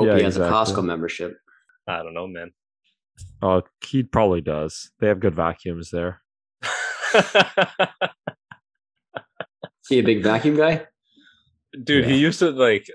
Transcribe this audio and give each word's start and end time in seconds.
Hope 0.00 0.08
Yeah, 0.08 0.16
he 0.16 0.22
has 0.22 0.38
exactly. 0.38 0.56
a 0.56 0.82
Costco 0.82 0.82
membership. 0.82 1.36
I 1.86 2.02
don't 2.02 2.14
know, 2.14 2.26
man. 2.26 2.52
Oh, 3.42 3.62
he 3.84 4.02
probably 4.02 4.40
does. 4.40 4.92
They 4.98 5.08
have 5.08 5.20
good 5.20 5.34
vacuums 5.34 5.90
there. 5.90 6.22
See 9.82 9.98
a 9.98 10.02
big 10.02 10.22
vacuum 10.22 10.56
guy? 10.56 10.86
Dude, 11.84 12.06
he 12.06 12.16
used 12.16 12.38
to 12.38 12.50
like 12.50 12.86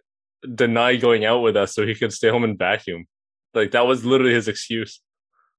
deny 0.55 0.96
going 0.96 1.26
out 1.26 1.41
with 1.41 1.55
us 1.55 1.76
so 1.76 1.86
he 1.86 1.94
could 1.94 2.12
stay 2.12 2.29
home 2.29 2.44
and 2.44 2.57
vacuum. 2.57 3.06
Like 3.53 3.69
that 3.72 3.85
was 3.85 4.03
literally 4.03 4.33
his 4.33 4.47
excuse. 4.47 4.99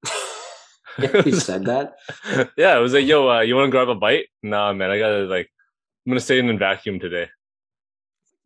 he 1.22 1.30
said 1.30 1.66
that. 1.66 1.92
yeah, 2.56 2.76
it 2.76 2.80
was 2.80 2.92
like, 2.92 3.06
yo, 3.06 3.30
uh, 3.30 3.42
you 3.42 3.54
want 3.54 3.68
to 3.68 3.70
grab 3.70 3.88
a 3.88 3.94
bite? 3.94 4.26
Nah, 4.42 4.72
man, 4.72 4.90
I 4.90 4.98
gotta 4.98 5.26
like, 5.26 5.48
I'm 6.04 6.10
gonna 6.10 6.18
stay 6.18 6.40
in 6.40 6.50
and 6.50 6.58
vacuum 6.58 6.98
today. 6.98 7.28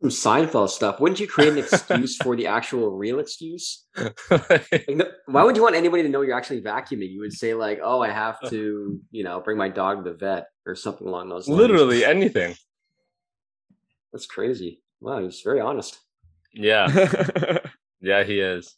Some 0.01 0.09
Seinfeld 0.09 0.69
stuff. 0.69 0.99
Wouldn't 0.99 1.19
you 1.19 1.27
create 1.27 1.51
an 1.51 1.59
excuse 1.59 2.17
for 2.17 2.35
the 2.35 2.47
actual 2.47 2.89
real 2.89 3.19
excuse? 3.19 3.85
Like, 4.31 4.85
no, 4.89 5.05
why 5.27 5.43
would 5.43 5.55
you 5.55 5.61
want 5.61 5.75
anybody 5.75 6.01
to 6.01 6.09
know 6.09 6.21
you're 6.21 6.35
actually 6.35 6.61
vacuuming? 6.61 7.11
You 7.11 7.19
would 7.19 7.33
say 7.33 7.53
like, 7.53 7.79
"Oh, 7.83 8.01
I 8.01 8.09
have 8.09 8.39
to, 8.49 8.99
you 9.11 9.23
know, 9.23 9.41
bring 9.41 9.57
my 9.57 9.69
dog 9.69 10.03
to 10.03 10.09
the 10.09 10.17
vet 10.17 10.47
or 10.65 10.73
something 10.73 11.05
along 11.05 11.29
those 11.29 11.47
lines." 11.47 11.59
literally 11.59 12.03
anything. 12.03 12.55
That's 14.11 14.25
crazy. 14.25 14.81
Wow, 15.01 15.21
he's 15.21 15.41
very 15.41 15.61
honest. 15.61 15.99
Yeah, 16.51 16.87
yeah, 18.01 18.23
he 18.23 18.39
is. 18.39 18.73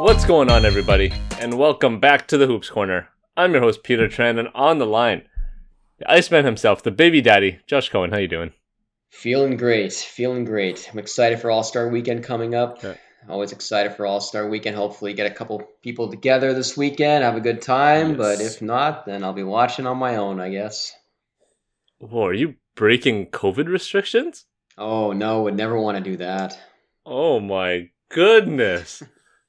What's 0.00 0.26
going 0.26 0.50
on, 0.50 0.66
everybody? 0.66 1.14
And 1.38 1.56
welcome 1.58 1.98
back 1.98 2.28
to 2.28 2.36
the 2.36 2.46
Hoops 2.46 2.68
Corner. 2.68 3.08
I'm 3.36 3.52
your 3.52 3.62
host, 3.62 3.82
Peter 3.82 4.08
Tran, 4.08 4.38
and 4.38 4.48
on 4.54 4.78
the 4.78 4.86
line, 4.86 5.22
the 5.98 6.10
Iceman 6.10 6.44
himself, 6.44 6.82
the 6.82 6.90
baby 6.90 7.22
daddy, 7.22 7.60
Josh 7.66 7.88
Cohen. 7.88 8.10
How 8.10 8.18
you 8.18 8.28
doing? 8.28 8.52
Feeling 9.10 9.56
great, 9.56 9.92
feeling 9.94 10.44
great. 10.44 10.88
I'm 10.92 10.98
excited 10.98 11.40
for 11.40 11.50
All 11.50 11.62
Star 11.62 11.88
Weekend 11.88 12.24
coming 12.24 12.54
up. 12.54 12.84
Always 13.28 13.52
excited 13.52 13.94
for 13.94 14.04
All 14.04 14.20
Star 14.20 14.48
Weekend. 14.48 14.76
Hopefully, 14.76 15.14
get 15.14 15.30
a 15.30 15.34
couple 15.34 15.66
people 15.82 16.10
together 16.10 16.52
this 16.52 16.76
weekend, 16.76 17.24
have 17.24 17.36
a 17.36 17.40
good 17.40 17.62
time. 17.62 18.16
But 18.16 18.40
if 18.40 18.60
not, 18.60 19.06
then 19.06 19.24
I'll 19.24 19.32
be 19.32 19.44
watching 19.44 19.86
on 19.86 19.96
my 19.96 20.16
own, 20.16 20.38
I 20.38 20.50
guess. 20.50 20.92
Whoa, 21.98 22.26
are 22.26 22.34
you 22.34 22.56
breaking 22.74 23.26
COVID 23.30 23.66
restrictions? 23.66 24.44
Oh 24.76 25.12
no, 25.12 25.42
would 25.42 25.56
never 25.56 25.78
want 25.78 25.96
to 25.96 26.04
do 26.04 26.18
that. 26.18 26.58
Oh 27.06 27.40
my 27.40 27.88
goodness. 28.10 29.02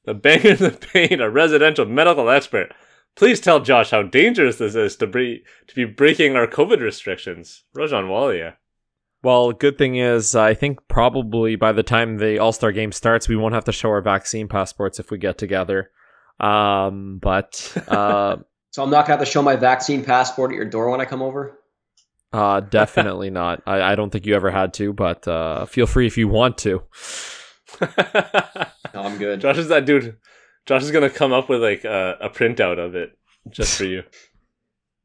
the 0.05 0.13
banger 0.13 0.52
in 0.52 0.57
the 0.57 0.72
paint, 0.94 1.22
a 1.22 1.29
residential 1.29 1.85
medical 1.85 2.29
expert. 2.29 2.73
Please 3.16 3.39
tell 3.39 3.59
Josh 3.59 3.92
how 3.92 4.02
dangerous 4.03 4.58
this 4.58 4.75
is 4.75 4.95
to 4.97 5.08
be 5.08 5.44
to 5.67 5.75
be 5.75 5.86
breaking 5.86 6.36
our 6.36 6.47
COVID 6.47 6.81
restrictions. 6.81 7.64
Rajan 7.75 8.08
Walia. 8.08 8.56
well, 9.22 9.52
good 9.52 9.78
thing 9.78 9.95
is, 9.95 10.36
I 10.36 10.53
think 10.53 10.80
probably 10.88 11.56
by 11.56 11.72
the 11.73 11.84
time 11.84 12.17
the 12.17 12.39
All 12.39 12.52
Star 12.52 12.72
game 12.72 12.91
starts, 12.91 13.28
we 13.30 13.36
won't 13.36 13.53
have 13.53 13.66
to 13.66 13.72
show 13.72 13.89
our 13.89 14.02
vaccine 14.02 14.47
passports 14.47 15.00
if 15.00 15.11
we 15.11 15.17
get 15.17 15.38
together. 15.38 15.91
Um, 16.39 17.19
but 17.22 17.72
uh, 17.88 18.38
So 18.72 18.81
I'm 18.84 18.89
not 18.89 19.06
gonna 19.06 19.19
have 19.19 19.25
to 19.28 19.31
show 19.31 19.44
my 19.44 19.56
vaccine 19.56 20.03
passport 20.03 20.52
at 20.52 20.56
your 20.56 20.66
door 20.66 20.89
when 20.89 21.00
I 21.00 21.06
come 21.06 21.22
over. 21.22 21.59
uh, 22.34 22.59
definitely 22.80 23.30
not. 23.30 23.61
I, 23.67 23.91
I 23.91 23.95
don't 23.95 24.09
think 24.09 24.25
you 24.25 24.34
ever 24.36 24.50
had 24.50 24.73
to, 24.75 24.91
but 24.94 25.28
uh, 25.28 25.67
feel 25.67 25.86
free 25.86 26.08
if 26.08 26.17
you 26.17 26.28
want 26.28 26.58
to. 26.59 26.81
No, 28.94 29.02
I'm 29.02 29.17
good. 29.17 29.41
Josh 29.41 29.58
is 29.58 29.69
that 29.69 29.86
dude. 29.86 30.17
Josh 30.66 30.83
is 30.83 30.92
gonna 30.92 31.09
come 31.09 31.33
up 31.33 31.50
with 31.50 31.61
like 31.61 31.83
a, 31.83 32.17
a 32.22 32.30
printout 32.30 32.80
of 32.80 32.95
it 32.95 33.17
just 33.50 33.78
for 33.78 33.86
you. 33.86 34.03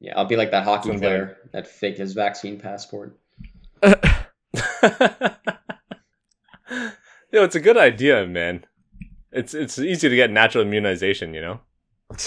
Yeah, 0.01 0.13
I'll 0.17 0.27
be 0.27 0.37
like 0.37 0.53
that 0.53 0.63
hockey 0.63 0.91
Sounds 0.91 1.01
player 1.01 1.39
that 1.53 1.67
faked 1.67 1.99
his 1.99 2.13
vaccine 2.13 2.61
passport. 2.61 3.19
Yo, 3.83 3.89
it's 7.33 7.57
a 7.57 7.61
good 7.61 7.77
idea, 7.77 8.25
man. 8.25 8.65
It's 9.33 9.55
it's 9.55 9.77
easy 9.77 10.09
to 10.09 10.15
get 10.15 10.31
natural 10.31 10.65
immunization, 10.65 11.35
you 11.35 11.41
know. 11.41 11.61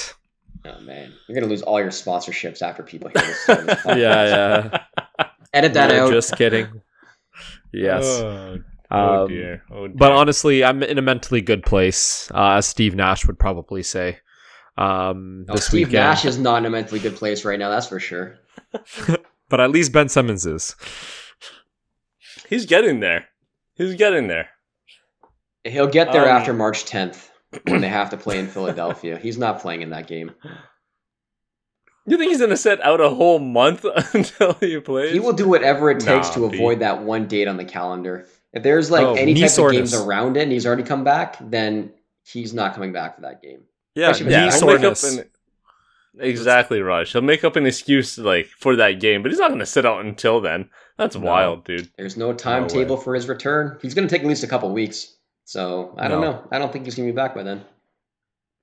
Oh 0.64 0.80
man, 0.82 1.12
you're 1.28 1.34
gonna 1.34 1.50
lose 1.50 1.64
all 1.64 1.80
your 1.80 1.90
sponsorships 1.90 2.62
after 2.62 2.84
people 2.84 3.10
hear 3.10 3.26
this. 3.26 3.50
uh, 3.50 3.96
yeah, 3.98 4.78
yeah. 4.78 5.28
Edit 5.54 5.74
that 5.74 5.90
No, 5.90 6.06
out. 6.06 6.12
Just 6.12 6.36
kidding. 6.36 6.68
Yes. 7.74 8.06
Oh, 8.06 8.60
oh 8.92 9.24
Um, 9.24 9.28
dear. 9.30 9.64
Oh 9.72 9.88
dear. 9.88 9.96
But 9.98 10.12
honestly, 10.12 10.64
I'm 10.64 10.84
in 10.84 10.98
a 10.98 11.02
mentally 11.02 11.42
good 11.42 11.64
place, 11.64 12.30
uh, 12.32 12.54
as 12.58 12.66
Steve 12.68 12.96
Nash 12.96 13.26
would 13.26 13.40
probably 13.40 13.84
say. 13.84 14.20
Um, 14.78 15.46
No, 15.48 15.56
this 15.56 15.68
Steve 15.68 15.88
weekend, 15.90 16.04
Nash 16.06 16.26
is 16.26 16.38
not 16.38 16.58
in 16.60 16.66
a 16.66 16.70
mentally 16.70 17.00
good 17.00 17.16
place 17.16 17.44
right 17.46 17.60
now. 17.60 17.70
That's 17.70 17.88
for 17.88 18.00
sure. 18.00 18.38
but 19.50 19.60
at 19.60 19.72
least 19.72 19.92
Ben 19.92 20.10
Simmons 20.10 20.46
is. 20.46 20.76
he's 22.50 22.66
getting 22.66 23.00
there. 23.00 23.28
He's 23.76 23.96
getting 23.96 24.28
there. 24.28 24.50
He'll 25.64 25.88
get 25.88 26.12
there 26.12 26.24
Um, 26.24 26.30
after 26.38 26.54
March 26.54 26.86
10th 26.86 27.30
when 27.68 27.82
they 27.82 27.88
have 27.90 28.10
to 28.12 28.18
play 28.18 28.40
in 28.40 28.48
Philadelphia. 28.56 29.18
He's 29.18 29.38
not 29.38 29.60
playing 29.62 29.82
in 29.82 29.90
that 29.92 30.08
game. 30.08 30.32
You 32.08 32.18
think 32.18 32.32
he's 32.32 32.40
gonna 32.42 32.58
sit 32.58 32.82
out 32.82 33.00
a 33.00 33.10
whole 33.10 33.38
month 33.40 33.86
until 34.14 34.54
he 34.54 34.80
plays? 34.80 35.14
He 35.14 35.20
will 35.20 35.34
do 35.34 35.48
whatever 35.48 35.92
it 35.92 36.00
takes 36.00 36.30
Nah, 36.30 36.34
to 36.34 36.50
B. 36.50 36.58
avoid 36.58 36.80
that 36.80 37.04
one 37.04 37.28
date 37.28 37.48
on 37.48 37.58
the 37.58 37.66
calendar. 37.66 38.26
If 38.54 38.64
there's 38.64 38.92
like 38.92 39.06
Oh, 39.06 39.14
any 39.14 39.34
knee 39.34 39.42
type 39.48 39.58
of 39.58 39.72
games 39.72 39.94
around 39.94 40.38
it 40.38 40.44
and 40.44 40.52
he's 40.52 40.66
already 40.66 40.84
come 40.84 41.04
back, 41.04 41.38
then 41.40 41.92
he's 42.26 42.54
not 42.54 42.74
coming 42.74 42.92
back 42.94 43.16
for 43.16 43.22
that 43.22 43.42
game. 43.42 43.62
Yeah, 43.96 44.14
Yeah, 44.18 44.46
knee 44.48 44.52
he'll 44.58 44.68
make 44.68 44.84
up 44.84 44.98
soreness. 44.98 45.18
an, 45.20 45.30
exactly, 46.20 46.82
Raj. 46.82 47.12
He'll 47.12 47.22
make 47.22 47.44
up 47.44 47.56
an 47.56 47.66
excuse 47.66 48.18
like 48.18 48.48
for 48.48 48.76
that 48.78 49.00
game, 49.00 49.22
but 49.22 49.32
he's 49.32 49.40
not 49.40 49.50
gonna 49.52 49.66
sit 49.66 49.86
out 49.86 50.04
until 50.06 50.42
then. 50.42 50.70
That's 50.98 51.16
No. 51.16 51.22
wild, 51.22 51.64
dude. 51.66 51.90
There's 51.98 52.18
no 52.18 52.34
timetable 52.34 52.98
for 52.98 53.16
his 53.16 53.28
return. 53.28 53.78
He's 53.82 53.94
going 53.96 54.08
to 54.08 54.14
take 54.14 54.22
at 54.22 54.28
least 54.28 54.44
a 54.44 54.48
couple 54.48 54.72
weeks. 54.72 55.16
So 55.46 55.96
I 55.98 56.08
don't 56.08 56.22
know. 56.22 56.46
I 56.52 56.60
don't 56.60 56.72
think 56.72 56.86
he's 56.86 56.94
going 56.94 57.08
to 57.08 57.12
be 57.12 57.16
back 57.16 57.34
by 57.34 57.42
then. 57.42 57.64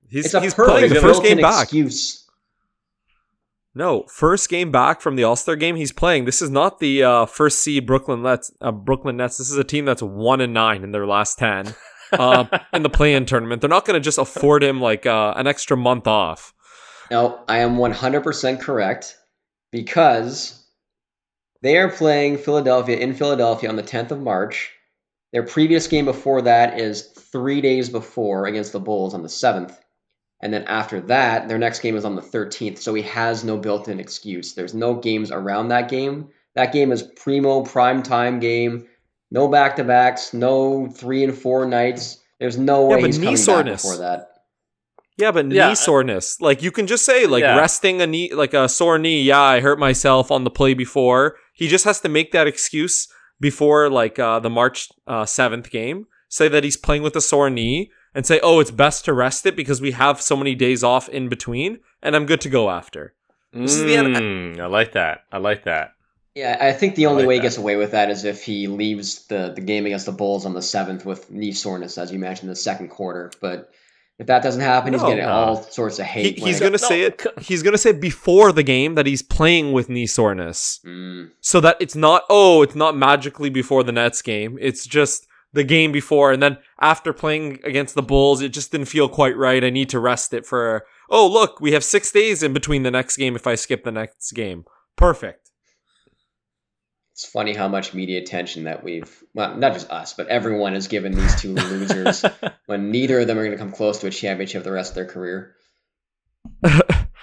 He's, 0.07 0.25
it's 0.25 0.33
a 0.33 0.39
he's 0.39 0.53
perfect 0.53 0.77
playing 0.77 0.93
the 0.93 1.01
first 1.01 1.21
game 1.21 1.37
built-in 1.37 1.41
back. 1.41 1.63
excuse. 1.63 2.18
No, 3.79 4.03
first 4.09 4.49
game 4.49 4.73
back 4.73 4.99
from 4.99 5.15
the 5.15 5.23
All 5.23 5.37
Star 5.37 5.55
game. 5.55 5.77
He's 5.77 5.93
playing. 5.93 6.25
This 6.25 6.41
is 6.41 6.49
not 6.49 6.79
the 6.79 7.01
uh, 7.01 7.25
first 7.25 7.59
seed 7.61 7.85
Brooklyn 7.85 8.21
Nets. 8.21 8.51
Uh, 8.59 8.73
Brooklyn 8.73 9.15
Nets. 9.15 9.37
This 9.37 9.49
is 9.49 9.55
a 9.55 9.63
team 9.63 9.85
that's 9.85 10.01
one 10.01 10.41
and 10.41 10.53
nine 10.53 10.83
in 10.83 10.91
their 10.91 11.07
last 11.07 11.39
ten 11.39 11.73
uh, 12.11 12.45
in 12.73 12.83
the 12.83 12.89
play-in 12.89 13.25
tournament. 13.25 13.61
They're 13.61 13.69
not 13.69 13.85
going 13.85 13.93
to 13.93 14.03
just 14.03 14.17
afford 14.17 14.65
him 14.65 14.81
like 14.81 15.05
uh, 15.05 15.33
an 15.37 15.47
extra 15.47 15.77
month 15.77 16.07
off. 16.07 16.53
No, 17.09 17.39
I 17.47 17.59
am 17.59 17.77
100% 17.77 18.59
correct 18.59 19.17
because 19.71 20.61
they 21.61 21.77
are 21.77 21.89
playing 21.89 22.37
Philadelphia 22.37 22.97
in 22.97 23.13
Philadelphia 23.13 23.69
on 23.69 23.77
the 23.77 23.83
10th 23.83 24.11
of 24.11 24.19
March. 24.19 24.73
Their 25.31 25.43
previous 25.43 25.87
game 25.87 26.03
before 26.03 26.41
that 26.41 26.77
is 26.77 27.03
three 27.17 27.61
days 27.61 27.87
before 27.87 28.45
against 28.45 28.73
the 28.73 28.81
Bulls 28.81 29.13
on 29.13 29.23
the 29.23 29.29
7th. 29.29 29.73
And 30.41 30.53
then 30.53 30.63
after 30.63 31.01
that, 31.01 31.47
their 31.49 31.57
next 31.57 31.79
game 31.81 31.95
is 31.97 32.05
on 32.05 32.15
the 32.15 32.21
13th. 32.21 32.77
So 32.77 32.93
he 32.93 33.01
has 33.03 33.43
no 33.43 33.57
built 33.57 33.87
in 33.89 33.99
excuse. 33.99 34.53
There's 34.53 34.73
no 34.73 34.93
games 34.95 35.31
around 35.31 35.67
that 35.69 35.89
game. 35.89 36.29
That 36.55 36.71
game 36.71 36.91
is 36.91 37.03
primo 37.03 37.63
prime 37.63 38.01
time 38.03 38.39
game. 38.39 38.87
No 39.31 39.47
back 39.47 39.75
to 39.75 39.83
backs, 39.83 40.33
no 40.33 40.87
three 40.87 41.23
and 41.23 41.37
four 41.37 41.65
nights. 41.65 42.17
There's 42.39 42.57
no 42.57 42.89
Yeah, 42.89 42.95
way 42.95 43.01
but 43.01 43.07
he's 43.07 43.19
knee 43.19 43.25
coming 43.25 43.37
soreness. 43.37 43.83
back 43.83 43.91
before 43.91 43.97
that. 43.97 44.25
Yeah, 45.17 45.31
but 45.31 45.51
Yeah. 45.51 45.69
knee 45.69 45.75
soreness. 45.75 46.39
Like 46.39 46.63
you 46.63 46.71
can 46.71 46.87
just 46.87 47.05
say 47.05 47.25
like 47.27 47.41
Yeah. 47.41 47.57
resting 47.57 48.01
a 48.01 48.07
knee, 48.07 48.33
like 48.33 48.53
a 48.53 48.69
sore 48.69 48.97
knee. 48.97 49.21
Yeah, 49.21 49.41
I 49.41 49.59
hurt 49.59 49.77
myself 49.77 50.31
on 50.31 50.45
the 50.45 50.49
play 50.49 50.73
before. 50.73 51.35
He 51.53 51.67
just 51.67 51.83
has 51.85 51.99
to 52.01 52.09
make 52.09 52.31
that 52.31 52.47
excuse 52.47 53.07
before 53.39 53.89
like 53.89 54.17
uh, 54.17 54.39
the 54.39 54.49
March 54.49 54.89
uh, 55.05 55.25
seventh 55.25 55.69
game. 55.69 56.07
Say 56.29 56.47
that 56.47 56.63
he's 56.63 56.77
playing 56.77 57.03
with 57.03 57.15
a 57.15 57.21
sore 57.21 57.49
knee 57.49 57.91
and 58.15 58.25
say, 58.25 58.39
"Oh, 58.41 58.59
it's 58.59 58.71
best 58.71 59.05
to 59.05 59.13
rest 59.13 59.45
it 59.45 59.55
because 59.55 59.81
we 59.81 59.91
have 59.91 60.21
so 60.21 60.35
many 60.35 60.55
days 60.55 60.83
off 60.83 61.07
in 61.09 61.29
between, 61.29 61.79
and 62.01 62.15
I'm 62.15 62.25
good 62.25 62.41
to 62.41 62.49
go 62.49 62.69
after." 62.69 63.13
This 63.53 63.75
is 63.75 63.83
the 63.83 63.95
end- 63.95 64.15
Mm, 64.15 64.59
I 64.59 64.67
like 64.67 64.91
that. 64.93 65.23
I 65.31 65.37
like 65.39 65.63
that. 65.63 65.93
Yeah, 66.35 66.57
I 66.61 66.71
think 66.71 66.95
the 66.95 67.07
only 67.07 67.23
like 67.23 67.27
way 67.27 67.33
he 67.35 67.39
that. 67.39 67.43
gets 67.43 67.57
away 67.57 67.75
with 67.75 67.91
that 67.91 68.09
is 68.11 68.23
if 68.23 68.43
he 68.43 68.67
leaves 68.67 69.25
the, 69.27 69.51
the 69.55 69.61
game 69.61 69.85
against 69.87 70.05
the 70.05 70.11
Bulls 70.11 70.45
on 70.45 70.53
the 70.53 70.61
seventh 70.61 71.03
with 71.05 71.29
knee 71.31 71.51
soreness, 71.51 71.97
as 71.97 72.11
you 72.11 72.19
mentioned, 72.19 72.43
in 72.45 72.49
the 72.49 72.55
second 72.55 72.89
quarter. 72.89 73.31
But 73.41 73.71
if 74.19 74.27
that 74.27 74.43
doesn't 74.43 74.61
happen, 74.61 74.93
he's 74.93 75.01
No. 75.01 75.07
getting 75.09 75.25
No. 75.25 75.31
all 75.31 75.63
sorts 75.63 75.97
of 75.97 76.05
hate. 76.05 76.39
when 76.39 76.47
he's 76.47 76.59
gonna 76.59 76.77
say 76.77 77.01
it. 77.01 77.25
He's 77.41 77.63
gonna 77.63 77.77
say 77.79 77.91
before 77.91 78.51
the 78.51 78.63
game 78.63 78.93
that 78.95 79.07
he's 79.07 79.23
playing 79.23 79.71
with 79.73 79.89
knee 79.89 80.05
soreness. 80.05 80.79
Mm, 80.85 81.31
so 81.41 81.59
that 81.61 81.77
it's 81.79 81.95
not 81.95 82.23
oh 82.29 82.61
it's 82.61 82.75
not 82.75 82.95
magically 82.95 83.49
before 83.49 83.83
the 83.83 83.91
Nets 83.91 84.21
game 84.21 84.57
it's 84.61 84.85
just 84.85 85.25
the 85.53 85.63
game 85.63 85.91
before 85.91 86.31
and 86.31 86.41
then 86.41 86.57
after 86.79 87.13
playing 87.13 87.59
against 87.63 87.95
the 87.95 88.03
Bulls 88.03 88.41
it 88.41 88.49
just 88.49 88.71
didn't 88.71 88.87
feel 88.87 89.09
quite 89.09 89.37
right 89.37 89.63
I 89.63 89.69
need 89.69 89.89
to 89.89 89.99
rest 89.99 90.33
it 90.33 90.45
for 90.45 90.85
oh 91.09 91.27
look 91.27 91.59
we 91.59 91.71
have 91.73 91.83
6 91.83 92.11
days 92.11 92.43
in 92.43 92.53
between 92.53 92.83
the 92.83 92.91
next 92.91 93.17
game 93.17 93.35
if 93.35 93.47
I 93.47 93.55
skip 93.55 93.83
the 93.83 93.91
next 93.91 94.31
game 94.31 94.65
perfect 94.95 95.49
it's 97.19 97.25
funny 97.25 97.53
how 97.53 97.67
much 97.67 97.93
media 97.93 98.21
attention 98.21 98.63
that 98.63 98.81
we've, 98.81 99.23
well, 99.33 99.53
not 99.57 99.73
just 99.73 99.91
us, 99.91 100.13
but 100.13 100.27
everyone 100.27 100.73
has 100.73 100.87
given 100.87 101.11
these 101.11 101.35
two 101.35 101.53
losers 101.53 102.23
when 102.65 102.91
neither 102.91 103.19
of 103.19 103.27
them 103.27 103.37
are 103.37 103.43
going 103.43 103.51
to 103.51 103.57
come 103.57 103.73
close 103.73 103.99
to 103.99 104.07
a 104.07 104.09
championship 104.09 104.63
the 104.63 104.71
rest 104.71 104.91
of 104.91 104.95
their 104.95 105.05
career. 105.05 105.53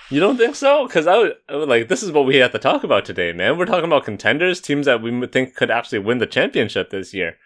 You 0.08 0.20
don't 0.20 0.36
think 0.36 0.54
so? 0.54 0.86
Because 0.86 1.06
I 1.06 1.18
would, 1.18 1.32
I 1.48 1.56
would 1.56 1.68
like 1.68 1.88
this 1.88 2.02
is 2.02 2.12
what 2.12 2.26
we 2.26 2.36
have 2.36 2.52
to 2.52 2.58
talk 2.58 2.84
about 2.84 3.04
today, 3.04 3.32
man. 3.32 3.58
We're 3.58 3.66
talking 3.66 3.86
about 3.86 4.04
contenders, 4.04 4.60
teams 4.60 4.86
that 4.86 5.02
we 5.02 5.26
think 5.26 5.56
could 5.56 5.70
actually 5.70 5.98
win 5.98 6.18
the 6.18 6.26
championship 6.26 6.90
this 6.90 7.12
year. 7.12 7.36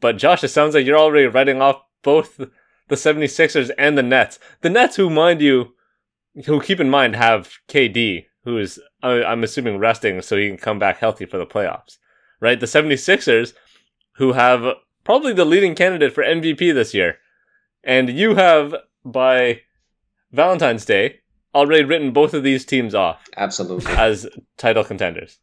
But 0.00 0.18
Josh, 0.18 0.44
it 0.44 0.48
sounds 0.48 0.74
like 0.74 0.86
you're 0.86 0.98
already 0.98 1.26
writing 1.26 1.60
off 1.60 1.82
both 2.02 2.36
the 2.36 2.96
76ers 2.96 3.70
and 3.76 3.98
the 3.98 4.02
Nets. 4.02 4.38
The 4.60 4.70
Nets, 4.70 4.96
who 4.96 5.10
mind 5.10 5.40
you, 5.40 5.74
who 6.46 6.60
keep 6.60 6.80
in 6.80 6.90
mind 6.90 7.16
have 7.16 7.50
KD, 7.68 8.26
who 8.44 8.58
is 8.58 8.80
I'm 9.02 9.44
assuming 9.44 9.78
resting 9.78 10.22
so 10.22 10.36
he 10.36 10.48
can 10.48 10.56
come 10.56 10.78
back 10.78 10.98
healthy 10.98 11.26
for 11.26 11.38
the 11.38 11.46
playoffs. 11.46 11.98
Right? 12.40 12.58
The 12.58 12.66
76ers, 12.66 13.52
who 14.16 14.32
have 14.32 14.74
probably 15.04 15.32
the 15.32 15.44
leading 15.44 15.74
candidate 15.74 16.12
for 16.12 16.22
MVP 16.22 16.74
this 16.74 16.94
year. 16.94 17.18
And 17.82 18.10
you 18.10 18.34
have 18.34 18.74
by 19.04 19.62
Valentine's 20.32 20.84
Day 20.84 21.20
already 21.54 21.84
written 21.84 22.12
both 22.12 22.34
of 22.34 22.42
these 22.42 22.64
teams 22.64 22.94
off 22.94 23.22
Absolutely. 23.36 23.92
as 23.92 24.28
title 24.56 24.84
contenders. 24.84 25.38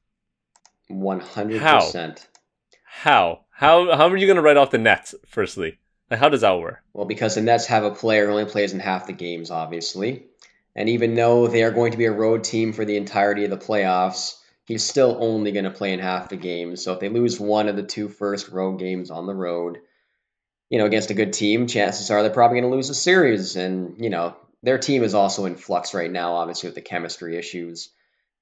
100%. 0.92 1.60
How? 1.60 2.20
How 2.84 3.45
how 3.56 3.96
how 3.96 4.10
are 4.10 4.18
you 4.18 4.28
going 4.28 4.36
to 4.36 4.42
write 4.42 4.58
off 4.58 4.72
the 4.72 4.78
Nets 4.78 5.16
firstly? 5.26 5.78
Like 6.12 6.20
how 6.20 6.28
does 6.28 6.42
that 6.42 6.60
work? 6.60 6.84
Well, 6.94 7.06
because 7.06 7.36
the 7.36 7.42
Nets 7.42 7.68
have 7.68 7.86
a 7.86 7.92
player 7.92 8.26
who 8.26 8.34
only 8.34 8.46
plays 8.46 8.74
in 8.74 8.82
half 8.82 9.08
the 9.08 9.14
games, 9.14 9.50
obviously. 9.50 10.26
And 10.76 10.90
even 10.90 11.16
though 11.16 11.48
they 11.48 11.64
are 11.64 11.72
going 11.72 11.94
to 11.94 11.98
be 11.98 12.06
a 12.06 12.12
road 12.12 12.44
team 12.44 12.74
for 12.74 12.84
the 12.84 12.98
entirety 12.98 13.46
of 13.46 13.50
the 13.50 13.58
playoffs, 13.58 14.36
he's 14.66 14.84
still 14.84 15.18
only 15.22 15.54
going 15.54 15.64
to 15.64 15.72
play 15.72 15.94
in 15.94 16.00
half 16.00 16.28
the 16.28 16.36
games. 16.36 16.84
So 16.84 16.92
if 16.94 17.00
they 17.00 17.08
lose 17.08 17.40
one 17.40 17.70
of 17.70 17.78
the 17.78 17.84
two 17.84 18.10
first 18.10 18.50
road 18.50 18.78
games 18.78 19.10
on 19.10 19.26
the 19.26 19.34
road, 19.34 19.80
you 20.70 20.78
know, 20.78 20.86
against 20.86 21.12
a 21.12 21.14
good 21.14 21.32
team, 21.32 21.68
chances 21.68 22.12
are 22.12 22.22
they're 22.24 22.32
probably 22.32 22.60
going 22.60 22.70
to 22.70 22.76
lose 22.76 22.90
the 22.90 22.94
series. 22.94 23.56
And, 23.56 24.04
you 24.04 24.10
know, 24.10 24.36
their 24.64 24.80
team 24.80 25.02
is 25.04 25.14
also 25.14 25.46
in 25.46 25.56
flux 25.56 25.94
right 25.94 26.12
now, 26.12 26.36
obviously, 26.36 26.68
with 26.68 26.76
the 26.76 26.82
chemistry 26.82 27.38
issues 27.38 27.90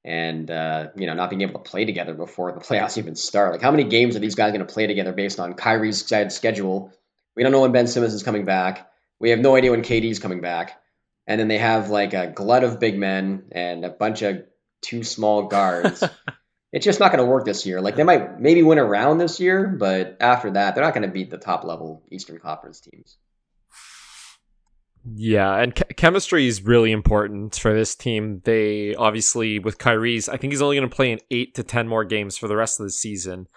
and, 0.04 0.50
uh, 0.52 0.88
you 0.96 1.08
know, 1.08 1.14
not 1.14 1.30
being 1.30 1.42
able 1.42 1.54
to 1.54 1.70
play 1.70 1.86
together 1.86 2.14
before 2.14 2.52
the 2.52 2.60
playoffs 2.60 2.98
even 2.98 3.16
start. 3.16 3.52
Like, 3.52 3.62
how 3.62 3.72
many 3.72 3.86
games 3.86 4.16
are 4.16 4.20
these 4.20 4.36
guys 4.36 4.52
going 4.52 4.66
to 4.66 4.74
play 4.74 4.88
together 4.88 5.14
based 5.14 5.40
on 5.40 5.54
Kyrie's 5.54 6.06
schedule? 6.06 6.92
We 7.36 7.44
don't 7.44 7.52
know 7.52 7.62
when 7.62 7.72
Ben 7.72 7.88
Simmons 7.88 8.14
is 8.14 8.24
coming 8.24 8.46
back. 8.46 8.90
We 9.20 9.30
have 9.30 9.40
no 9.40 9.56
idea 9.56 9.72
when 9.72 9.82
KD's 9.82 10.20
coming 10.20 10.42
back. 10.42 10.80
And 11.26 11.40
then 11.40 11.48
they 11.48 11.58
have 11.58 11.90
like 11.90 12.14
a 12.14 12.28
glut 12.28 12.64
of 12.64 12.80
big 12.80 12.98
men 12.98 13.46
and 13.52 13.86
a 13.86 13.90
bunch 13.90 14.22
of 14.22 14.44
two 14.82 15.04
small 15.04 15.44
guards. 15.44 16.04
it's 16.74 16.84
just 16.84 17.00
not 17.00 17.12
going 17.12 17.24
to 17.24 17.32
work 17.32 17.46
this 17.46 17.66
year. 17.66 17.80
Like 17.80 17.96
they 17.96 18.04
might 18.04 18.40
maybe 18.40 18.62
win 18.64 18.80
a 18.80 18.84
round 18.84 19.22
this 19.22 19.40
year, 19.40 19.68
but 19.68 20.18
after 20.20 20.52
that, 20.52 20.76
they're 20.76 20.84
not 20.84 20.94
going 20.94 21.08
to 21.08 21.14
beat 21.14 21.30
the 21.30 21.38
top 21.38 21.64
level 21.64 22.04
Eastern 22.12 22.40
Conference 22.40 22.82
teams. 22.82 23.18
Yeah, 25.06 25.58
and 25.58 25.76
ch- 25.76 25.96
chemistry 25.98 26.48
is 26.48 26.64
really 26.64 26.92
important 26.92 27.56
for 27.56 27.74
this 27.74 27.94
team. 27.96 28.42
They 28.46 28.96
obviously 28.96 29.60
with 29.60 29.78
Kyrie's, 29.78 30.30
I 30.30 30.38
think 30.38 30.54
he's 30.54 30.62
only 30.62 30.78
going 30.78 30.90
to 30.90 30.96
play 30.96 31.12
in 31.12 31.20
eight 31.30 31.56
to 31.56 31.64
ten 31.64 31.88
more 31.88 32.06
games 32.06 32.38
for 32.38 32.48
the 32.48 32.56
rest 32.56 32.80
of 32.80 32.86
the 32.86 32.92
season, 32.92 33.48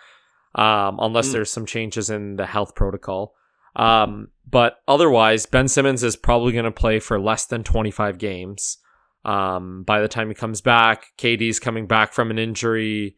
um, 0.54 0.98
unless 1.00 1.28
mm. 1.28 1.32
there's 1.32 1.52
some 1.52 1.66
changes 1.66 2.10
in 2.10 2.36
the 2.36 2.46
health 2.46 2.74
protocol. 2.74 3.34
Um, 3.76 4.28
but 4.48 4.78
otherwise, 4.88 5.46
Ben 5.46 5.68
Simmons 5.68 6.02
is 6.02 6.16
probably 6.16 6.52
going 6.52 6.64
to 6.64 6.70
play 6.70 6.98
for 6.98 7.20
less 7.20 7.46
than 7.46 7.62
25 7.62 8.18
games. 8.18 8.78
Um, 9.24 9.82
by 9.82 10.00
the 10.00 10.08
time 10.08 10.28
he 10.28 10.34
comes 10.34 10.60
back, 10.60 11.12
KD's 11.18 11.60
coming 11.60 11.86
back 11.86 12.12
from 12.12 12.30
an 12.30 12.38
injury. 12.38 13.16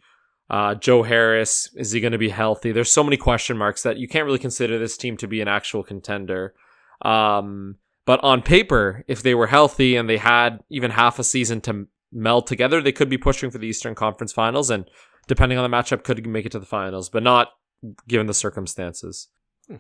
Uh, 0.51 0.75
Joe 0.75 1.03
Harris, 1.03 1.71
is 1.77 1.93
he 1.93 2.01
going 2.01 2.13
to 2.13 2.19
be 2.19 2.31
healthy? 2.31 2.73
There's 2.73 2.91
so 2.91 3.05
many 3.05 3.17
question 3.17 3.57
marks 3.57 3.83
that 3.83 3.99
you 3.99 4.09
can't 4.09 4.25
really 4.25 4.39
consider 4.39 4.79
this 4.79 4.97
team 4.97 5.17
to 5.19 5.29
be 5.29 5.41
an 5.41 5.49
actual 5.49 5.83
contender. 5.83 6.55
Um, 7.03 7.77
but 8.09 8.25
on 8.25 8.41
paper, 8.41 9.05
if 9.07 9.23
they 9.23 9.35
were 9.35 9.49
healthy 9.49 9.95
and 9.95 10.09
they 10.09 10.17
had 10.17 10.61
even 10.71 10.93
half 10.93 11.19
a 11.19 11.23
season 11.23 11.61
to 11.61 11.89
meld 12.11 12.47
together, 12.47 12.81
they 12.81 12.91
could 12.91 13.11
be 13.11 13.19
pushing 13.19 13.51
for 13.51 13.59
the 13.59 13.67
Eastern 13.67 13.95
Conference 13.95 14.33
Finals, 14.33 14.71
and 14.71 14.89
depending 15.27 15.59
on 15.59 15.71
the 15.71 15.77
matchup, 15.77 16.05
could 16.05 16.27
make 16.27 16.47
it 16.47 16.53
to 16.53 16.59
the 16.59 16.65
finals, 16.65 17.11
but 17.11 17.23
not 17.23 17.49
given 18.09 18.27
the 18.27 18.33
circumstances. 18.33 19.29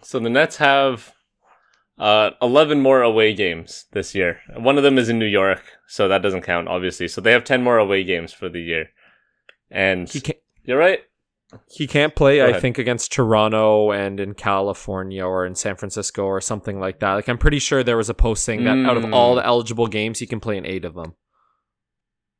So 0.02 0.18
the 0.18 0.28
Nets 0.28 0.58
have 0.58 1.14
uh, 1.98 2.32
11 2.42 2.82
more 2.82 3.00
away 3.00 3.32
games 3.32 3.86
this 3.92 4.14
year. 4.14 4.40
One 4.58 4.76
of 4.76 4.84
them 4.84 4.98
is 4.98 5.08
in 5.08 5.18
New 5.18 5.24
York, 5.24 5.62
so 5.86 6.06
that 6.06 6.20
doesn't 6.20 6.42
count, 6.42 6.68
obviously. 6.68 7.08
So 7.08 7.22
they 7.22 7.32
have 7.32 7.44
10 7.44 7.62
more 7.62 7.78
away 7.78 8.04
games 8.04 8.34
for 8.34 8.50
the 8.50 8.60
year. 8.60 8.90
And 9.70 10.06
can't, 10.10 10.36
you're 10.64 10.76
right. 10.76 11.00
He 11.70 11.86
can't 11.86 12.14
play, 12.14 12.42
I 12.42 12.60
think, 12.60 12.76
against 12.76 13.10
Toronto 13.10 13.90
and 13.90 14.20
in 14.20 14.34
California 14.34 15.24
or 15.24 15.46
in 15.46 15.54
San 15.54 15.76
Francisco 15.76 16.24
or 16.24 16.42
something 16.42 16.78
like 16.78 17.00
that. 17.00 17.14
Like, 17.14 17.28
I'm 17.28 17.38
pretty 17.38 17.58
sure 17.58 17.82
there 17.82 17.96
was 17.96 18.10
a 18.10 18.14
posting 18.14 18.64
that 18.64 18.76
mm. 18.76 18.86
out 18.86 18.98
of 18.98 19.12
all 19.14 19.34
the 19.34 19.40
hmm. 19.40 19.46
eligible 19.46 19.86
games, 19.86 20.18
he 20.18 20.26
can 20.26 20.40
play 20.40 20.58
in 20.58 20.66
eight 20.66 20.84
of 20.84 20.94
them. 20.94 21.14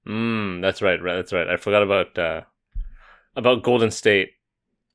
Mm, 0.07 0.61
that's 0.61 0.83
right. 0.83 1.03
Right. 1.03 1.17
That's 1.17 1.33
right. 1.33 1.49
I 1.49 1.57
forgot 1.57 1.83
about 1.83 2.19
uh, 2.19 2.43
about 3.35 3.63
Golden 3.63 3.91
State. 3.91 4.31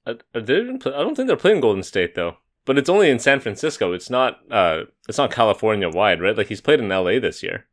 Are 0.06 0.16
they 0.34 0.58
even 0.58 0.80
play- 0.80 0.94
I 0.94 1.02
don't 1.02 1.16
think 1.16 1.28
they're 1.28 1.38
playing 1.38 1.62
Golden 1.62 1.84
State 1.84 2.14
though 2.14 2.38
but 2.66 2.78
it's 2.78 2.90
only 2.90 3.10
in 3.10 3.20
San 3.20 3.40
Francisco. 3.40 3.94
It's 3.94 4.10
not 4.10 4.40
uh 4.52 4.84
it's 5.08 5.18
not 5.18 5.32
California 5.32 5.90
wide, 5.90 6.22
right? 6.22 6.38
Like 6.38 6.48
he's 6.48 6.62
played 6.62 6.80
in 6.80 6.90
LA 6.90 7.20
this 7.20 7.44
year. 7.44 7.66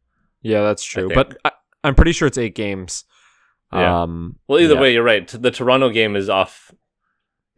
Yeah, 0.42 0.62
that's 0.62 0.82
true. 0.82 1.10
But 1.12 1.36
I, 1.44 1.52
am 1.84 1.94
pretty 1.94 2.12
sure 2.12 2.26
it's 2.26 2.38
8 2.38 2.54
games. 2.54 3.04
Yeah. 3.72 4.02
Um 4.02 4.36
Well, 4.48 4.60
either 4.60 4.74
yeah. 4.74 4.80
way, 4.80 4.92
you're 4.92 5.02
right. 5.02 5.26
The 5.26 5.50
Toronto 5.50 5.90
game 5.90 6.16
is 6.16 6.28
off 6.28 6.72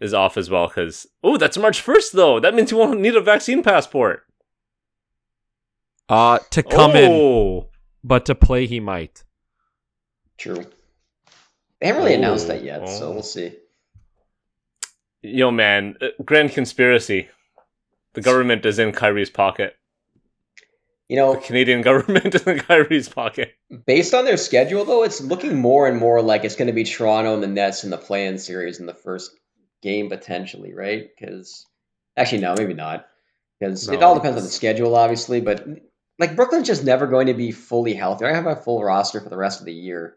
is 0.00 0.14
off 0.14 0.36
as 0.36 0.50
well 0.50 0.68
cuz 0.68 1.06
Oh, 1.22 1.36
that's 1.36 1.58
March 1.58 1.84
1st 1.84 2.12
though. 2.12 2.40
That 2.40 2.54
means 2.54 2.70
you 2.70 2.78
won't 2.78 3.00
need 3.00 3.16
a 3.16 3.20
vaccine 3.20 3.62
passport. 3.62 4.24
Uh 6.08 6.38
to 6.50 6.62
come 6.62 6.92
oh. 6.94 7.58
in, 7.60 7.64
but 8.04 8.26
to 8.26 8.34
play 8.34 8.66
he 8.66 8.80
might. 8.80 9.24
True. 10.38 10.66
They 11.80 11.88
haven't 11.88 12.02
really 12.02 12.14
oh. 12.14 12.18
announced 12.18 12.48
that 12.48 12.62
yet, 12.62 12.88
so 12.88 13.08
oh. 13.08 13.12
we'll 13.12 13.22
see 13.22 13.52
yo 15.22 15.50
man, 15.50 15.96
uh, 16.00 16.08
grand 16.24 16.50
conspiracy. 16.52 17.28
The 18.14 18.20
government 18.20 18.66
is 18.66 18.78
in 18.78 18.92
Kyrie's 18.92 19.30
pocket. 19.30 19.76
You 21.12 21.18
know, 21.18 21.34
the 21.34 21.42
Canadian 21.42 21.82
government 21.82 22.34
is 22.34 22.42
in 22.46 22.58
Kyrie's 22.60 23.06
pocket. 23.06 23.52
Based 23.84 24.14
on 24.14 24.24
their 24.24 24.38
schedule, 24.38 24.86
though, 24.86 25.02
it's 25.02 25.20
looking 25.20 25.58
more 25.58 25.86
and 25.86 25.98
more 25.98 26.22
like 26.22 26.46
it's 26.46 26.56
going 26.56 26.68
to 26.68 26.72
be 26.72 26.84
Toronto 26.84 27.34
and 27.34 27.42
the 27.42 27.48
Nets 27.48 27.84
in 27.84 27.90
the 27.90 27.98
play-in 27.98 28.38
series 28.38 28.80
in 28.80 28.86
the 28.86 28.94
first 28.94 29.30
game 29.82 30.08
potentially, 30.08 30.72
right? 30.72 31.10
Because 31.14 31.66
actually, 32.16 32.40
no, 32.40 32.54
maybe 32.56 32.72
not. 32.72 33.04
Because 33.60 33.88
no, 33.88 33.92
it 33.92 34.02
all 34.02 34.14
depends 34.14 34.38
on 34.38 34.42
the 34.42 34.48
schedule, 34.48 34.96
obviously. 34.96 35.42
But 35.42 35.68
like 36.18 36.34
Brooklyn's 36.34 36.66
just 36.66 36.82
never 36.82 37.06
going 37.06 37.26
to 37.26 37.34
be 37.34 37.52
fully 37.52 37.92
healthy. 37.92 38.24
I 38.24 38.34
have 38.34 38.46
a 38.46 38.56
full 38.56 38.82
roster 38.82 39.20
for 39.20 39.28
the 39.28 39.36
rest 39.36 39.60
of 39.60 39.66
the 39.66 39.74
year. 39.74 40.16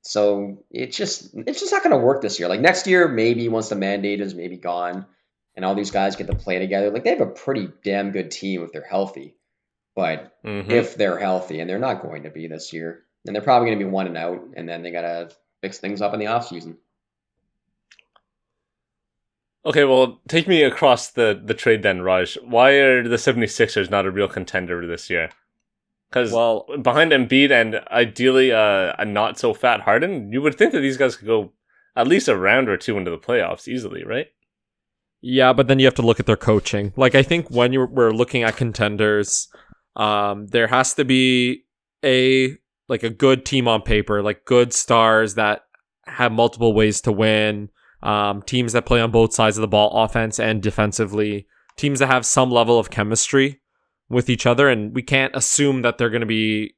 So 0.00 0.64
it's 0.72 0.96
just 0.96 1.32
it's 1.34 1.60
just 1.60 1.70
not 1.70 1.84
going 1.84 1.96
to 1.96 2.04
work 2.04 2.20
this 2.20 2.40
year. 2.40 2.48
Like 2.48 2.58
next 2.58 2.88
year, 2.88 3.06
maybe 3.06 3.48
once 3.48 3.68
the 3.68 3.76
mandate 3.76 4.20
is 4.20 4.34
maybe 4.34 4.56
gone, 4.56 5.06
and 5.54 5.64
all 5.64 5.76
these 5.76 5.92
guys 5.92 6.16
get 6.16 6.26
to 6.26 6.34
play 6.34 6.58
together, 6.58 6.90
like 6.90 7.04
they 7.04 7.10
have 7.10 7.20
a 7.20 7.26
pretty 7.26 7.68
damn 7.84 8.10
good 8.10 8.32
team 8.32 8.64
if 8.64 8.72
they're 8.72 8.82
healthy. 8.82 9.36
But 9.94 10.36
mm-hmm. 10.44 10.70
if 10.70 10.96
they're 10.96 11.18
healthy, 11.18 11.60
and 11.60 11.68
they're 11.68 11.78
not 11.78 12.02
going 12.02 12.22
to 12.22 12.30
be 12.30 12.46
this 12.46 12.72
year, 12.72 13.02
and 13.26 13.34
they're 13.34 13.42
probably 13.42 13.68
going 13.68 13.78
to 13.78 13.84
be 13.84 13.90
one 13.90 14.06
and 14.06 14.16
out, 14.16 14.40
and 14.56 14.68
then 14.68 14.82
they 14.82 14.90
got 14.90 15.02
to 15.02 15.30
fix 15.60 15.78
things 15.78 16.00
up 16.00 16.14
in 16.14 16.20
the 16.20 16.26
off 16.26 16.48
season. 16.48 16.78
Okay, 19.64 19.84
well, 19.84 20.20
take 20.26 20.48
me 20.48 20.62
across 20.62 21.10
the, 21.10 21.40
the 21.44 21.54
trade 21.54 21.82
then, 21.82 22.02
Raj. 22.02 22.36
Why 22.42 22.72
are 22.72 23.06
the 23.06 23.16
76ers 23.16 23.90
not 23.90 24.06
a 24.06 24.10
real 24.10 24.26
contender 24.26 24.84
this 24.86 25.08
year? 25.08 25.30
Because 26.10 26.32
well, 26.32 26.66
behind 26.82 27.12
Embiid 27.12 27.50
and 27.50 27.76
ideally 27.90 28.52
uh, 28.52 28.92
a 28.98 29.04
not 29.04 29.38
so 29.38 29.54
fat 29.54 29.82
Harden, 29.82 30.32
you 30.32 30.42
would 30.42 30.56
think 30.56 30.72
that 30.72 30.80
these 30.80 30.98
guys 30.98 31.16
could 31.16 31.26
go 31.26 31.52
at 31.96 32.08
least 32.08 32.28
a 32.28 32.36
round 32.36 32.68
or 32.68 32.76
two 32.76 32.98
into 32.98 33.10
the 33.10 33.18
playoffs 33.18 33.68
easily, 33.68 34.04
right? 34.04 34.26
Yeah, 35.22 35.52
but 35.52 35.68
then 35.68 35.78
you 35.78 35.86
have 35.86 35.94
to 35.94 36.02
look 36.02 36.20
at 36.20 36.26
their 36.26 36.36
coaching. 36.36 36.92
Like 36.96 37.14
I 37.14 37.22
think 37.22 37.48
when 37.50 37.72
you 37.72 37.86
we're 37.86 38.10
looking 38.10 38.42
at 38.42 38.56
contenders, 38.56 39.48
um, 39.96 40.46
there 40.48 40.66
has 40.66 40.94
to 40.94 41.04
be 41.04 41.64
a 42.04 42.56
like 42.88 43.02
a 43.02 43.10
good 43.10 43.44
team 43.44 43.68
on 43.68 43.82
paper, 43.82 44.22
like 44.22 44.44
good 44.44 44.72
stars 44.72 45.34
that 45.34 45.64
have 46.06 46.32
multiple 46.32 46.74
ways 46.74 47.00
to 47.02 47.12
win. 47.12 47.70
Um, 48.02 48.42
teams 48.42 48.72
that 48.72 48.86
play 48.86 49.00
on 49.00 49.12
both 49.12 49.32
sides 49.32 49.56
of 49.56 49.62
the 49.62 49.68
ball, 49.68 50.04
offense 50.04 50.40
and 50.40 50.60
defensively. 50.60 51.46
Teams 51.76 52.00
that 52.00 52.08
have 52.08 52.26
some 52.26 52.50
level 52.50 52.78
of 52.78 52.90
chemistry 52.90 53.60
with 54.08 54.28
each 54.28 54.44
other, 54.44 54.68
and 54.68 54.94
we 54.94 55.02
can't 55.02 55.34
assume 55.34 55.82
that 55.82 55.98
they're 55.98 56.10
going 56.10 56.20
to 56.20 56.26
be 56.26 56.74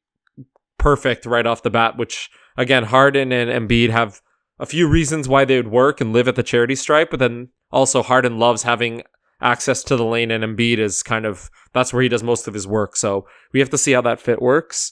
perfect 0.79 1.27
right 1.27 1.47
off 1.47 1.63
the 1.63 1.71
bat. 1.71 1.97
Which 1.97 2.31
again, 2.57 2.85
Harden 2.85 3.33
and 3.33 3.51
Embiid 3.51 3.91
have 3.91 4.21
a 4.59 4.67
few 4.67 4.87
reasons 4.87 5.29
why 5.29 5.45
they 5.45 5.57
would 5.57 5.69
work 5.69 6.01
and 6.01 6.13
live 6.13 6.29
at 6.29 6.37
the 6.37 6.43
charity 6.43 6.75
stripe, 6.75 7.11
but 7.11 7.19
then 7.19 7.49
also 7.73 8.03
Harden 8.03 8.39
loves 8.39 8.63
having 8.63 9.03
access 9.45 9.85
to 9.85 9.97
the 9.97 10.05
lane, 10.05 10.33
and 10.33 10.43
Embiid 10.43 10.79
is 10.79 11.03
kind 11.03 11.27
of 11.27 11.51
that's 11.73 11.93
where 11.93 12.03
he 12.03 12.09
does 12.09 12.23
most 12.23 12.49
of 12.49 12.55
his 12.55 12.67
work. 12.67 12.97
So 12.97 13.27
we 13.53 13.61
have 13.61 13.71
to 13.71 13.79
see 13.79 13.93
how 13.93 14.01
that 14.01 14.21
fit 14.21 14.43
works. 14.43 14.91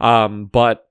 Um, 0.00 0.46
but 0.46 0.86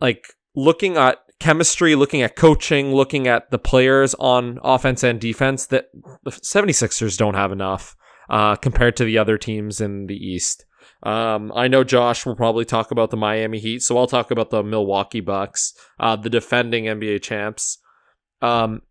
like 0.00 0.26
looking 0.54 0.96
at 0.96 1.18
chemistry, 1.38 1.94
looking 1.94 2.22
at 2.22 2.36
coaching, 2.36 2.94
looking 2.94 3.28
at 3.28 3.50
the 3.50 3.58
players 3.58 4.14
on 4.14 4.58
offense 4.62 5.02
and 5.02 5.20
defense, 5.20 5.66
that 5.66 5.86
the 6.24 6.32
76ers 6.32 7.16
don't 7.16 7.34
have 7.34 7.52
enough 7.52 7.96
uh, 8.28 8.56
compared 8.56 8.96
to 8.96 9.04
the 9.04 9.16
other 9.16 9.38
teams 9.38 9.80
in 9.80 10.06
the 10.06 10.16
East. 10.16 10.64
Um, 11.02 11.52
I 11.54 11.68
know 11.68 11.84
Josh 11.84 12.26
will 12.26 12.36
probably 12.36 12.64
talk 12.64 12.90
about 12.90 13.10
the 13.10 13.16
Miami 13.16 13.58
Heat, 13.58 13.82
so 13.82 13.96
I'll 13.98 14.06
talk 14.06 14.30
about 14.30 14.50
the 14.50 14.62
Milwaukee 14.62 15.20
Bucks, 15.20 15.74
uh, 16.00 16.16
the 16.16 16.30
defending 16.30 16.84
NBA 16.84 17.22
champs. 17.22 17.78
Um, 18.42 18.82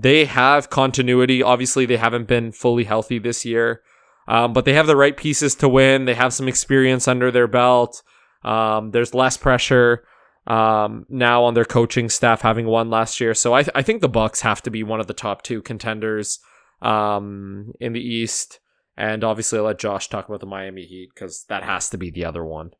they 0.00 0.26
have 0.26 0.70
continuity. 0.70 1.42
Obviously, 1.42 1.84
they 1.84 1.96
haven't 1.96 2.28
been 2.28 2.52
fully 2.52 2.84
healthy 2.84 3.18
this 3.18 3.44
year, 3.44 3.82
um, 4.28 4.52
but 4.52 4.64
they 4.64 4.74
have 4.74 4.86
the 4.86 4.96
right 4.96 5.16
pieces 5.16 5.56
to 5.56 5.68
win. 5.68 6.04
They 6.04 6.14
have 6.14 6.32
some 6.32 6.46
experience 6.46 7.08
under 7.08 7.32
their 7.32 7.48
belt. 7.48 8.02
Um, 8.44 8.92
there's 8.92 9.12
less 9.12 9.36
pressure 9.36 10.04
um, 10.46 11.04
now 11.08 11.42
on 11.42 11.54
their 11.54 11.64
coaching 11.64 12.08
staff, 12.08 12.42
having 12.42 12.66
won 12.66 12.90
last 12.90 13.20
year. 13.20 13.34
So 13.34 13.54
I, 13.54 13.62
th- 13.62 13.72
I 13.74 13.82
think 13.82 14.00
the 14.00 14.08
Bucks 14.08 14.42
have 14.42 14.62
to 14.62 14.70
be 14.70 14.84
one 14.84 15.00
of 15.00 15.08
the 15.08 15.14
top 15.14 15.42
two 15.42 15.60
contenders 15.62 16.38
um, 16.80 17.72
in 17.80 17.92
the 17.92 18.00
East. 18.00 18.60
And 18.96 19.24
obviously, 19.24 19.58
I'll 19.58 19.64
let 19.64 19.80
Josh 19.80 20.08
talk 20.08 20.28
about 20.28 20.40
the 20.40 20.46
Miami 20.46 20.84
Heat 20.84 21.10
because 21.12 21.44
that 21.48 21.64
has 21.64 21.90
to 21.90 21.98
be 21.98 22.10
the 22.10 22.24
other 22.24 22.44
one. 22.44 22.70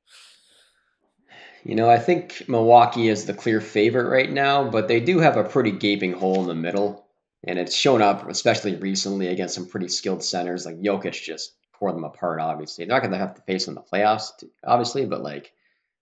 You 1.64 1.74
know, 1.74 1.90
I 1.90 1.98
think 1.98 2.44
Milwaukee 2.48 3.08
is 3.08 3.26
the 3.26 3.34
clear 3.34 3.60
favorite 3.60 4.08
right 4.08 4.30
now, 4.30 4.70
but 4.70 4.86
they 4.86 5.00
do 5.00 5.18
have 5.18 5.36
a 5.36 5.44
pretty 5.44 5.72
gaping 5.72 6.12
hole 6.12 6.40
in 6.42 6.46
the 6.46 6.54
middle. 6.54 7.07
And 7.44 7.58
it's 7.58 7.74
shown 7.74 8.02
up, 8.02 8.28
especially 8.28 8.74
recently, 8.76 9.28
against 9.28 9.54
some 9.54 9.68
pretty 9.68 9.88
skilled 9.88 10.24
centers. 10.24 10.66
Like 10.66 10.80
Jokic 10.80 11.22
just 11.22 11.52
tore 11.78 11.92
them 11.92 12.04
apart, 12.04 12.40
obviously. 12.40 12.84
They're 12.84 12.96
not 12.96 13.02
going 13.02 13.12
to 13.12 13.18
have 13.18 13.34
to 13.34 13.42
face 13.42 13.66
them 13.66 13.76
in 13.76 13.82
the 13.82 13.88
playoffs, 13.96 14.44
obviously, 14.64 15.06
but 15.06 15.22
like, 15.22 15.52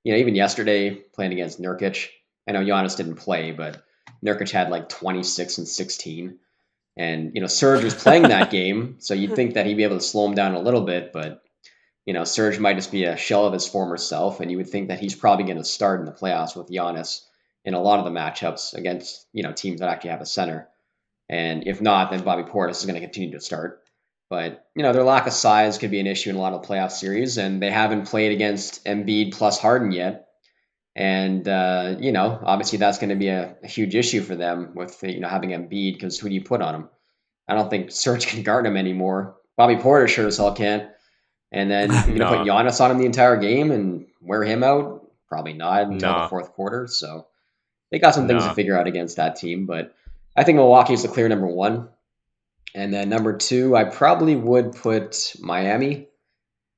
you 0.03 0.13
know, 0.13 0.19
even 0.19 0.35
yesterday 0.35 0.91
playing 0.91 1.33
against 1.33 1.61
Nurkic, 1.61 2.09
I 2.49 2.53
know 2.53 2.61
Giannis 2.61 2.97
didn't 2.97 3.17
play, 3.17 3.53
but 3.53 3.83
Nurkic 4.25 4.51
had 4.51 4.71
like 4.71 4.89
26 4.89 5.59
and 5.59 5.69
16. 5.69 6.39
And, 6.97 7.33
you 7.35 7.41
know, 7.41 7.47
Serge 7.47 7.85
was 7.85 7.95
playing 7.95 8.23
that 8.23 8.51
game, 8.51 8.97
so 9.01 9.15
you'd 9.15 9.37
think 9.37 9.55
that 9.55 9.67
he'd 9.67 9.77
be 9.77 9.85
able 9.85 9.99
to 9.99 10.05
slow 10.05 10.27
him 10.27 10.35
down 10.35 10.55
a 10.55 10.61
little 10.61 10.81
bit, 10.81 11.13
but, 11.13 11.43
you 12.07 12.15
know, 12.15 12.25
Serge 12.25 12.59
might 12.59 12.77
just 12.77 12.93
be 12.93 13.05
a 13.05 13.19
shell 13.19 13.47
of 13.47 13.53
his 13.53 13.69
former 13.69 13.99
self, 13.99 14.41
and 14.41 14.51
you 14.51 14.57
would 14.57 14.71
think 14.71 14.89
that 14.89 15.01
he's 15.01 15.15
probably 15.15 15.45
going 15.45 15.59
to 15.59 15.65
start 15.65 16.01
in 16.01 16.07
the 16.07 16.13
playoffs 16.13 16.57
with 16.57 16.71
Giannis 16.71 17.23
in 17.67 17.75
a 17.75 17.83
lot 17.83 17.99
of 17.99 18.07
the 18.07 18.19
matchups 18.19 18.73
against, 18.75 19.27
you 19.33 19.43
know, 19.43 19.53
teams 19.53 19.81
that 19.81 19.91
actually 19.91 20.11
have 20.11 20.23
a 20.23 20.27
center. 20.27 20.69
And 21.29 21.67
if 21.67 21.81
not, 21.81 22.11
then 22.11 22.23
Bobby 22.23 22.45
Portis 22.45 22.79
is 22.79 22.87
going 22.87 22.95
to 22.95 23.01
continue 23.01 23.33
to 23.33 23.41
start. 23.41 23.83
But, 24.29 24.67
you 24.75 24.83
know, 24.83 24.93
their 24.93 25.05
lack 25.05 25.27
of 25.27 25.33
size 25.33 25.79
could 25.79 25.91
be 25.91 26.01
an 26.01 26.07
issue 26.07 26.31
in 26.31 26.37
a 26.37 26.41
lot 26.41 26.53
of 26.53 26.63
playoff 26.63 26.91
series, 26.91 27.39
and 27.39 27.63
they 27.63 27.71
haven't 27.71 28.09
played 28.09 28.33
against 28.33 28.85
Embiid 28.85 29.33
plus 29.33 29.59
Harden 29.59 29.93
yet. 29.93 30.29
And, 30.97 31.47
uh, 31.47 31.97
you 32.01 32.11
know, 32.11 32.41
obviously 32.43 32.79
that's 32.79 32.99
going 32.99 33.11
to 33.11 33.17
be 33.17 33.29
a, 33.29 33.55
a, 33.63 33.67
huge 33.67 33.95
issue 33.95 34.23
for 34.23 34.35
them 34.35 34.73
with, 34.75 35.03
you 35.03 35.21
know, 35.21 35.29
having 35.29 35.51
Embiid 35.51 35.93
because 35.93 36.19
who 36.19 36.31
do 36.31 36.35
you 36.35 36.43
put 36.43 36.63
on 36.63 36.75
him? 36.75 36.89
I 37.47 37.55
don't 37.55 37.69
think 37.69 37.93
Serge 37.93 38.27
can 38.27 38.43
guard 38.43 38.67
him 38.67 38.79
anymore. 38.79 39.37
Bobby 39.59 39.77
Porter 39.77 40.09
sure 40.09 40.27
as 40.27 40.39
hell 40.39 40.55
can't. 40.55 40.91
And 41.53 41.71
then 41.71 41.91
you 42.09 42.15
no. 42.15 42.31
know, 42.31 42.39
put 42.39 42.47
Giannis 42.47 42.81
on 42.81 42.91
him 42.91 42.99
the 42.99 43.05
entire 43.05 43.37
game 43.37 43.73
and 43.73 44.07
wear 44.23 44.43
him 44.43 44.65
out? 44.65 45.07
Probably 45.29 45.53
not 45.53 45.83
until 45.83 46.13
no. 46.13 46.23
the 46.23 46.29
fourth 46.29 46.53
quarter. 46.53 46.87
So 46.87 47.27
they 47.91 47.99
got 47.99 48.15
some 48.15 48.27
things 48.27 48.45
no. 48.45 48.49
to 48.49 48.55
figure 48.55 48.79
out 48.79 48.87
against 48.87 49.17
that 49.17 49.37
team. 49.37 49.67
But 49.67 49.95
I 50.37 50.45
think 50.45 50.57
Milwaukee 50.57 50.93
is 50.93 51.03
the 51.03 51.09
clear 51.09 51.29
number 51.29 51.47
one. 51.47 51.89
And 52.75 52.93
then 52.93 53.09
number 53.09 53.37
two, 53.37 53.75
I 53.75 53.85
probably 53.85 54.37
would 54.37 54.73
put 54.73 55.35
Miami. 55.41 56.09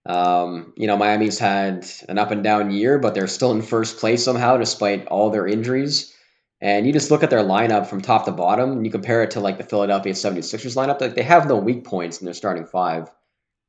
Um, 0.06 0.72
you 0.76 0.86
know, 0.86 0.96
Miami's 0.96 1.38
had 1.38 1.86
an 2.08 2.18
up 2.18 2.30
and 2.30 2.44
down 2.44 2.70
year, 2.70 2.98
but 2.98 3.14
they're 3.14 3.26
still 3.26 3.50
in 3.50 3.62
first 3.62 3.98
place 3.98 4.24
somehow 4.24 4.56
despite 4.56 5.06
all 5.08 5.30
their 5.30 5.46
injuries. 5.46 6.14
And 6.60 6.86
you 6.86 6.92
just 6.92 7.10
look 7.10 7.22
at 7.22 7.30
their 7.30 7.42
lineup 7.42 7.86
from 7.86 8.00
top 8.00 8.24
to 8.24 8.32
bottom 8.32 8.72
and 8.72 8.86
you 8.86 8.92
compare 8.92 9.22
it 9.22 9.32
to 9.32 9.40
like 9.40 9.58
the 9.58 9.64
Philadelphia 9.64 10.12
76ers 10.12 10.76
lineup, 10.76 11.00
like 11.00 11.14
they 11.14 11.22
have 11.22 11.48
no 11.48 11.56
weak 11.56 11.84
points 11.84 12.20
in 12.20 12.24
their 12.24 12.34
starting 12.34 12.66
five 12.66 13.10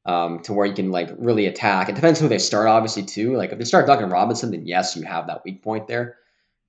um, 0.05 0.39
to 0.41 0.53
where 0.53 0.65
you 0.65 0.73
can 0.73 0.91
like 0.91 1.09
really 1.17 1.45
attack. 1.45 1.89
It 1.89 1.95
depends 1.95 2.19
who 2.19 2.27
they 2.27 2.39
start, 2.39 2.67
obviously, 2.67 3.03
too. 3.03 3.35
Like 3.35 3.51
if 3.51 3.57
they 3.57 3.65
start 3.65 3.87
Duncan 3.87 4.09
Robinson, 4.09 4.51
then 4.51 4.65
yes, 4.65 4.95
you 4.95 5.03
have 5.03 5.27
that 5.27 5.43
weak 5.43 5.63
point 5.63 5.87
there. 5.87 6.17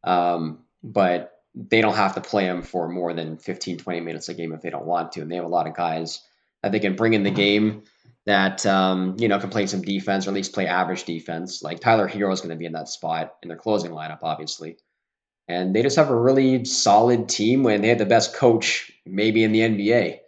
Um, 0.05 0.65
but 0.83 1.33
they 1.55 1.81
don't 1.81 1.97
have 1.97 2.15
to 2.15 2.21
play 2.21 2.45
him 2.45 2.63
for 2.63 2.89
more 2.89 3.13
than 3.13 3.37
15, 3.37 3.79
20 3.79 4.01
minutes 4.01 4.29
a 4.29 4.35
game 4.35 4.53
if 4.53 4.63
they 4.63 4.71
don't 4.71 4.87
want 4.87 5.13
to. 5.13 5.21
And 5.21 5.31
they 5.31 5.37
have 5.37 5.45
a 5.45 5.49
lot 5.49 5.67
of 5.67 5.75
guys 5.75 6.23
that 6.63 6.73
they 6.73 6.81
can 6.81 6.97
bring 6.97 7.15
in 7.15 7.23
the 7.23 7.31
game 7.31 7.85
that, 8.27 8.65
um, 8.67 9.17
you 9.19 9.29
know, 9.29 9.39
can 9.39 9.51
play 9.51 9.67
some 9.67 9.83
defense 9.83 10.27
or 10.27 10.31
at 10.31 10.35
least 10.35 10.53
play 10.53 10.67
average 10.67 11.05
defense. 11.05 11.63
Like 11.63 11.81
Tyler 11.81 12.09
Herro 12.09 12.33
is 12.33 12.41
going 12.41 12.51
to 12.51 12.57
be 12.57 12.67
in 12.67 12.73
that 12.73 12.89
spot 12.89 13.35
in 13.43 13.49
their 13.49 13.59
closing 13.59 13.91
lineup, 13.91 14.21
obviously. 14.23 14.77
And 15.49 15.75
they 15.75 15.83
just 15.83 15.97
have 15.97 16.11
a 16.11 16.21
really 16.21 16.65
solid 16.65 17.29
team 17.29 17.65
when 17.65 17.81
they 17.81 17.89
had 17.89 17.99
the 17.99 18.07
best 18.07 18.35
coach, 18.37 18.93
maybe 19.05 19.43
in 19.43 19.53
the 19.53 19.61
NBA. 19.61 20.19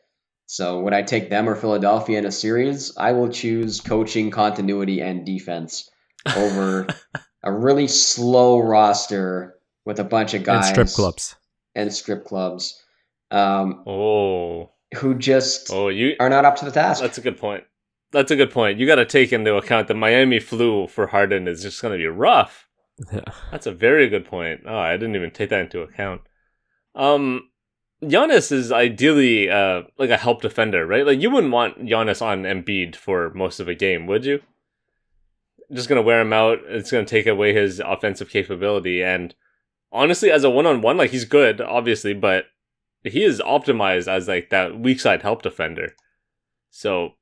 So 0.46 0.80
would 0.80 0.92
I 0.92 1.02
take 1.02 1.30
them 1.30 1.48
or 1.48 1.54
Philadelphia 1.54 2.18
in 2.18 2.26
a 2.26 2.32
series? 2.32 2.96
I 2.96 3.12
will 3.12 3.28
choose 3.28 3.80
coaching 3.80 4.30
continuity 4.30 5.00
and 5.00 5.24
defense 5.24 5.88
over 6.36 6.88
a 7.42 7.52
really 7.52 7.86
slow 7.86 8.58
roster 8.58 9.54
with 9.84 9.98
a 9.98 10.04
bunch 10.04 10.34
of 10.34 10.44
guys 10.44 10.66
and 10.66 10.74
strip 10.74 10.88
clubs 10.88 11.36
and 11.74 11.92
strip 11.92 12.24
clubs. 12.24 12.82
Um, 13.30 13.82
oh, 13.86 14.70
who 14.96 15.14
just 15.14 15.70
oh 15.72 15.88
you 15.88 16.14
are 16.20 16.28
not 16.28 16.44
up 16.44 16.56
to 16.56 16.64
the 16.64 16.70
task. 16.70 17.00
That's 17.00 17.18
a 17.18 17.22
good 17.22 17.38
point. 17.38 17.64
That's 18.12 18.30
a 18.30 18.36
good 18.36 18.50
point. 18.50 18.78
You 18.78 18.86
got 18.86 18.96
to 18.96 19.06
take 19.06 19.32
into 19.32 19.54
account 19.54 19.88
the 19.88 19.94
Miami 19.94 20.38
flu 20.38 20.86
for 20.86 21.06
Harden 21.06 21.48
is 21.48 21.62
just 21.62 21.80
going 21.80 21.92
to 21.92 21.98
be 21.98 22.06
rough. 22.06 22.68
Yeah. 23.10 23.20
That's 23.50 23.66
a 23.66 23.72
very 23.72 24.08
good 24.10 24.26
point. 24.26 24.60
Oh, 24.66 24.76
I 24.76 24.98
didn't 24.98 25.16
even 25.16 25.30
take 25.30 25.48
that 25.48 25.62
into 25.62 25.80
account. 25.80 26.20
Um, 26.94 27.48
Giannis 28.04 28.52
is 28.52 28.70
ideally 28.70 29.48
uh 29.48 29.82
like 29.98 30.10
a 30.10 30.16
help 30.16 30.42
defender, 30.42 30.86
right? 30.86 31.06
Like 31.06 31.20
you 31.20 31.30
wouldn't 31.30 31.52
want 31.52 31.86
Giannis 31.86 32.20
on 32.20 32.42
Embiid 32.42 32.96
for 32.96 33.32
most 33.34 33.60
of 33.60 33.68
a 33.68 33.74
game, 33.74 34.06
would 34.06 34.24
you? 34.24 34.40
Just 35.72 35.88
gonna 35.88 36.02
wear 36.02 36.20
him 36.20 36.32
out. 36.32 36.58
It's 36.66 36.90
gonna 36.90 37.06
take 37.06 37.26
away 37.26 37.54
his 37.54 37.80
offensive 37.80 38.28
capability. 38.28 39.02
And 39.02 39.34
honestly, 39.92 40.30
as 40.30 40.44
a 40.44 40.50
one 40.50 40.66
on 40.66 40.80
one, 40.80 40.96
like 40.96 41.10
he's 41.10 41.24
good, 41.24 41.60
obviously, 41.60 42.14
but 42.14 42.46
he 43.04 43.22
is 43.22 43.40
optimized 43.40 44.08
as 44.08 44.28
like 44.28 44.50
that 44.50 44.78
weak 44.78 45.00
side 45.00 45.22
help 45.22 45.42
defender. 45.42 45.94
So, 46.70 47.12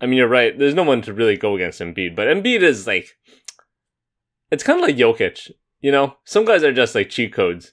I 0.00 0.06
mean, 0.06 0.18
you're 0.18 0.28
right. 0.28 0.58
There's 0.58 0.74
no 0.74 0.82
one 0.82 1.02
to 1.02 1.12
really 1.12 1.36
go 1.36 1.54
against 1.54 1.80
Embiid, 1.80 2.16
but 2.16 2.26
Embiid 2.26 2.62
is 2.62 2.86
like, 2.86 3.16
it's 4.50 4.64
kind 4.64 4.78
of 4.80 4.86
like 4.86 4.96
Jokic. 4.96 5.50
You 5.80 5.92
know, 5.92 6.16
some 6.24 6.44
guys 6.44 6.64
are 6.64 6.72
just 6.72 6.94
like 6.94 7.10
cheat 7.10 7.32
codes. 7.32 7.72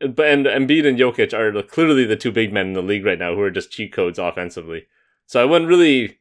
But 0.00 0.26
and 0.26 0.44
Embiid 0.44 0.86
and 0.86 0.98
Jokic 0.98 1.32
are 1.32 1.62
clearly 1.62 2.04
the 2.04 2.16
two 2.16 2.32
big 2.32 2.52
men 2.52 2.68
in 2.68 2.72
the 2.74 2.82
league 2.82 3.06
right 3.06 3.18
now 3.18 3.34
who 3.34 3.40
are 3.40 3.50
just 3.50 3.70
cheat 3.70 3.92
codes 3.92 4.18
offensively. 4.18 4.86
So 5.26 5.40
I 5.40 5.44
wouldn't 5.44 5.68
really. 5.68 6.18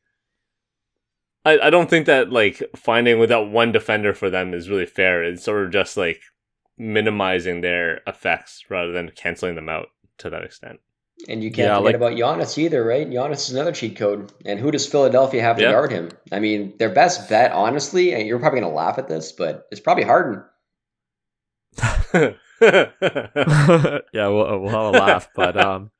I, 1.46 1.60
I 1.64 1.70
don't 1.70 1.90
think 1.90 2.06
that 2.06 2.32
like 2.32 2.64
finding 2.74 3.20
without 3.20 3.50
one 3.50 3.74
defender 3.74 4.14
for 4.14 4.30
them 4.30 4.54
is 4.54 4.70
really 4.70 4.86
fair. 4.86 5.24
It's 5.24 5.44
sort 5.44 5.66
of 5.66 5.72
just 5.72 5.98
like 5.98 6.22
minimizing 6.78 7.62
their 7.62 8.02
effects 8.08 8.64
rather 8.70 8.92
than 8.92 9.12
canceling 9.12 9.56
them 9.56 9.70
out 9.70 9.88
to 10.20 10.30
that 10.30 10.44
extent. 10.44 10.80
And 11.30 11.44
you 11.44 11.52
can't 11.52 11.68
yeah, 11.68 11.78
forget 11.78 11.86
like, 11.86 11.96
about 11.96 12.14
Giannis 12.14 12.58
either, 12.58 12.84
right? 12.84 13.08
Giannis 13.08 13.48
is 13.48 13.52
another 13.52 13.72
cheat 13.72 13.96
code. 13.96 14.32
And 14.46 14.60
who 14.60 14.72
does 14.72 14.88
Philadelphia 14.88 15.42
have 15.42 15.58
to 15.58 15.64
yeah. 15.64 15.72
guard 15.72 15.92
him? 15.92 16.10
I 16.32 16.40
mean, 16.40 16.74
their 16.80 16.90
best 16.90 17.30
bet, 17.30 17.52
honestly, 17.52 18.14
and 18.14 18.28
you're 18.28 18.40
probably 18.40 18.62
going 18.62 18.72
to 18.72 18.76
laugh 18.76 18.98
at 18.98 19.08
this, 19.08 19.32
but 19.32 19.68
it's 19.72 19.80
probably 19.80 20.04
Harden. 20.04 20.44
yeah, 22.62 24.28
we'll, 24.28 24.60
we'll 24.60 24.70
have 24.70 24.96
a 24.96 24.98
laugh, 24.98 25.30
but 25.36 25.58
um, 25.58 25.92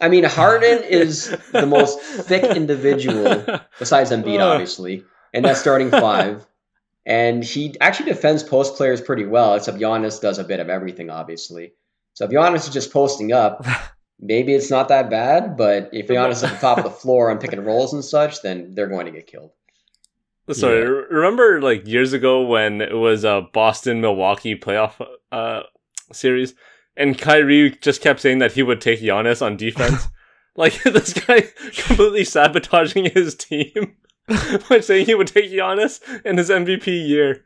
I 0.00 0.08
mean, 0.08 0.24
Harden 0.24 0.82
is 0.82 1.30
the 1.52 1.66
most 1.66 2.00
thick 2.00 2.56
individual 2.56 3.44
besides 3.78 4.10
Embiid, 4.10 4.40
obviously, 4.52 5.04
and 5.32 5.44
that's 5.44 5.60
starting 5.60 5.90
five. 5.90 6.46
And 7.06 7.44
he 7.44 7.74
actually 7.80 8.10
defends 8.10 8.42
post 8.42 8.76
players 8.76 9.00
pretty 9.00 9.26
well, 9.26 9.54
except 9.54 9.78
Giannis 9.78 10.20
does 10.20 10.38
a 10.38 10.44
bit 10.44 10.60
of 10.60 10.70
everything, 10.70 11.10
obviously. 11.10 11.74
So 12.14 12.24
if 12.24 12.30
Giannis 12.30 12.66
is 12.66 12.72
just 12.72 12.92
posting 12.92 13.32
up, 13.32 13.66
maybe 14.20 14.54
it's 14.54 14.70
not 14.70 14.88
that 14.88 15.10
bad. 15.10 15.56
But 15.56 15.90
if 15.92 16.08
Giannis 16.08 16.32
is 16.32 16.44
at 16.44 16.52
the 16.52 16.58
top 16.58 16.78
of 16.78 16.84
the 16.84 16.90
floor 17.02 17.30
on 17.30 17.38
pick 17.38 17.52
and 17.52 17.66
rolls 17.66 17.92
and 17.92 18.04
such, 18.04 18.40
then 18.42 18.74
they're 18.74 18.88
going 18.88 19.06
to 19.06 19.12
get 19.12 19.26
killed. 19.26 19.50
Sorry, 20.50 20.82
yeah. 20.82 20.88
remember 21.10 21.62
like 21.62 21.86
years 21.86 22.12
ago 22.12 22.42
when 22.42 22.82
it 22.82 22.92
was 22.92 23.24
a 23.24 23.48
Boston 23.54 24.02
Milwaukee 24.02 24.54
playoff 24.54 25.02
uh, 25.32 25.62
series, 26.12 26.54
and 26.98 27.18
Kyrie 27.18 27.70
just 27.80 28.02
kept 28.02 28.20
saying 28.20 28.40
that 28.40 28.52
he 28.52 28.62
would 28.62 28.80
take 28.82 29.00
Giannis 29.00 29.40
on 29.40 29.56
defense. 29.56 30.08
like 30.56 30.82
this 30.82 31.14
guy 31.14 31.40
completely 31.76 32.24
sabotaging 32.24 33.06
his 33.06 33.34
team 33.34 33.96
by 34.68 34.80
saying 34.80 35.06
he 35.06 35.14
would 35.14 35.26
take 35.26 35.50
Giannis 35.50 36.00
in 36.24 36.38
his 36.38 36.50
MVP 36.50 36.86
year. 36.86 37.44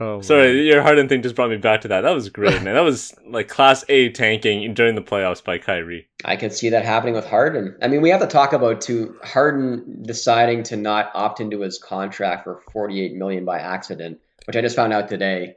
Oh, 0.00 0.20
Sorry, 0.20 0.66
your 0.66 0.82
Harden 0.82 1.08
thing 1.08 1.22
just 1.22 1.36
brought 1.36 1.50
me 1.50 1.58
back 1.58 1.82
to 1.82 1.88
that. 1.88 2.00
That 2.00 2.14
was 2.14 2.28
great, 2.28 2.62
man. 2.62 2.74
That 2.74 2.80
was 2.80 3.14
like 3.26 3.48
class 3.48 3.84
A 3.88 4.08
tanking 4.10 4.74
during 4.74 4.94
the 4.94 5.02
playoffs 5.02 5.44
by 5.44 5.58
Kyrie. 5.58 6.08
I 6.24 6.36
can 6.36 6.50
see 6.50 6.70
that 6.70 6.84
happening 6.84 7.14
with 7.14 7.26
Harden. 7.26 7.76
I 7.80 7.88
mean, 7.88 8.00
we 8.00 8.10
have 8.10 8.20
to 8.20 8.26
talk 8.26 8.52
about 8.52 8.80
too 8.80 9.16
Harden 9.22 10.02
deciding 10.02 10.64
to 10.64 10.76
not 10.76 11.10
opt 11.14 11.40
into 11.40 11.60
his 11.60 11.78
contract 11.78 12.44
for 12.44 12.62
48 12.72 13.14
million 13.14 13.44
by 13.44 13.58
accident, 13.58 14.20
which 14.46 14.56
I 14.56 14.60
just 14.60 14.76
found 14.76 14.92
out 14.92 15.08
today. 15.08 15.56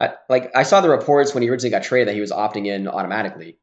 I, 0.00 0.14
like 0.28 0.50
I 0.54 0.62
saw 0.62 0.80
the 0.80 0.88
reports 0.88 1.34
when 1.34 1.42
he 1.42 1.50
originally 1.50 1.70
got 1.70 1.82
traded 1.82 2.08
that 2.08 2.14
he 2.14 2.20
was 2.20 2.32
opting 2.32 2.66
in 2.66 2.88
automatically, 2.88 3.58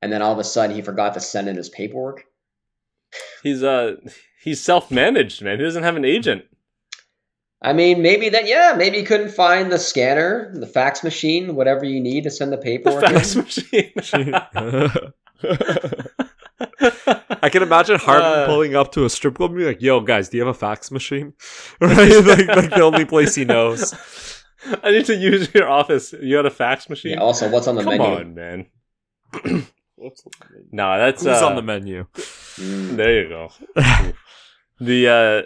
and 0.00 0.12
then 0.12 0.22
all 0.22 0.32
of 0.32 0.38
a 0.38 0.44
sudden 0.44 0.76
he 0.76 0.82
forgot 0.82 1.14
to 1.14 1.20
send 1.20 1.48
in 1.48 1.56
his 1.56 1.68
paperwork. 1.68 2.24
He's 3.42 3.62
uh 3.62 3.96
he's 4.42 4.60
self 4.60 4.90
managed, 4.90 5.42
man. 5.42 5.58
He 5.58 5.64
doesn't 5.64 5.82
have 5.84 5.96
an 5.96 6.04
agent. 6.04 6.44
I 7.64 7.72
mean, 7.72 8.02
maybe 8.02 8.28
that. 8.30 8.46
Yeah, 8.48 8.74
maybe 8.76 8.98
you 8.98 9.04
couldn't 9.04 9.30
find 9.30 9.70
the 9.70 9.78
scanner, 9.78 10.50
the 10.54 10.66
fax 10.66 11.04
machine, 11.04 11.54
whatever 11.54 11.84
you 11.84 12.00
need 12.00 12.24
to 12.24 12.30
send 12.30 12.52
the 12.52 12.56
The 12.56 12.62
paperwork. 12.62 13.04
in. 13.04 13.14
fax 13.14 13.36
machine. 13.36 13.92
I 17.42 17.48
can 17.50 17.62
imagine 17.62 17.98
Harden 17.98 18.24
Uh. 18.42 18.46
pulling 18.46 18.74
up 18.76 18.92
to 18.92 19.04
a 19.04 19.10
strip 19.10 19.34
club 19.36 19.50
and 19.50 19.58
be 19.58 19.64
like, 19.66 19.82
"Yo, 19.82 20.00
guys, 20.00 20.28
do 20.28 20.36
you 20.38 20.44
have 20.44 20.54
a 20.54 20.58
fax 20.58 20.90
machine?" 20.90 21.32
right, 21.80 22.10
like, 22.24 22.46
like 22.48 22.70
the 22.70 22.82
only 22.82 23.04
place 23.04 23.34
he 23.34 23.44
knows. 23.44 23.94
I 24.82 24.90
need 24.92 25.06
to 25.06 25.16
use 25.16 25.52
your 25.54 25.68
office. 25.68 26.12
You 26.12 26.36
got 26.36 26.46
a 26.46 26.50
fax 26.50 26.88
machine? 26.88 27.12
Yeah, 27.12 27.18
also, 27.18 27.48
what's 27.50 27.66
on 27.66 27.74
the 27.74 27.82
Come 27.82 27.98
menu? 27.98 28.06
on, 28.16 28.34
man. 28.34 28.66
nah, 30.72 30.98
that's 30.98 31.24
Who's 31.24 31.42
uh, 31.42 31.46
on 31.46 31.56
the 31.56 31.62
menu? 31.62 32.06
Mm. 32.56 32.96
There 32.96 33.22
you 33.22 33.28
go. 33.28 33.52
the 34.80 35.08
uh 35.08 35.42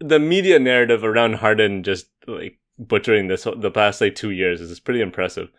the 0.00 0.18
media 0.18 0.58
narrative 0.58 1.04
around 1.04 1.34
Harden 1.34 1.82
just 1.82 2.06
like 2.26 2.58
butchering 2.78 3.28
this 3.28 3.46
the 3.56 3.70
past 3.70 4.00
like 4.00 4.14
two 4.14 4.30
years 4.30 4.60
is 4.60 4.80
pretty 4.80 5.00
impressive, 5.00 5.50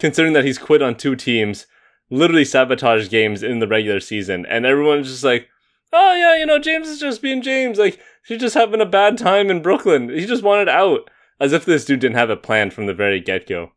considering 0.00 0.32
that 0.32 0.44
he's 0.44 0.58
quit 0.58 0.82
on 0.82 0.96
two 0.96 1.14
teams, 1.14 1.66
literally 2.10 2.44
sabotaged 2.44 3.10
games 3.10 3.42
in 3.42 3.58
the 3.58 3.68
regular 3.68 4.00
season, 4.00 4.46
and 4.46 4.64
everyone's 4.64 5.08
just 5.08 5.24
like, 5.24 5.48
"Oh 5.92 6.14
yeah, 6.14 6.36
you 6.36 6.46
know 6.46 6.58
James 6.58 6.88
is 6.88 7.00
just 7.00 7.22
being 7.22 7.42
James. 7.42 7.78
Like 7.78 8.00
he's 8.26 8.40
just 8.40 8.54
having 8.54 8.80
a 8.80 8.86
bad 8.86 9.18
time 9.18 9.50
in 9.50 9.62
Brooklyn. 9.62 10.08
He 10.08 10.26
just 10.26 10.42
wanted 10.42 10.68
out." 10.68 11.10
As 11.40 11.52
if 11.52 11.64
this 11.64 11.84
dude 11.84 11.98
didn't 11.98 12.16
have 12.16 12.30
it 12.30 12.44
planned 12.44 12.72
from 12.72 12.86
the 12.86 12.94
very 12.94 13.18
get 13.18 13.48
go. 13.48 13.72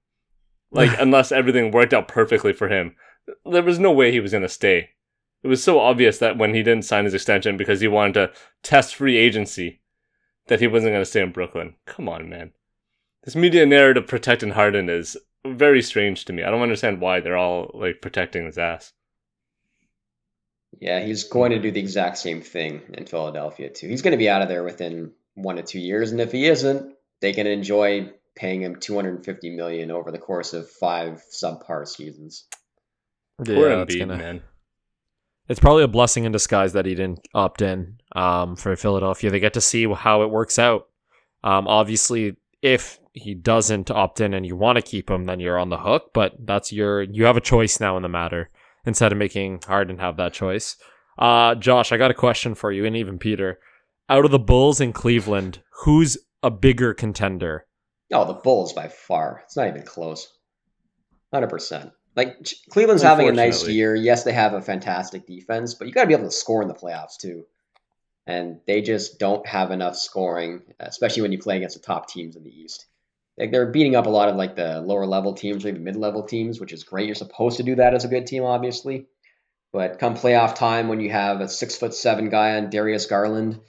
Like 0.72 0.92
unless 1.00 1.32
everything 1.32 1.72
worked 1.72 1.94
out 1.94 2.08
perfectly 2.08 2.54
for 2.54 2.70
him, 2.70 2.96
there 3.44 3.64
was 3.64 3.80
no 3.80 3.92
way 3.92 4.12
he 4.12 4.20
was 4.20 4.32
gonna 4.32 4.50
stay. 4.50 4.90
It 5.46 5.48
was 5.48 5.64
so 5.64 5.80
obvious 5.80 6.18
that 6.18 6.40
when 6.40 6.56
he 6.56 6.64
didn't 6.64 6.86
sign 6.86 7.06
his 7.06 7.14
extension 7.14 7.56
because 7.56 7.80
he 7.80 7.88
wanted 7.88 8.14
to 8.16 8.32
test 8.64 8.96
free 8.96 9.16
agency, 9.16 9.80
that 10.48 10.60
he 10.60 10.66
wasn't 10.66 10.94
going 10.94 11.04
to 11.04 11.06
stay 11.06 11.22
in 11.22 11.32
Brooklyn. 11.32 11.76
Come 11.86 12.10
on, 12.10 12.28
man. 12.28 12.54
This 13.24 13.36
media 13.36 13.64
narrative 13.68 14.08
protecting 14.08 14.50
Harden 14.50 14.90
is 14.90 15.16
very 15.46 15.84
strange 15.84 16.26
to 16.26 16.34
me. 16.34 16.42
I 16.42 16.50
don't 16.50 16.64
understand 16.64 17.00
why 17.00 17.20
they're 17.20 17.38
all 17.38 17.70
like 17.76 18.02
protecting 18.02 18.48
his 18.48 18.58
ass. 18.58 18.94
Yeah, 20.80 21.06
he's 21.06 21.26
going 21.26 21.52
to 21.52 21.60
do 21.60 21.70
the 21.70 21.80
exact 21.80 22.18
same 22.18 22.42
thing 22.42 22.82
in 22.96 23.06
Philadelphia 23.06 23.70
too. 23.70 23.88
He's 23.88 24.02
going 24.02 24.14
to 24.14 24.18
be 24.18 24.30
out 24.30 24.42
of 24.42 24.48
there 24.50 24.64
within 24.64 25.12
one 25.36 25.58
to 25.58 25.62
two 25.62 25.80
years, 25.80 26.12
and 26.12 26.20
if 26.22 26.32
he 26.32 26.48
isn't, 26.48 26.92
they 27.22 27.34
can 27.34 27.46
enjoy 27.46 28.12
paying 28.36 28.64
him 28.64 28.78
250 28.78 29.56
million 29.56 29.92
over 29.92 30.12
the 30.12 30.18
course 30.18 30.54
of 30.54 30.68
five 30.68 31.22
subpar 31.32 31.88
seasons. 31.88 32.48
Yeah, 33.46 33.84
it's 33.84 33.94
Embiid, 33.94 34.00
gonna- 34.00 34.18
man. 34.18 34.42
It's 35.48 35.60
probably 35.60 35.84
a 35.84 35.88
blessing 35.88 36.26
in 36.26 36.32
disguise 36.32 36.74
that 36.74 36.86
he 36.86 36.96
didn't 36.96 37.28
opt 37.34 37.62
in 37.62 37.98
um, 38.16 38.56
for 38.56 38.76
Philadelphia. 38.76 39.30
They 39.30 39.40
get 39.40 39.54
to 39.54 39.62
see 39.62 39.92
how 39.92 40.24
it 40.24 40.32
works 40.32 40.58
out. 40.58 40.88
Um, 41.44 41.68
obviously, 41.68 42.36
if 42.62 43.00
he 43.14 43.36
doesn't 43.36 43.92
opt 43.92 44.20
in 44.22 44.34
and 44.34 44.46
you 44.46 44.56
want 44.56 44.78
to 44.78 44.82
keep 44.82 45.10
him, 45.10 45.26
then 45.26 45.40
you're 45.40 45.60
on 45.60 45.70
the 45.70 45.78
hook. 45.78 46.12
But 46.14 46.34
that's 46.40 46.74
your 46.74 47.04
you 47.04 47.26
have 47.26 47.38
a 47.38 47.42
choice 47.42 47.80
now 47.80 47.96
in 47.96 48.04
the 48.04 48.10
matter 48.10 48.50
instead 48.86 49.12
of 49.12 49.18
making 49.18 49.62
Harden 49.68 50.00
have 50.00 50.18
that 50.18 50.34
choice. 50.34 50.76
Uh, 51.18 51.56
Josh, 51.56 51.92
I 51.92 51.98
got 51.98 52.12
a 52.12 52.16
question 52.16 52.56
for 52.56 52.72
you, 52.72 52.86
and 52.86 52.96
even 52.96 53.20
Peter. 53.20 53.60
Out 54.10 54.26
of 54.26 54.32
the 54.32 54.40
Bulls 54.40 54.82
in 54.82 54.94
Cleveland, 54.94 55.62
who's 55.84 56.18
a 56.44 56.52
bigger 56.52 56.94
contender? 56.94 57.66
Oh, 58.12 58.26
the 58.26 58.34
Bulls 58.34 58.74
by 58.74 58.88
far. 58.88 59.42
It's 59.46 59.58
not 59.58 59.68
even 59.68 59.84
close. 59.84 60.32
100%. 61.34 61.92
Like 62.16 62.38
Cleveland's 62.70 63.04
having 63.04 63.28
a 63.28 63.34
nice 63.34 63.68
year. 63.68 63.94
Yes, 63.94 64.24
they 64.24 64.34
have 64.34 64.54
a 64.54 64.62
fantastic 64.62 65.28
defense, 65.28 65.74
but 65.74 65.88
you 65.88 65.94
got 65.94 66.02
to 66.02 66.08
be 66.08 66.14
able 66.14 66.26
to 66.26 66.32
score 66.32 66.62
in 66.62 66.68
the 66.68 66.74
playoffs 66.74 67.18
too. 67.20 67.46
And 68.26 68.60
they 68.66 68.82
just 68.82 69.20
don't 69.20 69.46
have 69.46 69.72
enough 69.72 69.96
scoring, 69.96 70.62
especially 70.80 71.22
when 71.22 71.32
you 71.32 71.40
play 71.40 71.58
against 71.58 71.76
the 71.76 71.86
top 71.86 72.10
teams 72.10 72.36
in 72.36 72.44
the 72.44 72.50
East. 72.50 72.86
Like 73.38 73.52
they're 73.52 73.72
beating 73.72 73.96
up 73.96 74.06
a 74.06 74.10
lot 74.10 74.30
of 74.30 74.38
like 74.38 74.56
the 74.56 74.80
lower 74.82 75.06
level 75.06 75.34
teams 75.34 75.66
or 75.66 75.72
the 75.72 75.80
mid 75.80 75.98
level 75.98 76.24
teams, 76.24 76.60
which 76.60 76.72
is 76.72 76.84
great. 76.86 77.06
You're 77.06 77.16
supposed 77.16 77.58
to 77.58 77.64
do 77.64 77.76
that 77.76 77.94
as 77.94 78.06
a 78.06 78.10
good 78.10 78.28
team, 78.28 78.44
obviously. 78.44 79.08
But 79.74 80.00
come 80.00 80.16
playoff 80.16 80.56
time, 80.56 80.88
when 80.88 81.02
you 81.02 81.12
have 81.12 81.42
a 81.42 81.50
six 81.50 81.76
foot 81.76 81.94
seven 81.94 82.30
guy 82.30 82.56
on 82.56 82.70
Darius 82.70 83.08
Garland, 83.08 83.60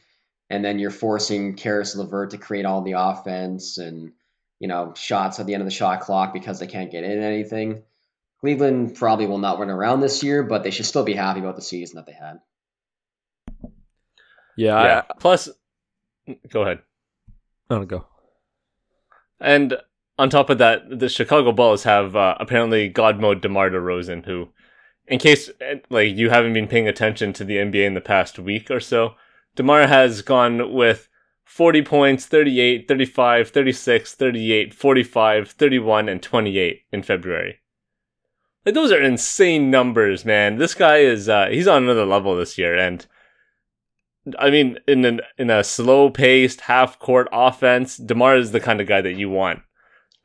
and 0.49 0.65
then 0.65 0.79
you're 0.79 0.91
forcing 0.93 1.57
Caris 1.57 1.97
LeVert 1.97 2.31
to 2.31 2.39
create 2.39 2.65
all 2.65 2.83
the 2.83 2.93
offense 2.93 3.79
and 3.79 4.13
you 4.61 4.69
know 4.69 4.95
shots 4.95 5.41
at 5.41 5.47
the 5.47 5.55
end 5.55 5.63
of 5.63 5.67
the 5.67 5.75
shot 5.75 6.01
clock 6.01 6.33
because 6.33 6.61
they 6.61 6.69
can't 6.69 6.93
get 6.93 7.03
in 7.03 7.23
anything. 7.23 7.83
Cleveland 8.41 8.95
probably 8.95 9.27
will 9.27 9.39
not 9.39 9.59
win 9.59 9.71
around 9.71 10.01
this 10.01 10.23
year, 10.23 10.43
but 10.43 10.63
they 10.63 10.71
should 10.71 10.87
still 10.87 11.05
be 11.05 11.15
happy 11.15 11.41
about 11.41 11.57
the 11.57 11.63
season 11.63 11.97
that 11.97 12.07
they 12.07 12.13
had. 12.13 12.41
Yeah, 14.57 14.83
yeah. 14.83 15.03
Plus, 15.19 15.49
go 16.51 16.63
ahead. 16.63 16.81
I, 17.71 17.77
I 17.77 17.85
go. 17.85 18.07
And 19.41 19.77
on 20.19 20.31
top 20.31 20.51
of 20.51 20.59
that, 20.59 20.99
the 20.99 21.09
Chicago 21.09 21.53
Bulls 21.53 21.85
have 21.85 22.17
uh, 22.17 22.37
apparently 22.41 22.89
God 22.89 23.21
mode 23.21 23.43
DeMar 23.43 23.71
DeRozan, 23.71 24.25
who, 24.25 24.49
in 25.07 25.19
case 25.19 25.51
like 25.91 26.17
you 26.17 26.31
haven't 26.31 26.55
been 26.55 26.69
paying 26.69 26.89
attention 26.89 27.33
to 27.35 27.45
the 27.45 27.57
NBA 27.57 27.87
in 27.87 27.95
the 27.95 28.01
past 28.01 28.39
week 28.39 28.71
or 28.71 28.81
so, 28.81 29.15
DeMar 29.57 29.87
has 29.87 30.23
gone 30.23 30.73
with 30.73 31.09
40 31.45 31.83
points, 31.83 32.27
38, 32.27 32.89
35, 32.89 33.51
36, 33.51 34.15
38, 34.15 34.75
45, 34.75 35.51
31, 35.51 36.09
and 36.09 36.23
28 36.23 36.83
in 36.93 37.03
February. 37.03 37.59
Like 38.67 38.75
those 38.75 38.91
are 38.91 39.01
insane 39.01 39.71
numbers, 39.71 40.25
man. 40.25 40.59
This 40.59 40.75
guy 40.75 40.99
is 40.99 41.29
uh, 41.29 41.47
he's 41.49 41.69
on 41.69 41.85
another 41.85 42.05
level 42.05 42.37
this 42.37 42.59
year, 42.59 42.77
and 42.77 43.07
I 44.41 44.51
mean, 44.51 44.79
in 44.89 45.05
an 45.05 45.21
in 45.39 45.51
a 45.51 45.63
slow 45.63 46.11
paced 46.11 46.63
half 46.63 46.99
court 46.99 47.29
offense, 47.31 47.97
Demar 47.97 48.37
is 48.37 48.51
the 48.51 48.59
kind 48.59 48.81
of 48.81 48.89
guy 48.89 49.01
that 49.01 49.15
you 49.15 49.31
want, 49.31 49.61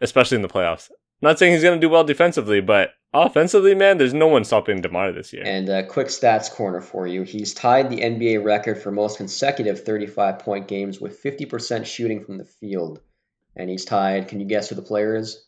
especially 0.02 0.38
in 0.38 0.42
the 0.42 0.48
playoffs. 0.48 0.90
not 1.22 1.38
saying 1.38 1.54
he's 1.54 1.62
going 1.62 1.80
to 1.80 1.86
do 1.86 1.92
well 1.92 2.04
defensively, 2.04 2.62
but 2.62 2.94
offensively, 3.14 3.76
man, 3.76 4.00
there's 4.00 4.14
no 4.14 4.28
one 4.28 4.44
stopping 4.44 4.82
Demar 4.82 5.12
this 5.12 5.32
year. 5.32 5.44
And 5.46 5.70
a 5.70 5.86
quick 5.86 6.08
stats 6.08 6.50
corner 6.50 6.82
for 6.82 7.06
you. 7.06 7.22
He's 7.22 7.54
tied 7.54 7.92
the 7.92 8.02
NBA 8.02 8.44
record 8.44 8.82
for 8.82 8.90
most 8.90 9.18
consecutive 9.18 9.86
35 9.86 10.40
point 10.40 10.68
games 10.68 11.00
with 11.00 11.22
50% 11.22 11.86
shooting 11.86 12.26
from 12.26 12.40
the 12.40 12.46
field. 12.46 13.02
And 13.56 13.70
he's 13.70 13.86
tied, 13.86 14.30
can 14.30 14.40
you 14.40 14.48
guess 14.48 14.70
who 14.70 14.76
the 14.76 14.82
player 14.82 15.16
is? 15.16 15.46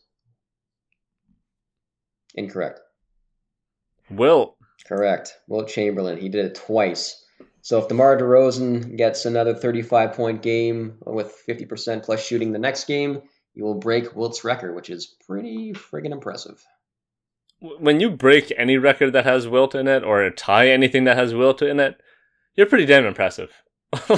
Incorrect. 2.34 2.80
Will 4.10 4.56
Correct. 4.86 5.38
Wilt 5.48 5.68
Chamberlain. 5.68 6.18
He 6.18 6.28
did 6.28 6.44
it 6.44 6.54
twice. 6.54 7.24
So 7.62 7.78
if 7.78 7.88
DeMar 7.88 8.18
DeRozan 8.18 8.96
gets 8.96 9.24
another 9.24 9.54
35 9.54 10.12
point 10.12 10.42
game 10.42 10.98
with 11.06 11.42
50% 11.48 12.02
plus 12.02 12.24
shooting 12.24 12.52
the 12.52 12.58
next 12.58 12.84
game, 12.84 13.22
he 13.54 13.62
will 13.62 13.76
break 13.76 14.14
Wilt's 14.14 14.44
record, 14.44 14.74
which 14.74 14.90
is 14.90 15.14
pretty 15.26 15.72
friggin' 15.72 16.12
impressive. 16.12 16.62
when 17.60 18.00
you 18.00 18.10
break 18.10 18.52
any 18.58 18.76
record 18.76 19.12
that 19.14 19.24
has 19.24 19.48
Wilt 19.48 19.74
in 19.74 19.88
it, 19.88 20.04
or 20.04 20.28
tie 20.30 20.68
anything 20.68 21.04
that 21.04 21.16
has 21.16 21.32
Wilt 21.32 21.62
in 21.62 21.80
it, 21.80 21.98
you're 22.54 22.66
pretty 22.66 22.84
damn 22.84 23.06
impressive. 23.06 23.50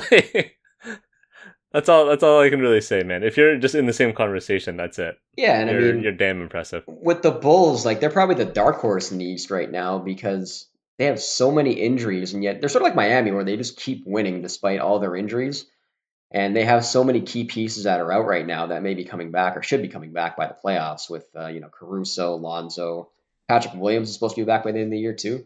that's 1.77 1.91
all. 1.91 2.07
That's 2.07 2.23
all 2.23 2.41
I 2.41 2.49
can 2.49 2.61
really 2.61 2.81
say, 2.81 3.03
man. 3.03 3.23
If 3.23 3.37
you're 3.37 3.59
just 3.59 3.75
in 3.75 3.85
the 3.85 3.93
same 3.93 4.15
conversation, 4.15 4.79
that's 4.79 4.99
it. 4.99 5.19
Yeah, 5.37 5.61
and 5.61 5.71
you're, 5.71 5.91
I 5.91 5.93
mean, 5.93 6.03
you're 6.03 6.13
damn 6.13 6.41
impressive. 6.41 6.85
with 6.87 7.21
the 7.21 7.31
Bulls, 7.31 7.85
like 7.85 8.01
they're 8.01 8.09
probably 8.09 8.37
the 8.37 8.51
dark 8.51 8.77
horse 8.77 9.13
in 9.13 9.19
the 9.19 9.27
East 9.27 9.51
right 9.51 9.71
now 9.71 9.99
because 9.99 10.69
they 10.97 11.05
have 11.05 11.21
so 11.21 11.51
many 11.51 11.73
injuries, 11.73 12.33
and 12.33 12.43
yet 12.43 12.61
they're 12.61 12.71
sort 12.71 12.81
of 12.81 12.87
like 12.87 12.97
Miami, 12.97 13.31
where 13.31 13.45
they 13.45 13.59
just 13.59 13.77
keep 13.77 14.05
winning 14.07 14.41
despite 14.41 14.81
all 14.81 15.01
their 15.01 15.15
injuries. 15.15 15.67
And 16.31 16.57
they 16.57 16.65
have 16.65 16.85
so 16.85 17.05
many 17.05 17.21
key 17.21 17.45
pieces 17.45 17.85
that 17.85 18.01
are 18.01 18.11
out 18.11 18.27
right 18.27 18.47
now 18.47 18.69
that 18.69 18.83
may 18.83 18.95
be 18.95 19.05
coming 19.05 19.31
back 19.31 19.55
or 19.57 19.63
should 19.63 19.83
be 19.83 19.89
coming 19.89 20.13
back 20.15 20.35
by 20.37 20.47
the 20.47 20.57
playoffs 20.65 21.11
with, 21.11 21.27
uh, 21.39 21.49
you 21.49 21.61
know, 21.61 21.69
Caruso, 21.69 22.37
Lonzo, 22.37 23.11
Patrick 23.49 23.75
Williams 23.75 24.09
is 24.09 24.15
supposed 24.15 24.35
to 24.35 24.41
be 24.41 24.47
back 24.47 24.65
by 24.65 24.73
the 24.73 24.79
end 24.79 24.87
of 24.87 24.93
the 24.93 24.99
year 24.99 25.15
too. 25.15 25.45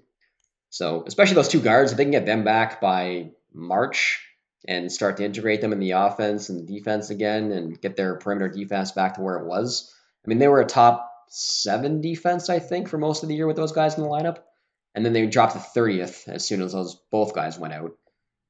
So 0.70 1.02
especially 1.06 1.34
those 1.34 1.48
two 1.48 1.60
guards, 1.60 1.90
if 1.90 1.98
they 1.98 2.04
can 2.04 2.12
get 2.12 2.24
them 2.24 2.44
back 2.44 2.80
by 2.80 3.32
March 3.52 4.20
and 4.68 4.92
start 4.92 5.16
to 5.16 5.24
integrate 5.24 5.60
them 5.60 5.72
in 5.72 5.80
the 5.80 5.92
offense 5.92 6.48
and 6.48 6.58
the 6.58 6.72
defense 6.72 7.10
again 7.10 7.52
and 7.52 7.80
get 7.80 7.96
their 7.96 8.16
perimeter 8.16 8.48
defense 8.48 8.92
back 8.92 9.14
to 9.14 9.22
where 9.22 9.36
it 9.36 9.46
was. 9.46 9.94
I 10.24 10.28
mean, 10.28 10.38
they 10.38 10.48
were 10.48 10.60
a 10.60 10.66
top 10.66 11.10
seven 11.28 12.00
defense, 12.00 12.50
I 12.50 12.58
think, 12.58 12.88
for 12.88 12.98
most 12.98 13.22
of 13.22 13.28
the 13.28 13.34
year 13.34 13.46
with 13.46 13.56
those 13.56 13.72
guys 13.72 13.96
in 13.96 14.02
the 14.02 14.08
lineup. 14.08 14.38
And 14.94 15.04
then 15.04 15.12
they 15.12 15.26
dropped 15.26 15.52
to 15.52 15.58
30th 15.60 16.28
as 16.28 16.46
soon 16.46 16.60
as 16.62 16.72
those 16.72 16.96
both 17.10 17.34
guys 17.34 17.58
went 17.58 17.74
out. 17.74 17.92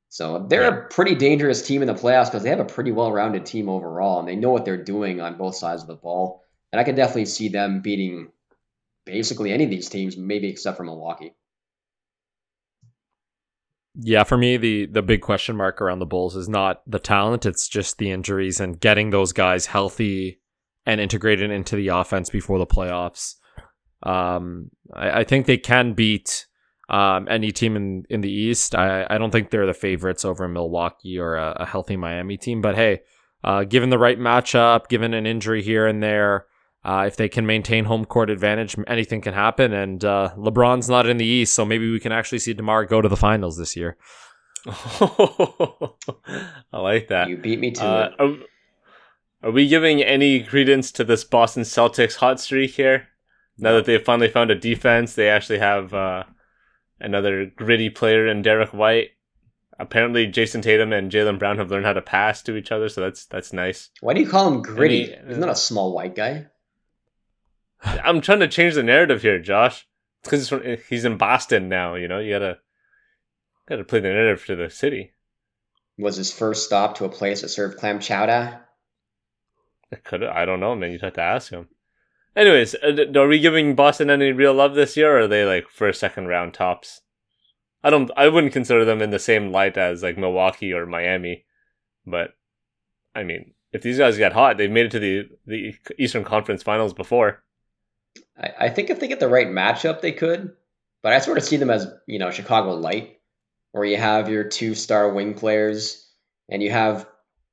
So 0.09 0.47
they're 0.49 0.63
Yeah. 0.63 0.79
a 0.79 0.89
pretty 0.89 1.15
dangerous 1.15 1.63
team 1.63 1.83
in 1.83 1.87
the 1.87 1.95
playoffs 1.95 2.27
because 2.27 2.43
they 2.43 2.49
have 2.49 2.59
a 2.61 2.65
pretty 2.65 2.91
well-rounded 2.91 3.47
team 3.47 3.69
overall, 3.69 4.19
and 4.19 4.27
they 4.27 4.37
know 4.37 4.51
what 4.51 4.65
they're 4.65 4.83
doing 4.83 5.21
on 5.21 5.37
both 5.37 5.55
sides 5.55 5.83
of 5.83 5.89
the 5.89 5.95
ball. 5.95 6.43
And 6.73 6.81
I 6.81 6.85
can 6.85 6.97
definitely 6.97 7.27
see 7.27 7.49
them 7.49 7.81
beating 7.83 8.33
basically 9.05 9.53
any 9.53 9.65
of 9.65 9.71
these 9.71 9.89
teams, 9.89 10.17
maybe 10.17 10.49
except 10.49 10.77
for 10.77 10.85
Milwaukee. 10.85 11.35
Yeah, 14.03 14.25
for 14.25 14.39
me, 14.39 14.57
the 14.57 14.87
the 14.87 15.03
big 15.03 15.21
question 15.21 15.57
mark 15.57 15.81
around 15.81 15.99
the 15.99 16.07
Bulls 16.07 16.35
is 16.35 16.49
not 16.49 16.83
the 16.87 16.99
talent; 16.99 17.45
it's 17.45 17.69
just 17.69 17.99
the 17.99 18.11
injuries 18.11 18.59
and 18.59 18.81
getting 18.81 19.11
those 19.11 19.33
guys 19.33 19.67
healthy 19.67 20.41
and 20.87 21.01
integrated 21.01 21.51
into 21.51 21.77
the 21.77 21.89
offense 21.89 22.31
before 22.31 22.59
the 22.59 22.67
playoffs. 22.67 23.35
Um, 24.03 24.71
I, 24.95 25.21
I 25.21 25.25
think 25.25 25.45
they 25.45 25.59
can 25.59 25.93
beat 25.93 26.47
um, 26.89 27.29
any 27.31 27.53
team 27.53 27.77
in, 27.77 28.05
in 28.09 28.23
the 28.23 28.33
East. 28.33 28.75
I, 28.75 29.07
I 29.11 29.19
don't 29.19 29.31
think 29.31 29.51
they're 29.51 29.67
the 29.67 29.75
favorites 29.75 30.25
over 30.25 30.49
Milwaukee 30.49 31.19
or 31.19 31.37
a, 31.37 31.53
a 31.61 31.67
healthy 31.67 31.97
Miami 31.97 32.39
team. 32.39 32.63
But 32.63 32.77
hey, 32.77 33.01
uh, 33.45 33.65
given 33.65 33.91
the 33.91 33.99
right 33.99 34.19
matchup, 34.19 34.89
given 34.89 35.13
an 35.13 35.27
injury 35.27 35.63
here 35.63 35.87
and 35.87 36.03
there, 36.03 36.47
uh, 36.85 37.05
if 37.07 37.17
they 37.17 37.29
can 37.29 37.47
maintain 37.47 37.85
home 37.85 38.05
court 38.05 38.31
advantage, 38.31 38.77
anything 38.87 39.21
can 39.21 39.35
happen. 39.35 39.73
And 39.73 40.05
uh, 40.05 40.31
LeBron's 40.37 40.89
not 40.89 41.07
in 41.07 41.19
the 41.19 41.27
East, 41.27 41.55
so 41.55 41.65
maybe 41.65 41.91
we 41.91 42.01
can 42.01 42.13
actually 42.13 42.39
see 42.39 42.53
DeMar 42.55 42.87
go 42.87 43.01
to 43.03 43.09
the 43.09 43.17
finals 43.17 43.57
this 43.57 43.77
year. 43.77 43.97
I 44.67 45.91
like 46.79 47.09
that. 47.09 47.29
You 47.29 47.37
beat 47.37 47.61
me 47.61 47.71
to 47.73 47.85
Uh, 47.85 48.11
it. 48.19 48.23
are, 49.43 49.49
are 49.49 49.53
we 49.53 49.69
giving 49.69 50.03
any 50.03 50.43
credence 50.43 50.91
to 50.93 51.05
this 51.05 51.25
Boston 51.25 51.63
Celtics 51.63 52.17
hot 52.17 52.41
streak 52.41 52.73
here? 52.73 53.09
Now 53.59 53.75
that 53.75 53.85
they've 53.85 54.03
finally 54.03 54.29
found 54.31 54.51
a 54.51 54.55
defense, 54.55 55.15
they 55.15 55.29
actually 55.29 55.59
have 55.59 55.93
uh, 55.93 56.25
another 56.99 57.45
gritty 57.57 57.91
player 57.91 58.27
in 58.27 58.41
Derrick 58.41 58.73
White. 58.73 59.11
Apparently, 59.79 60.27
Jayson 60.27 60.63
Tatum 60.63 60.93
and 60.95 61.11
Jaylen 61.13 61.39
Brown 61.39 61.59
have 61.59 61.71
learned 61.71 61.85
how 61.87 61.93
to 61.93 62.01
pass 62.03 62.41
to 62.43 62.57
each 62.57 62.73
other, 62.73 62.89
so 62.89 63.03
that's 63.03 63.27
that's 63.27 63.53
nice. 63.53 63.91
Why 64.01 64.15
do 64.15 64.21
you 64.21 64.29
call 64.29 64.49
him 64.51 64.63
gritty? 64.63 65.13
Any- 65.15 65.29
He's 65.29 65.39
not 65.39 65.51
a 65.51 65.55
small 65.55 65.95
white 65.95 66.15
guy. 66.15 66.47
I'm 67.83 68.21
trying 68.21 68.41
to 68.41 68.49
change 68.49 68.75
the 68.75 68.83
narrative 68.83 69.23
here, 69.23 69.39
Josh. 69.39 69.87
Because 70.23 70.53
he's 70.89 71.05
in 71.05 71.17
Boston 71.17 71.69
now. 71.69 71.95
You 71.95 72.07
know, 72.07 72.19
you 72.19 72.33
gotta 72.33 72.59
gotta 73.69 73.85
play 73.85 74.01
the 74.01 74.09
narrative 74.09 74.45
to 74.47 74.57
the 74.57 74.69
city. 74.69 75.13
Was 75.99 76.17
his 76.17 76.33
first 76.33 76.67
stop 76.67 76.97
to 76.97 77.05
a 77.05 77.09
place 77.09 77.41
that 77.41 77.49
served 77.49 77.79
clam 77.79 78.01
chowder? 78.01 78.61
Could 80.05 80.23
I 80.23 80.45
don't 80.45 80.61
know, 80.61 80.77
man. 80.77 80.93
You'd 80.93 81.01
have 81.01 81.15
to 81.15 81.23
ask 81.23 81.51
him. 81.51 81.69
Anyways, 82.37 82.75
uh, 82.77 83.07
are 83.17 83.27
we 83.27 83.41
giving 83.41 83.75
Boston 83.75 84.09
any 84.09 84.31
real 84.31 84.55
love 84.55 84.75
this 84.75 84.97
year, 84.97 85.17
or 85.17 85.21
are 85.23 85.29
they 85.29 85.45
like 85.45 85.69
first, 85.69 86.01
second 86.01 86.29
round 86.29 86.55
tops? 86.55 87.01
I 87.83 87.91
don't. 87.91 88.11
I 88.17 88.29
wouldn't 88.29 88.53
consider 88.53 88.85
them 88.85 89.03
in 89.03 89.11
the 89.11 89.19
same 89.19 89.51
light 89.51 89.77
as 89.77 90.03
like 90.03 90.19
Milwaukee 90.19 90.73
or 90.73 90.87
Miami, 90.87 91.45
but 92.07 92.35
I 93.15 93.25
mean, 93.25 93.55
if 93.73 93.83
these 93.83 93.99
guys 93.99 94.19
get 94.19 94.33
hot, 94.33 94.59
they've 94.59 94.71
made 94.71 94.87
it 94.87 94.93
to 94.93 94.99
the 94.99 95.29
the 95.47 95.75
Eastern 95.99 96.25
Conference 96.25 96.63
Finals 96.63 96.93
before. 96.93 97.43
I, 98.39 98.67
I 98.67 98.69
think 98.69 98.91
if 98.91 99.01
they 99.01 99.09
get 99.09 99.21
the 99.21 99.29
right 99.29 99.49
matchup, 99.49 100.01
they 100.01 100.13
could. 100.13 100.53
But 101.03 101.13
I 101.13 101.19
sort 101.19 101.39
of 101.39 101.45
see 101.45 101.57
them 101.57 101.71
as 101.71 101.87
you 102.07 102.19
know 102.19 102.31
Chicago 102.31 102.75
light, 102.75 103.19
where 103.73 103.85
you 103.85 103.97
have 103.97 104.29
your 104.29 104.45
two 104.45 104.75
star 104.75 105.13
wing 105.13 105.35
players 105.35 106.07
and 106.49 106.63
you 106.63 106.71
have 106.71 107.07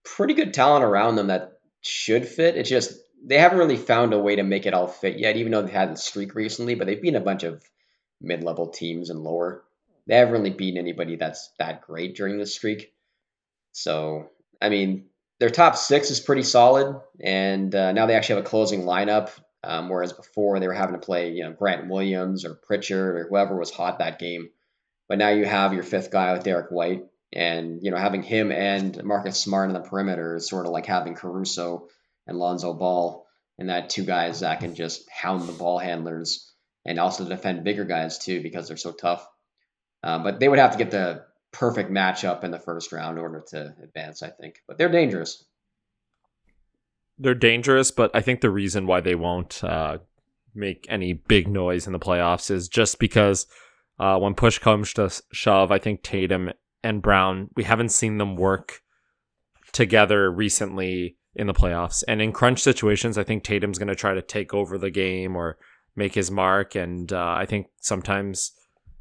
pretty 0.03 0.34
good 0.34 0.53
talent 0.53 0.84
around 0.84 1.15
them 1.15 1.27
that 1.27 1.60
should 1.82 2.27
fit. 2.27 2.56
It's 2.56 2.69
just 2.69 2.93
they 3.23 3.38
haven't 3.38 3.60
really 3.60 3.77
found 3.77 4.13
a 4.13 4.19
way 4.19 4.36
to 4.36 4.43
make 4.43 4.65
it 4.65 4.73
all 4.73 4.88
fit 4.88 5.19
yet, 5.19 5.38
even 5.38 5.51
though 5.51 5.62
they've 5.62 5.71
had 5.71 5.91
a 5.91 5.97
streak 5.97 6.36
recently. 6.36 6.75
But 6.75 6.88
they've 6.88 7.01
beaten 7.01 7.21
a 7.21 7.23
bunch 7.23 7.43
of 7.43 7.63
mid 8.21 8.43
level 8.43 8.67
teams 8.67 9.10
and 9.10 9.23
lower. 9.23 9.63
They 10.08 10.15
haven't 10.15 10.34
really 10.34 10.49
beaten 10.51 10.80
anybody 10.80 11.15
that's 11.15 11.51
that 11.60 11.82
great 11.82 12.15
during 12.15 12.38
this 12.38 12.53
streak. 12.53 12.93
So 13.71 14.30
I 14.62 14.69
mean, 14.69 15.06
their 15.39 15.49
top 15.49 15.75
six 15.75 16.12
is 16.12 16.19
pretty 16.19 16.43
solid, 16.43 16.99
and 17.19 17.73
uh, 17.73 17.91
now 17.91 18.08
they 18.08 18.15
actually 18.15 18.36
have 18.36 18.45
a 18.45 18.49
closing 18.49 18.84
lineup. 18.84 19.30
Um, 19.63 19.89
whereas 19.89 20.13
before 20.13 20.60
they 20.60 20.67
were 20.67 20.74
having 20.74 20.96
to 21.00 21.06
play, 21.06 21.32
you 21.32 21.43
know, 21.43 21.52
Grant 21.52 21.89
Williams 21.89 22.46
or 22.46 22.54
Pritchard 22.54 23.15
or 23.15 23.28
whoever 23.28 23.58
was 23.58 23.72
hot 23.72 24.00
that 24.00 24.20
game. 24.20 24.50
But 25.10 25.17
now 25.17 25.30
you 25.30 25.46
have 25.46 25.74
your 25.74 25.84
fifth 25.84 26.12
guy 26.12 26.34
with 26.34 26.43
Derrick 26.43 26.70
White, 26.70 27.06
and 27.34 27.80
you 27.82 27.91
know 27.91 27.98
having 27.98 28.24
him 28.24 28.52
and 28.52 29.04
Marcus 29.04 29.39
Smart 29.39 29.70
on 29.70 29.74
the 29.74 29.88
perimeter 29.88 30.36
is 30.36 30.48
sort 30.48 30.65
of 30.65 30.72
like 30.72 30.86
having 30.86 31.15
Caruso 31.15 31.88
and 32.26 32.38
Lonzo 32.38 32.74
Ball, 32.74 33.26
and 33.58 33.70
that 33.70 33.89
two 33.89 34.04
guys 34.04 34.41
that 34.41 34.60
can 34.60 34.76
just 34.76 35.10
hound 35.10 35.48
the 35.48 35.54
ball 35.54 35.80
handlers 35.80 36.52
and 36.86 37.00
also 37.00 37.28
defend 37.28 37.63
bigger 37.63 37.86
guys 37.86 38.17
too 38.17 38.41
because 38.41 38.67
they're 38.67 38.78
so 38.78 38.91
tough. 38.91 39.28
Um, 40.04 40.24
but 40.24 40.39
they 40.39 40.48
would 40.48 40.60
have 40.60 40.72
to 40.72 40.78
get 40.78 40.91
the 40.91 41.26
perfect 41.52 41.91
matchup 41.91 42.43
in 42.43 42.52
the 42.52 42.60
first 42.60 42.91
round 42.91 43.17
in 43.17 43.24
order 43.24 43.43
to 43.50 43.76
advance, 43.84 44.24
I 44.24 44.30
think. 44.30 44.62
But 44.67 44.78
they're 44.78 44.89
dangerous. 44.89 45.43
They're 47.19 47.36
dangerous, 47.36 47.91
but 47.91 48.12
I 48.13 48.21
think 48.21 48.41
the 48.41 48.49
reason 48.49 48.86
why 48.86 49.01
they 49.01 49.15
won't 49.15 49.63
uh, 49.63 49.97
make 50.53 50.86
any 50.89 51.13
big 51.13 51.47
noise 51.47 51.88
in 51.88 51.93
the 51.93 51.99
playoffs 51.99 52.51
is 52.51 52.67
just 52.67 52.99
because 52.99 53.47
uh, 53.99 54.19
when 54.19 54.36
push 54.36 54.60
comes 54.60 54.93
to 54.93 55.10
shove, 55.32 55.71
I 55.71 55.80
think 55.80 56.03
Tatum 56.03 56.51
and 56.84 57.01
Brown, 57.01 57.49
we 57.56 57.63
haven't 57.63 57.89
seen 57.89 58.17
them 58.17 58.36
work 58.36 58.82
together 59.71 60.32
recently 60.32 61.17
in 61.36 61.47
the 61.47 61.53
playoffs. 61.53 62.03
And 62.08 62.21
in 62.21 62.32
crunch 62.32 62.62
situations, 62.62 63.17
I 63.17 63.23
think 63.23 63.43
Tatum's 63.43 63.77
going 63.77 63.88
to 63.88 63.95
try 63.95 64.13
to 64.13 64.21
take 64.21 64.53
over 64.53 64.77
the 64.77 64.89
game 64.89 65.36
or 65.36 65.58
make 65.95 66.15
his 66.15 66.32
mark. 66.32 66.75
And 66.75 67.12
uh, 67.13 67.36
I 67.38 67.45
think 67.45 67.67
sometimes 67.80 68.51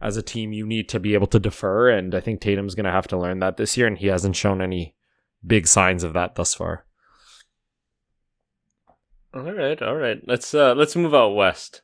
as 0.01 0.17
a 0.17 0.23
team, 0.23 0.53
you 0.53 0.67
need 0.67 0.89
to 0.91 1.01
be 1.01 1.15
able 1.15 1.27
to 1.29 1.39
defer. 1.39 1.91
And 1.91 2.15
I 2.15 2.21
think 2.21 2.41
Tatum's 2.41 2.75
going 2.75 2.85
to 2.85 2.93
have 2.93 3.09
to 3.09 3.19
learn 3.19 3.39
that 3.41 3.57
this 3.57 3.77
year. 3.77 3.87
And 3.87 3.99
he 3.99 4.09
hasn't 4.09 4.37
shown 4.37 4.61
any 4.61 4.95
big 5.47 5.67
signs 5.67 6.03
of 6.03 6.13
that 6.13 6.35
thus 6.35 6.55
far. 6.55 6.85
All 9.37 9.53
right, 9.53 9.83
all 9.83 9.97
right. 9.97 10.19
Let's 10.27 10.55
uh 10.55 10.73
let's 10.75 10.97
move 10.97 11.15
out 11.15 11.35
west. 11.35 11.83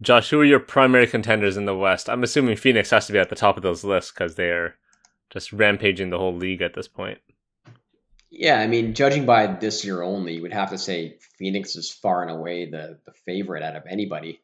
Josh, 0.00 0.30
who 0.30 0.40
are 0.40 0.44
your 0.44 0.58
primary 0.58 1.06
contenders 1.06 1.58
in 1.58 1.66
the 1.66 1.76
West? 1.76 2.08
I'm 2.08 2.22
assuming 2.22 2.56
Phoenix 2.56 2.88
has 2.90 3.06
to 3.06 3.12
be 3.12 3.18
at 3.18 3.28
the 3.28 3.36
top 3.36 3.58
of 3.58 3.62
those 3.62 3.84
lists 3.84 4.10
because 4.10 4.36
they 4.36 4.48
are 4.48 4.74
just 5.28 5.52
rampaging 5.52 6.08
the 6.08 6.18
whole 6.18 6.34
league 6.34 6.62
at 6.62 6.72
this 6.72 6.88
point. 6.88 7.18
Yeah, 8.30 8.58
I 8.58 8.68
mean, 8.68 8.94
judging 8.94 9.26
by 9.26 9.48
this 9.48 9.84
year 9.84 10.02
only, 10.02 10.36
you 10.36 10.42
would 10.42 10.52
have 10.54 10.70
to 10.70 10.78
say 10.78 11.18
Phoenix 11.38 11.76
is 11.76 11.90
far 11.90 12.22
and 12.22 12.30
away 12.30 12.70
the, 12.70 12.98
the 13.04 13.12
favorite 13.26 13.62
out 13.62 13.76
of 13.76 13.82
anybody. 13.86 14.40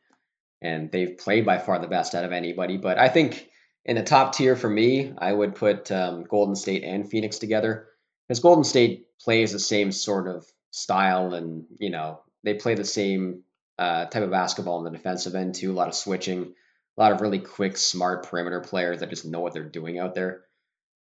And 0.60 0.90
they've 0.90 1.16
played 1.16 1.46
by 1.46 1.58
far 1.58 1.78
the 1.78 1.86
best 1.86 2.14
out 2.14 2.24
of 2.24 2.32
anybody. 2.32 2.76
But 2.76 2.98
I 2.98 3.08
think 3.08 3.48
in 3.86 3.96
the 3.96 4.02
top 4.02 4.34
tier 4.34 4.54
for 4.54 4.68
me, 4.68 5.14
I 5.16 5.32
would 5.32 5.54
put 5.54 5.90
um, 5.90 6.24
Golden 6.24 6.56
State 6.56 6.84
and 6.84 7.08
Phoenix 7.08 7.38
together. 7.38 7.86
Because 8.28 8.40
Golden 8.40 8.64
State 8.64 9.06
plays 9.18 9.52
the 9.52 9.58
same 9.58 9.92
sort 9.92 10.28
of 10.28 10.44
style 10.72 11.32
and, 11.32 11.64
you 11.78 11.90
know, 11.90 12.20
they 12.44 12.54
play 12.54 12.74
the 12.74 12.84
same 12.84 13.42
uh, 13.78 14.06
type 14.06 14.22
of 14.22 14.30
basketball 14.30 14.78
on 14.78 14.84
the 14.84 14.90
defensive 14.90 15.34
end 15.34 15.56
too. 15.56 15.72
A 15.72 15.74
lot 15.74 15.88
of 15.88 15.94
switching, 15.94 16.54
a 16.96 17.00
lot 17.00 17.12
of 17.12 17.20
really 17.20 17.40
quick, 17.40 17.76
smart 17.76 18.26
perimeter 18.26 18.60
players 18.60 19.00
that 19.00 19.10
just 19.10 19.24
know 19.24 19.40
what 19.40 19.52
they're 19.52 19.64
doing 19.64 19.98
out 19.98 20.14
there. 20.14 20.42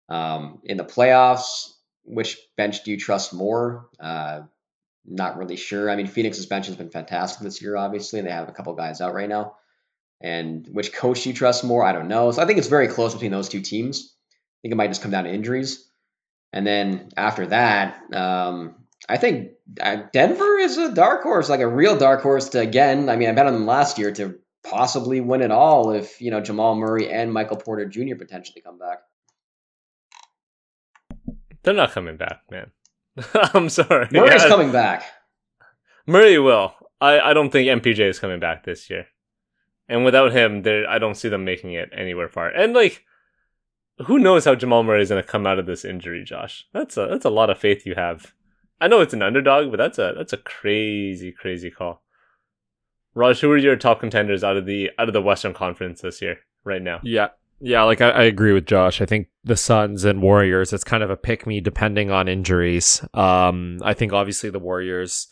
Um, 0.08 0.60
in 0.64 0.76
the 0.76 0.84
playoffs, 0.84 1.72
which 2.04 2.38
bench 2.56 2.82
do 2.82 2.90
you 2.90 2.98
trust 2.98 3.32
more? 3.32 3.88
Uh, 4.00 4.42
not 5.04 5.38
really 5.38 5.56
sure. 5.56 5.88
I 5.88 5.96
mean, 5.96 6.06
Phoenix's 6.06 6.46
bench 6.46 6.66
has 6.66 6.76
been 6.76 6.90
fantastic 6.90 7.42
this 7.42 7.62
year, 7.62 7.76
obviously, 7.76 8.18
and 8.18 8.28
they 8.28 8.32
have 8.32 8.48
a 8.48 8.52
couple 8.52 8.74
guys 8.74 9.00
out 9.00 9.14
right 9.14 9.28
now. 9.28 9.56
And 10.20 10.68
which 10.72 10.92
coach 10.92 11.22
do 11.22 11.30
you 11.30 11.34
trust 11.34 11.64
more? 11.64 11.84
I 11.84 11.92
don't 11.92 12.08
know. 12.08 12.30
So 12.32 12.42
I 12.42 12.46
think 12.46 12.58
it's 12.58 12.68
very 12.68 12.88
close 12.88 13.14
between 13.14 13.30
those 13.30 13.48
two 13.48 13.60
teams. 13.60 14.14
I 14.32 14.58
think 14.62 14.72
it 14.72 14.76
might 14.76 14.88
just 14.88 15.02
come 15.02 15.12
down 15.12 15.24
to 15.24 15.32
injuries. 15.32 15.88
And 16.52 16.66
then 16.66 17.10
after 17.16 17.46
that, 17.46 18.02
um, 18.12 18.74
I 19.08 19.16
think 19.16 19.52
uh, 19.80 20.02
Denver 20.12 20.58
is 20.58 20.76
a 20.78 20.92
dark 20.92 21.22
horse, 21.22 21.48
like 21.48 21.60
a 21.60 21.68
real 21.68 21.96
dark 21.96 22.22
horse 22.22 22.48
to 22.50 22.60
again. 22.60 23.08
I 23.08 23.16
mean, 23.16 23.28
I 23.28 23.32
bet 23.32 23.46
on 23.46 23.52
them 23.52 23.66
last 23.66 23.98
year 23.98 24.12
to 24.12 24.38
possibly 24.64 25.20
win 25.20 25.40
it 25.42 25.50
all 25.50 25.92
if 25.92 26.20
you 26.20 26.30
know 26.30 26.40
Jamal 26.40 26.74
Murray 26.74 27.10
and 27.10 27.32
Michael 27.32 27.56
Porter 27.56 27.86
Jr. 27.86 28.16
potentially 28.16 28.60
come 28.60 28.78
back. 28.78 28.98
They're 31.62 31.74
not 31.74 31.92
coming 31.92 32.16
back, 32.16 32.42
man. 32.50 32.70
I'm 33.54 33.68
sorry. 33.68 34.08
Murray's 34.10 34.42
Yeah, 34.42 34.48
coming 34.48 34.72
back. 34.72 35.04
Murray 36.06 36.38
will. 36.38 36.74
I, 37.00 37.20
I 37.20 37.34
don't 37.34 37.50
think 37.50 37.68
MPJ 37.68 38.08
is 38.08 38.18
coming 38.18 38.40
back 38.40 38.64
this 38.64 38.88
year. 38.90 39.06
And 39.88 40.04
without 40.04 40.32
him, 40.32 40.62
there 40.62 40.88
I 40.88 40.98
don't 40.98 41.16
see 41.16 41.28
them 41.28 41.44
making 41.44 41.72
it 41.72 41.90
anywhere 41.92 42.28
far. 42.28 42.48
And 42.48 42.74
like 42.74 43.04
who 44.06 44.18
knows 44.18 44.44
how 44.44 44.54
Jamal 44.54 44.82
Murray 44.82 45.02
is 45.02 45.08
gonna 45.08 45.22
come 45.22 45.46
out 45.46 45.58
of 45.58 45.66
this 45.66 45.84
injury, 45.84 46.24
Josh? 46.24 46.66
That's 46.72 46.96
a 46.96 47.06
that's 47.06 47.24
a 47.24 47.30
lot 47.30 47.50
of 47.50 47.58
faith 47.58 47.86
you 47.86 47.94
have. 47.94 48.34
I 48.80 48.88
know 48.88 49.00
it's 49.00 49.14
an 49.14 49.22
underdog, 49.22 49.70
but 49.70 49.76
that's 49.76 49.98
a 49.98 50.14
that's 50.16 50.32
a 50.32 50.38
crazy, 50.38 51.32
crazy 51.32 51.70
call. 51.70 52.02
Raj, 53.14 53.40
who 53.40 53.50
are 53.50 53.56
your 53.56 53.76
top 53.76 54.00
contenders 54.00 54.44
out 54.44 54.56
of 54.56 54.66
the 54.66 54.90
out 54.98 55.08
of 55.08 55.14
the 55.14 55.22
Western 55.22 55.54
Conference 55.54 56.00
this 56.00 56.22
year, 56.22 56.38
right 56.64 56.82
now? 56.82 57.00
Yeah. 57.02 57.28
Yeah, 57.60 57.82
like 57.82 58.00
I, 58.00 58.10
I 58.10 58.22
agree 58.22 58.52
with 58.52 58.66
Josh. 58.66 59.00
I 59.00 59.06
think 59.06 59.26
the 59.42 59.56
Suns 59.56 60.04
and 60.04 60.22
Warriors, 60.22 60.72
it's 60.72 60.84
kind 60.84 61.02
of 61.02 61.10
a 61.10 61.16
pick 61.16 61.44
me 61.44 61.60
depending 61.60 62.08
on 62.08 62.28
injuries. 62.28 63.04
Um, 63.14 63.80
I 63.82 63.94
think 63.94 64.12
obviously 64.12 64.50
the 64.50 64.60
Warriors 64.60 65.26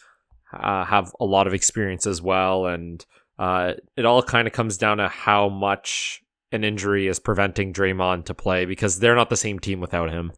uh, 0.53 0.85
have 0.85 1.15
a 1.21 1.25
lot 1.25 1.47
of 1.47 1.55
experience 1.55 2.05
as 2.05 2.21
well, 2.21 2.67
and 2.67 3.07
uh, 3.39 3.75
it 3.97 4.05
all 4.05 4.25
kind 4.25 4.49
of 4.49 4.53
comes 4.53 4.77
down 4.77 4.97
to 4.99 5.07
how 5.07 5.49
much 5.49 6.21
an 6.51 6.65
injury 6.65 7.07
is 7.07 7.21
preventing 7.21 7.73
Draymond 7.73 8.25
to 8.25 8.35
play 8.35 8.65
because 8.65 8.99
they're 8.99 9.15
not 9.15 9.31
the 9.31 9.37
same 9.37 9.61
team 9.61 9.81
without 9.81 10.11
him, 10.11 10.33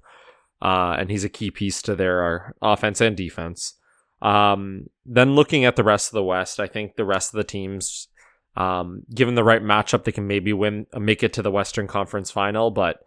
uh, 0.62 0.96
and 0.98 1.10
he's 1.10 1.24
a 1.24 1.28
key 1.28 1.50
piece 1.50 1.82
to 1.82 1.94
their 1.94 2.54
offense 2.60 3.00
and 3.00 3.16
defense. 3.16 3.74
Um, 4.20 4.86
then 5.06 5.34
looking 5.34 5.64
at 5.64 5.76
the 5.76 5.84
rest 5.84 6.08
of 6.08 6.14
the 6.14 6.24
West, 6.24 6.58
I 6.58 6.66
think 6.66 6.96
the 6.96 7.04
rest 7.04 7.32
of 7.32 7.38
the 7.38 7.44
teams 7.44 8.08
um, 8.56 9.04
given 9.14 9.36
the 9.36 9.44
right 9.44 9.62
matchup, 9.62 10.02
they 10.04 10.12
can 10.12 10.26
maybe 10.26 10.52
win, 10.52 10.86
make 10.98 11.22
it 11.22 11.32
to 11.34 11.42
the 11.42 11.50
Western 11.50 11.86
Conference 11.86 12.32
Final. 12.32 12.72
But 12.72 12.98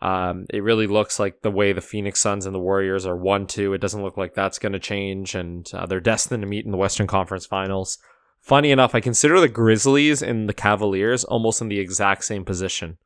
um, 0.00 0.46
it 0.50 0.62
really 0.62 0.86
looks 0.86 1.18
like 1.18 1.42
the 1.42 1.50
way 1.50 1.72
the 1.72 1.80
Phoenix 1.80 2.20
Suns 2.20 2.46
and 2.46 2.54
the 2.54 2.60
Warriors 2.60 3.04
are 3.04 3.16
one-two. 3.16 3.74
It 3.74 3.80
doesn't 3.80 4.02
look 4.02 4.16
like 4.16 4.34
that's 4.34 4.60
going 4.60 4.72
to 4.72 4.78
change, 4.78 5.34
and 5.34 5.68
uh, 5.74 5.86
they're 5.86 6.00
destined 6.00 6.42
to 6.42 6.46
meet 6.48 6.64
in 6.64 6.70
the 6.70 6.76
Western 6.78 7.08
Conference 7.08 7.46
Finals. 7.46 7.98
Funny 8.40 8.70
enough, 8.70 8.94
I 8.94 9.00
consider 9.00 9.40
the 9.40 9.48
Grizzlies 9.48 10.22
and 10.22 10.48
the 10.48 10.54
Cavaliers 10.54 11.24
almost 11.24 11.60
in 11.60 11.68
the 11.68 11.78
exact 11.80 12.24
same 12.24 12.44
position. 12.44 12.98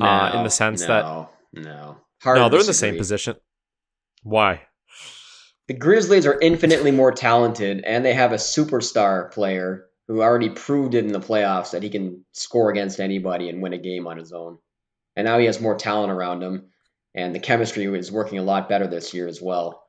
Uh, 0.00 0.30
in 0.34 0.44
the 0.44 0.50
sense 0.50 0.82
that- 0.86 1.04
no, 1.04 1.28
no, 1.52 1.96
Hard 2.22 2.38
no, 2.38 2.48
they're 2.48 2.60
in 2.60 2.66
the 2.66 2.74
same 2.74 2.96
position. 2.96 3.36
Why? 4.22 4.62
the 5.68 5.74
Grizzlies 5.74 6.26
are 6.26 6.38
infinitely 6.40 6.90
more 6.90 7.12
talented, 7.12 7.82
and 7.84 8.04
they 8.04 8.14
have 8.14 8.32
a 8.32 8.36
superstar 8.36 9.32
player 9.32 9.86
who 10.08 10.20
already 10.20 10.50
proved 10.50 10.94
it 10.94 11.04
in 11.04 11.12
the 11.12 11.20
playoffs 11.20 11.70
that 11.70 11.82
he 11.82 11.88
can 11.88 12.24
score 12.32 12.70
against 12.70 13.00
anybody 13.00 13.48
and 13.48 13.62
win 13.62 13.72
a 13.72 13.78
game 13.78 14.06
on 14.06 14.18
his 14.18 14.32
own. 14.32 14.58
And 15.16 15.24
now 15.24 15.38
he 15.38 15.46
has 15.46 15.60
more 15.60 15.76
talent 15.76 16.12
around 16.12 16.42
him, 16.42 16.70
and 17.14 17.34
the 17.34 17.40
chemistry 17.40 17.84
is 17.86 18.10
working 18.10 18.38
a 18.38 18.42
lot 18.42 18.68
better 18.68 18.86
this 18.86 19.14
year 19.14 19.28
as 19.28 19.40
well. 19.40 19.82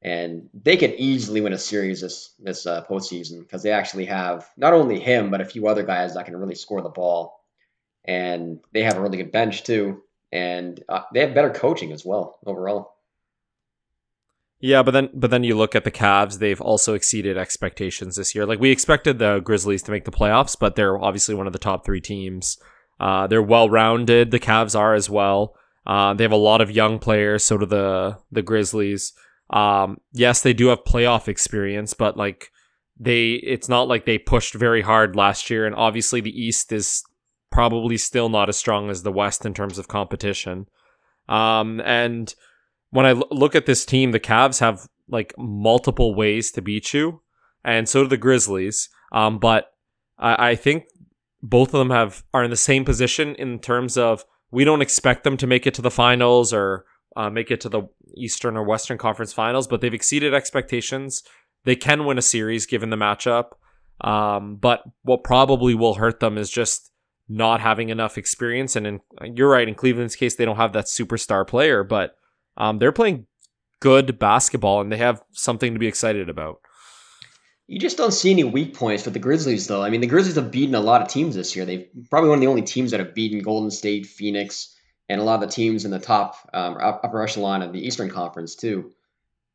And 0.00 0.48
they 0.54 0.76
could 0.76 0.94
easily 0.94 1.40
win 1.40 1.52
a 1.52 1.58
series 1.58 2.00
this 2.00 2.34
this 2.38 2.66
uh, 2.66 2.84
postseason 2.84 3.40
because 3.40 3.62
they 3.62 3.72
actually 3.72 4.06
have 4.06 4.48
not 4.56 4.72
only 4.72 5.00
him 5.00 5.30
but 5.30 5.40
a 5.40 5.44
few 5.44 5.66
other 5.66 5.82
guys 5.82 6.14
that 6.14 6.24
can 6.24 6.36
really 6.36 6.54
score 6.54 6.80
the 6.80 6.88
ball, 6.88 7.38
and 8.04 8.60
they 8.72 8.84
have 8.84 8.96
a 8.96 9.00
really 9.00 9.18
good 9.18 9.32
bench 9.32 9.64
too, 9.64 10.02
and 10.32 10.82
uh, 10.88 11.02
they 11.12 11.20
have 11.20 11.34
better 11.34 11.50
coaching 11.50 11.92
as 11.92 12.04
well 12.04 12.38
overall. 12.46 12.94
Yeah, 14.60 14.82
but 14.82 14.90
then 14.90 15.10
but 15.14 15.30
then 15.30 15.44
you 15.44 15.56
look 15.56 15.76
at 15.76 15.84
the 15.84 15.90
Cavs, 15.90 16.38
they've 16.38 16.60
also 16.60 16.94
exceeded 16.94 17.38
expectations 17.38 18.16
this 18.16 18.34
year. 18.34 18.44
Like 18.44 18.58
we 18.58 18.70
expected 18.70 19.18
the 19.18 19.40
Grizzlies 19.40 19.84
to 19.84 19.92
make 19.92 20.04
the 20.04 20.10
playoffs, 20.10 20.56
but 20.58 20.74
they're 20.74 20.98
obviously 20.98 21.34
one 21.34 21.46
of 21.46 21.52
the 21.52 21.60
top 21.60 21.84
3 21.84 22.00
teams. 22.00 22.58
Uh, 22.98 23.28
they're 23.28 23.42
well-rounded, 23.42 24.32
the 24.32 24.40
Cavs 24.40 24.76
are 24.76 24.94
as 24.94 25.08
well. 25.08 25.54
Uh, 25.86 26.12
they 26.14 26.24
have 26.24 26.32
a 26.32 26.36
lot 26.36 26.60
of 26.60 26.72
young 26.72 26.98
players, 26.98 27.44
so 27.44 27.56
do 27.56 27.66
the 27.66 28.18
the 28.32 28.42
Grizzlies. 28.42 29.12
Um, 29.50 29.98
yes, 30.12 30.42
they 30.42 30.52
do 30.52 30.66
have 30.66 30.84
playoff 30.84 31.28
experience, 31.28 31.94
but 31.94 32.16
like 32.16 32.50
they, 32.98 33.32
it's 33.34 33.68
not 33.68 33.88
like 33.88 34.04
they 34.04 34.18
pushed 34.18 34.54
very 34.54 34.82
hard 34.82 35.16
last 35.16 35.48
year. 35.48 35.64
And 35.66 35.74
obviously, 35.74 36.20
the 36.20 36.38
East 36.38 36.72
is 36.72 37.04
probably 37.50 37.96
still 37.96 38.28
not 38.28 38.48
as 38.48 38.56
strong 38.56 38.90
as 38.90 39.02
the 39.02 39.12
West 39.12 39.44
in 39.44 39.54
terms 39.54 39.78
of 39.78 39.88
competition. 39.88 40.66
Um, 41.28 41.80
and 41.80 42.34
when 42.90 43.06
I 43.06 43.10
l- 43.10 43.28
look 43.30 43.54
at 43.54 43.66
this 43.66 43.84
team, 43.84 44.12
the 44.12 44.20
Cavs 44.20 44.60
have 44.60 44.88
like 45.08 45.34
multiple 45.38 46.14
ways 46.14 46.50
to 46.52 46.62
beat 46.62 46.92
you, 46.92 47.22
and 47.64 47.88
so 47.88 48.02
do 48.02 48.08
the 48.08 48.16
Grizzlies. 48.16 48.88
Um, 49.12 49.38
but 49.38 49.72
I, 50.18 50.50
I 50.50 50.54
think 50.54 50.84
both 51.42 51.68
of 51.74 51.78
them 51.78 51.90
have 51.90 52.24
are 52.34 52.44
in 52.44 52.50
the 52.50 52.56
same 52.56 52.84
position 52.84 53.34
in 53.36 53.58
terms 53.58 53.96
of 53.96 54.24
we 54.50 54.64
don't 54.64 54.82
expect 54.82 55.24
them 55.24 55.36
to 55.36 55.46
make 55.46 55.66
it 55.66 55.74
to 55.74 55.82
the 55.82 55.90
finals 55.90 56.52
or 56.52 56.84
uh, 57.16 57.30
make 57.30 57.50
it 57.50 57.60
to 57.62 57.68
the 57.68 57.82
Eastern 58.16 58.56
or 58.56 58.64
Western 58.64 58.98
Conference 58.98 59.32
Finals, 59.32 59.66
but 59.66 59.80
they've 59.80 59.94
exceeded 59.94 60.34
expectations. 60.34 61.22
They 61.64 61.76
can 61.76 62.04
win 62.04 62.18
a 62.18 62.22
series 62.22 62.66
given 62.66 62.90
the 62.90 62.96
matchup. 62.96 63.50
Um, 64.00 64.56
but 64.56 64.82
what 65.02 65.24
probably 65.24 65.74
will 65.74 65.94
hurt 65.94 66.20
them 66.20 66.38
is 66.38 66.50
just 66.50 66.92
not 67.28 67.60
having 67.60 67.88
enough 67.90 68.16
experience. 68.16 68.76
And 68.76 68.86
in, 68.86 69.00
you're 69.34 69.50
right, 69.50 69.68
in 69.68 69.74
Cleveland's 69.74 70.16
case, 70.16 70.36
they 70.36 70.44
don't 70.44 70.56
have 70.56 70.72
that 70.72 70.86
superstar 70.86 71.46
player, 71.46 71.84
but 71.84 72.16
um, 72.56 72.78
they're 72.78 72.92
playing 72.92 73.26
good 73.80 74.18
basketball 74.18 74.80
and 74.80 74.90
they 74.90 74.96
have 74.96 75.22
something 75.32 75.72
to 75.72 75.78
be 75.78 75.86
excited 75.86 76.28
about. 76.28 76.60
You 77.66 77.78
just 77.78 77.98
don't 77.98 78.12
see 78.12 78.30
any 78.30 78.44
weak 78.44 78.74
points 78.74 79.02
for 79.02 79.10
the 79.10 79.18
Grizzlies, 79.18 79.66
though. 79.66 79.82
I 79.82 79.90
mean, 79.90 80.00
the 80.00 80.06
Grizzlies 80.06 80.36
have 80.36 80.50
beaten 80.50 80.74
a 80.74 80.80
lot 80.80 81.02
of 81.02 81.08
teams 81.08 81.34
this 81.34 81.54
year. 81.54 81.66
They've 81.66 81.86
probably 82.08 82.30
one 82.30 82.38
of 82.38 82.40
the 82.40 82.46
only 82.46 82.62
teams 82.62 82.92
that 82.92 83.00
have 83.00 83.14
beaten 83.14 83.40
Golden 83.42 83.70
State, 83.70 84.06
Phoenix, 84.06 84.74
and 85.08 85.20
a 85.20 85.24
lot 85.24 85.42
of 85.42 85.48
the 85.48 85.54
teams 85.54 85.84
in 85.84 85.90
the 85.90 85.98
top 85.98 86.36
um, 86.54 86.78
upper 86.80 87.22
echelon 87.22 87.60
of 87.60 87.74
the 87.74 87.86
Eastern 87.86 88.08
Conference 88.08 88.56
too. 88.56 88.92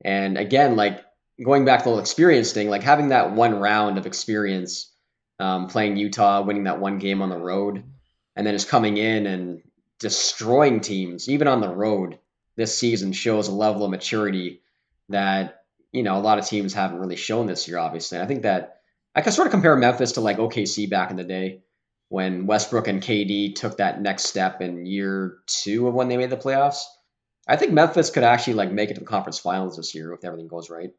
And 0.05 0.37
again, 0.37 0.75
like 0.75 1.03
going 1.43 1.65
back 1.65 1.83
to 1.83 1.89
the 1.89 1.97
experience 1.97 2.51
thing, 2.51 2.69
like 2.69 2.83
having 2.83 3.09
that 3.09 3.31
one 3.31 3.55
round 3.59 3.97
of 3.97 4.05
experience, 4.05 4.92
um, 5.39 5.67
playing 5.67 5.97
Utah, 5.97 6.41
winning 6.41 6.65
that 6.65 6.79
one 6.79 6.99
game 6.99 7.21
on 7.21 7.29
the 7.29 7.37
road, 7.37 7.83
and 8.35 8.45
then 8.45 8.53
just 8.53 8.69
coming 8.69 8.97
in 8.97 9.25
and 9.25 9.61
destroying 9.99 10.81
teams, 10.81 11.29
even 11.29 11.47
on 11.47 11.61
the 11.61 11.73
road 11.73 12.19
this 12.55 12.77
season, 12.77 13.13
shows 13.13 13.47
a 13.47 13.53
level 13.53 13.83
of 13.83 13.91
maturity 13.91 14.61
that 15.09 15.63
you 15.91 16.03
know 16.03 16.17
a 16.17 16.21
lot 16.21 16.39
of 16.39 16.45
teams 16.45 16.73
haven't 16.73 16.99
really 16.99 17.15
shown 17.15 17.47
this 17.47 17.67
year. 17.67 17.77
Obviously, 17.77 18.19
I 18.19 18.25
think 18.25 18.43
that 18.43 18.77
I 19.15 19.21
can 19.21 19.31
sort 19.31 19.47
of 19.47 19.51
compare 19.51 19.75
Memphis 19.75 20.13
to 20.13 20.21
like 20.21 20.37
OKC 20.37 20.89
back 20.89 21.11
in 21.11 21.17
the 21.17 21.23
day 21.23 21.61
when 22.09 22.45
Westbrook 22.45 22.87
and 22.87 23.01
KD 23.01 23.55
took 23.55 23.77
that 23.77 24.01
next 24.01 24.25
step 24.25 24.61
in 24.61 24.85
year 24.85 25.37
two 25.47 25.87
of 25.87 25.93
when 25.93 26.09
they 26.09 26.17
made 26.17 26.29
the 26.29 26.37
playoffs. 26.37 26.83
I 27.47 27.57
think 27.57 27.73
Memphis 27.73 28.09
could 28.09 28.23
actually 28.23 28.53
like 28.53 28.71
make 28.71 28.89
it 28.89 28.95
to 28.95 28.99
the 29.01 29.05
conference 29.05 29.39
finals 29.39 29.77
this 29.77 29.93
year 29.93 30.13
if 30.13 30.23
everything 30.23 30.47
goes 30.47 30.69
right. 30.69 30.91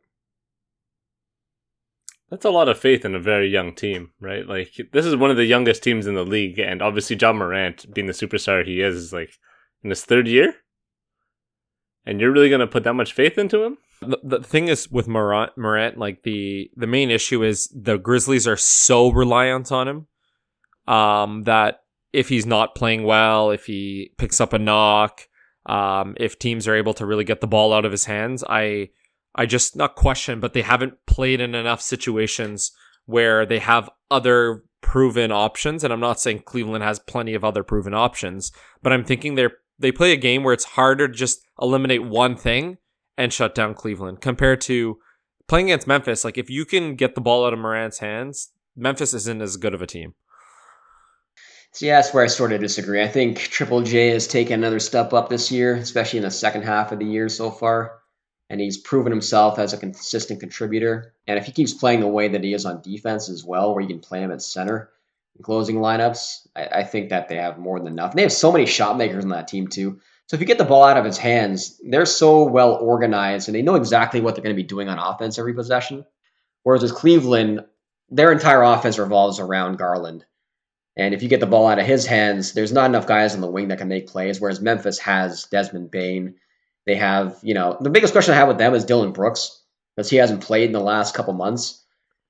That's 2.30 2.44
a 2.44 2.50
lot 2.50 2.68
of 2.68 2.78
faith 2.78 3.04
in 3.04 3.14
a 3.14 3.20
very 3.20 3.48
young 3.48 3.74
team, 3.74 4.10
right? 4.20 4.46
Like 4.46 4.72
this 4.92 5.06
is 5.06 5.16
one 5.16 5.30
of 5.30 5.36
the 5.36 5.44
youngest 5.44 5.82
teams 5.82 6.06
in 6.06 6.14
the 6.14 6.24
league, 6.24 6.58
and 6.58 6.82
obviously 6.82 7.16
Ja 7.16 7.32
Morant, 7.32 7.92
being 7.94 8.06
the 8.06 8.12
superstar 8.12 8.64
he 8.64 8.80
is, 8.80 8.96
is 8.96 9.12
like 9.12 9.38
in 9.82 9.90
his 9.90 10.04
third 10.04 10.26
year. 10.26 10.54
And 12.06 12.20
you're 12.20 12.32
really 12.32 12.50
gonna 12.50 12.66
put 12.66 12.84
that 12.84 12.94
much 12.94 13.12
faith 13.12 13.38
into 13.38 13.62
him? 13.62 13.78
The, 14.00 14.18
the 14.22 14.42
thing 14.42 14.68
is 14.68 14.90
with 14.90 15.08
Morant, 15.08 15.56
Morant, 15.56 15.98
like 15.98 16.22
the 16.22 16.70
the 16.76 16.86
main 16.86 17.10
issue 17.10 17.42
is 17.42 17.68
the 17.74 17.98
Grizzlies 17.98 18.48
are 18.48 18.56
so 18.56 19.10
reliant 19.10 19.70
on 19.70 19.88
him 19.88 20.06
um, 20.86 21.44
that 21.44 21.80
if 22.12 22.28
he's 22.28 22.46
not 22.46 22.74
playing 22.74 23.04
well, 23.04 23.50
if 23.50 23.66
he 23.66 24.12
picks 24.18 24.40
up 24.40 24.52
a 24.52 24.58
knock, 24.58 25.28
um, 25.66 26.14
if 26.18 26.38
teams 26.38 26.68
are 26.68 26.74
able 26.74 26.94
to 26.94 27.06
really 27.06 27.24
get 27.24 27.40
the 27.40 27.46
ball 27.46 27.72
out 27.72 27.84
of 27.84 27.92
his 27.92 28.04
hands, 28.04 28.44
I 28.48 28.90
I 29.34 29.46
just 29.46 29.76
not 29.76 29.96
question, 29.96 30.40
but 30.40 30.52
they 30.52 30.62
haven't 30.62 30.94
played 31.06 31.40
in 31.40 31.54
enough 31.54 31.80
situations 31.80 32.72
where 33.06 33.44
they 33.44 33.58
have 33.58 33.90
other 34.10 34.64
proven 34.80 35.32
options. 35.32 35.82
And 35.82 35.92
I'm 35.92 36.00
not 36.00 36.20
saying 36.20 36.42
Cleveland 36.44 36.84
has 36.84 36.98
plenty 36.98 37.34
of 37.34 37.44
other 37.44 37.62
proven 37.62 37.94
options, 37.94 38.52
but 38.82 38.92
I'm 38.92 39.04
thinking 39.04 39.34
they're 39.34 39.52
they 39.78 39.90
play 39.90 40.12
a 40.12 40.16
game 40.16 40.44
where 40.44 40.54
it's 40.54 40.64
harder 40.64 41.08
to 41.08 41.14
just 41.14 41.40
eliminate 41.60 42.04
one 42.04 42.36
thing 42.36 42.78
and 43.16 43.32
shut 43.32 43.54
down 43.54 43.74
Cleveland 43.74 44.20
compared 44.20 44.60
to 44.62 44.98
playing 45.48 45.70
against 45.70 45.86
Memphis. 45.86 46.24
Like 46.24 46.38
if 46.38 46.48
you 46.48 46.64
can 46.64 46.94
get 46.94 47.14
the 47.14 47.20
ball 47.20 47.44
out 47.44 47.52
of 47.52 47.58
Morant's 47.58 47.98
hands, 47.98 48.50
Memphis 48.76 49.14
isn't 49.14 49.42
as 49.42 49.56
good 49.56 49.74
of 49.74 49.82
a 49.82 49.86
team. 49.86 50.14
So 51.72 51.86
yeah, 51.86 51.96
that's 51.96 52.14
where 52.14 52.22
I 52.22 52.28
sort 52.28 52.52
of 52.52 52.60
disagree. 52.60 53.02
I 53.02 53.08
think 53.08 53.38
Triple 53.38 53.82
J 53.82 54.10
has 54.10 54.28
taken 54.28 54.60
another 54.60 54.78
step 54.78 55.12
up 55.12 55.28
this 55.28 55.50
year, 55.50 55.74
especially 55.74 56.18
in 56.18 56.24
the 56.24 56.30
second 56.30 56.62
half 56.62 56.92
of 56.92 57.00
the 57.00 57.04
year 57.04 57.28
so 57.28 57.50
far. 57.50 57.98
And 58.50 58.60
he's 58.60 58.76
proven 58.76 59.10
himself 59.10 59.58
as 59.58 59.72
a 59.72 59.78
consistent 59.78 60.40
contributor. 60.40 61.14
And 61.26 61.38
if 61.38 61.46
he 61.46 61.52
keeps 61.52 61.72
playing 61.72 62.00
the 62.00 62.08
way 62.08 62.28
that 62.28 62.44
he 62.44 62.52
is 62.52 62.66
on 62.66 62.82
defense 62.82 63.28
as 63.28 63.42
well, 63.42 63.74
where 63.74 63.82
you 63.82 63.88
can 63.88 64.00
play 64.00 64.20
him 64.20 64.30
at 64.30 64.42
center 64.42 64.90
in 65.36 65.42
closing 65.42 65.76
lineups, 65.76 66.46
I, 66.54 66.66
I 66.66 66.84
think 66.84 67.08
that 67.08 67.28
they 67.28 67.36
have 67.36 67.58
more 67.58 67.78
than 67.78 67.88
enough. 67.88 68.10
And 68.10 68.18
they 68.18 68.22
have 68.22 68.32
so 68.32 68.52
many 68.52 68.66
shot 68.66 68.98
makers 68.98 69.24
on 69.24 69.30
that 69.30 69.48
team 69.48 69.68
too. 69.68 70.00
So 70.26 70.36
if 70.36 70.40
you 70.40 70.46
get 70.46 70.58
the 70.58 70.64
ball 70.64 70.84
out 70.84 70.96
of 70.96 71.04
his 71.04 71.18
hands, 71.18 71.80
they're 71.84 72.06
so 72.06 72.44
well 72.44 72.74
organized 72.74 73.48
and 73.48 73.54
they 73.54 73.62
know 73.62 73.74
exactly 73.74 74.20
what 74.20 74.34
they're 74.34 74.44
going 74.44 74.56
to 74.56 74.62
be 74.62 74.66
doing 74.66 74.88
on 74.88 74.98
offense 74.98 75.38
every 75.38 75.54
possession. 75.54 76.04
Whereas 76.62 76.82
with 76.82 76.94
Cleveland, 76.94 77.64
their 78.08 78.32
entire 78.32 78.62
offense 78.62 78.98
revolves 78.98 79.38
around 79.38 79.76
Garland. 79.76 80.24
And 80.96 81.12
if 81.12 81.22
you 81.22 81.28
get 81.28 81.40
the 81.40 81.46
ball 81.46 81.66
out 81.66 81.78
of 81.78 81.86
his 81.86 82.06
hands, 82.06 82.52
there's 82.52 82.72
not 82.72 82.88
enough 82.88 83.06
guys 83.06 83.34
on 83.34 83.40
the 83.40 83.50
wing 83.50 83.68
that 83.68 83.78
can 83.78 83.88
make 83.88 84.06
plays. 84.06 84.40
Whereas 84.40 84.60
Memphis 84.60 84.98
has 85.00 85.44
Desmond 85.44 85.90
Bane. 85.90 86.36
They 86.86 86.96
have, 86.96 87.38
you 87.42 87.54
know, 87.54 87.76
the 87.80 87.90
biggest 87.90 88.12
question 88.12 88.34
I 88.34 88.38
have 88.38 88.48
with 88.48 88.58
them 88.58 88.74
is 88.74 88.84
Dillon 88.84 89.12
Brooks 89.12 89.62
because 89.96 90.10
he 90.10 90.16
hasn't 90.16 90.42
played 90.42 90.66
in 90.66 90.72
the 90.72 90.80
last 90.80 91.14
couple 91.14 91.32
months. 91.32 91.82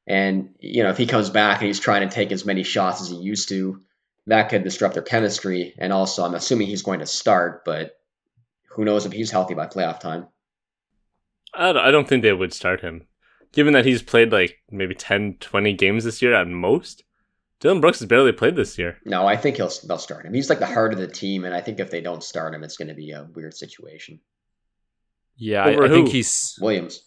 And, 0.07 0.55
you 0.61 0.83
know, 0.83 0.91
if 0.91 0.99
he 0.99 1.07
comes 1.07 1.31
back 1.31 1.61
and 1.61 1.67
he's 1.67 1.81
trying 1.81 2.09
to 2.09 2.15
take 2.15 2.31
as 2.31 2.45
many 2.45 2.63
shots 2.63 3.01
as 3.01 3.09
he 3.09 3.17
used 3.17 3.49
to, 3.49 3.81
that 4.27 4.49
could 4.49 4.65
disrupt 4.65 4.95
their 4.95 5.03
chemistry. 5.03 5.75
And 5.79 5.93
also, 5.93 6.25
I'm 6.25 6.35
assuming 6.35 6.67
he's 6.67 6.83
going 6.83 7.01
to 7.01 7.07
start, 7.07 7.65
but 7.65 7.99
who 8.69 8.85
knows 8.85 9.07
if 9.07 9.13
he's 9.13 9.31
healthy 9.31 9.55
by 9.55 9.67
playoff 9.67 10.01
time. 10.01 10.29
I 11.57 11.91
don't 11.91 12.09
think 12.09 12.23
they 12.23 12.33
would 12.33 12.53
start 12.53 12.81
him. 12.81 13.07
Given 13.53 13.75
that 13.75 13.87
he's 13.87 14.03
played 14.03 14.33
like 14.33 14.59
maybe 14.71 14.95
10, 14.95 15.37
20 15.39 15.73
games 15.75 16.05
this 16.05 16.21
year 16.21 16.35
at 16.35 16.49
most, 16.49 17.05
Dillon 17.61 17.81
Brooks 17.81 18.01
has 18.01 18.09
barely 18.09 18.33
played 18.33 18.57
this 18.57 18.77
year. 18.77 18.99
No, 19.05 19.27
I 19.27 19.37
think 19.37 19.57
he'll 19.57 19.71
they'll 19.87 19.99
start 19.99 20.27
him. 20.27 20.35
He's 20.35 20.51
like 20.51 20.59
the 20.59 20.67
heart 20.67 20.93
of 20.93 20.99
the 20.99 21.07
team, 21.07 21.45
and 21.45 21.55
I 21.55 21.61
think 21.61 21.79
if 21.79 21.91
they 21.91 22.01
don't 22.01 22.25
start 22.25 22.55
him, 22.55 22.65
it's 22.65 22.77
going 22.77 22.89
to 22.89 22.95
be 22.95 23.13
a 23.13 23.29
weird 23.33 23.55
situation. 23.55 24.21
Yeah, 25.37 25.65
I, 25.65 25.85
I 25.85 25.89
think 25.89 26.09
he's 26.09 26.57
Williams. 26.61 27.01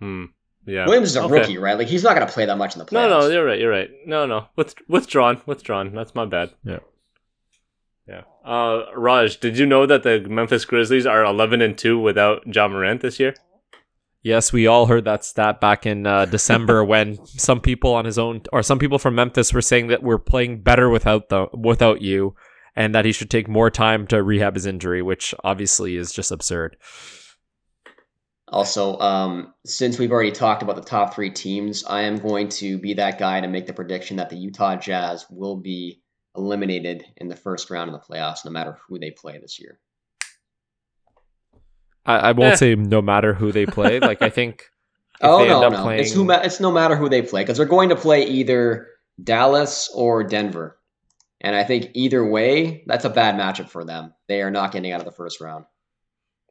Hmm. 0.00 0.26
Yeah. 0.66 0.86
Williams 0.86 1.10
is 1.10 1.16
a 1.16 1.22
okay. 1.22 1.32
rookie, 1.32 1.58
right? 1.58 1.78
Like 1.78 1.86
he's 1.86 2.02
not 2.02 2.16
going 2.16 2.26
to 2.26 2.32
play 2.32 2.44
that 2.46 2.58
much 2.58 2.74
in 2.74 2.80
the 2.80 2.84
playoffs. 2.84 3.08
No, 3.08 3.20
no, 3.20 3.28
you're 3.28 3.44
right. 3.44 3.58
You're 3.58 3.70
right. 3.70 3.90
No, 4.04 4.26
no. 4.26 4.46
With, 4.56 4.74
withdrawn. 4.88 5.40
Withdrawn. 5.46 5.94
That's 5.94 6.14
my 6.14 6.26
bad. 6.26 6.50
Yeah. 6.64 6.80
Yeah. 8.08 8.22
Uh, 8.44 8.84
Raj, 8.94 9.38
did 9.38 9.58
you 9.58 9.66
know 9.66 9.86
that 9.86 10.02
the 10.02 10.20
Memphis 10.20 10.64
Grizzlies 10.64 11.06
are 11.06 11.24
11 11.24 11.62
and 11.62 11.78
2 11.78 11.98
without 11.98 12.42
Ja 12.52 12.68
Morant 12.68 13.00
this 13.00 13.18
year? 13.20 13.34
Yes, 14.22 14.52
we 14.52 14.66
all 14.66 14.86
heard 14.86 15.04
that 15.04 15.24
stat 15.24 15.60
back 15.60 15.86
in 15.86 16.04
uh, 16.04 16.24
December 16.24 16.84
when 16.84 17.24
some 17.26 17.60
people 17.60 17.94
on 17.94 18.04
his 18.04 18.18
own 18.18 18.42
or 18.52 18.62
some 18.62 18.80
people 18.80 18.98
from 18.98 19.14
Memphis 19.14 19.52
were 19.52 19.62
saying 19.62 19.86
that 19.88 20.02
we're 20.02 20.18
playing 20.18 20.62
better 20.62 20.88
without 20.88 21.28
the 21.28 21.46
without 21.52 22.02
you 22.02 22.34
and 22.76 22.94
that 22.94 23.04
he 23.04 23.12
should 23.12 23.30
take 23.30 23.48
more 23.48 23.70
time 23.70 24.06
to 24.08 24.22
rehab 24.22 24.54
his 24.54 24.66
injury, 24.66 25.02
which 25.02 25.34
obviously 25.42 25.96
is 25.96 26.12
just 26.12 26.30
absurd. 26.30 26.76
Also, 28.48 28.96
um, 29.00 29.52
since 29.64 29.98
we've 29.98 30.12
already 30.12 30.30
talked 30.30 30.62
about 30.62 30.76
the 30.76 30.82
top 30.82 31.14
three 31.14 31.30
teams, 31.30 31.84
I 31.84 32.02
am 32.02 32.18
going 32.18 32.48
to 32.50 32.78
be 32.78 32.94
that 32.94 33.18
guy 33.18 33.40
to 33.40 33.48
make 33.48 33.66
the 33.66 33.72
prediction 33.72 34.18
that 34.18 34.30
the 34.30 34.36
Utah 34.36 34.76
Jazz 34.76 35.26
will 35.30 35.56
be 35.56 36.00
eliminated 36.36 37.02
in 37.16 37.28
the 37.28 37.34
first 37.34 37.70
round 37.70 37.92
of 37.92 38.00
the 38.00 38.06
playoffs, 38.14 38.44
no 38.44 38.52
matter 38.52 38.78
who 38.88 38.98
they 39.00 39.10
play 39.10 39.38
this 39.38 39.58
year. 39.58 39.80
I, 42.04 42.16
I 42.18 42.32
won't 42.32 42.52
Eh. 42.52 42.56
say 42.56 42.74
no 42.76 43.02
matter 43.02 43.34
who 43.34 43.50
they 43.52 43.66
play. 43.66 43.98
Like 44.06 44.22
I 44.22 44.28
think 44.30 44.60
if 45.20 45.22
oh 45.22 45.38
they 45.38 45.48
no, 45.48 45.56
end 45.56 45.64
up 45.64 45.72
no, 45.80 45.82
playing, 45.82 46.00
it's 46.02 46.12
who 46.12 46.24
ma- 46.24 46.42
it's 46.42 46.60
no 46.60 46.70
matter 46.70 46.94
who 46.94 47.08
they 47.08 47.22
play 47.22 47.42
because 47.42 47.56
they're 47.56 47.66
going 47.66 47.88
to 47.88 47.96
play 47.96 48.26
either 48.26 48.86
Dallas 49.22 49.90
or 49.94 50.22
Denver, 50.22 50.75
and 51.46 51.54
I 51.56 51.62
think 51.64 51.92
either 51.94 52.26
way, 52.26 52.82
that's 52.86 53.04
a 53.06 53.10
bad 53.10 53.36
matchup 53.36 53.70
for 53.70 53.84
them. 53.84 54.12
They 54.28 54.42
are 54.42 54.50
not 54.50 54.72
getting 54.72 54.90
out 54.92 54.98
of 55.00 55.06
the 55.06 55.12
first 55.12 55.40
round. 55.40 55.64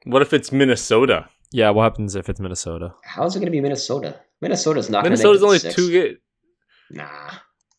What 0.06 0.22
if 0.22 0.34
it's 0.34 0.52
Minnesota? 0.52 1.28
yeah, 1.52 1.70
what 1.70 1.84
happens 1.84 2.16
if 2.16 2.28
it's 2.30 2.40
Minnesota? 2.40 2.94
How 3.04 3.26
is 3.26 3.36
it 3.36 3.40
going 3.40 3.46
to 3.48 3.52
be 3.52 3.62
Minnesota? 3.62 4.20
Minnesota's 4.42 4.90
not. 4.90 5.00
gonna 5.04 5.12
Minnesota's 5.16 5.42
make 5.42 5.46
only 5.48 5.58
it 5.58 5.76
two 5.76 5.88
six. 5.92 5.94
ga- 5.94 6.18
Nah, 7.02 7.32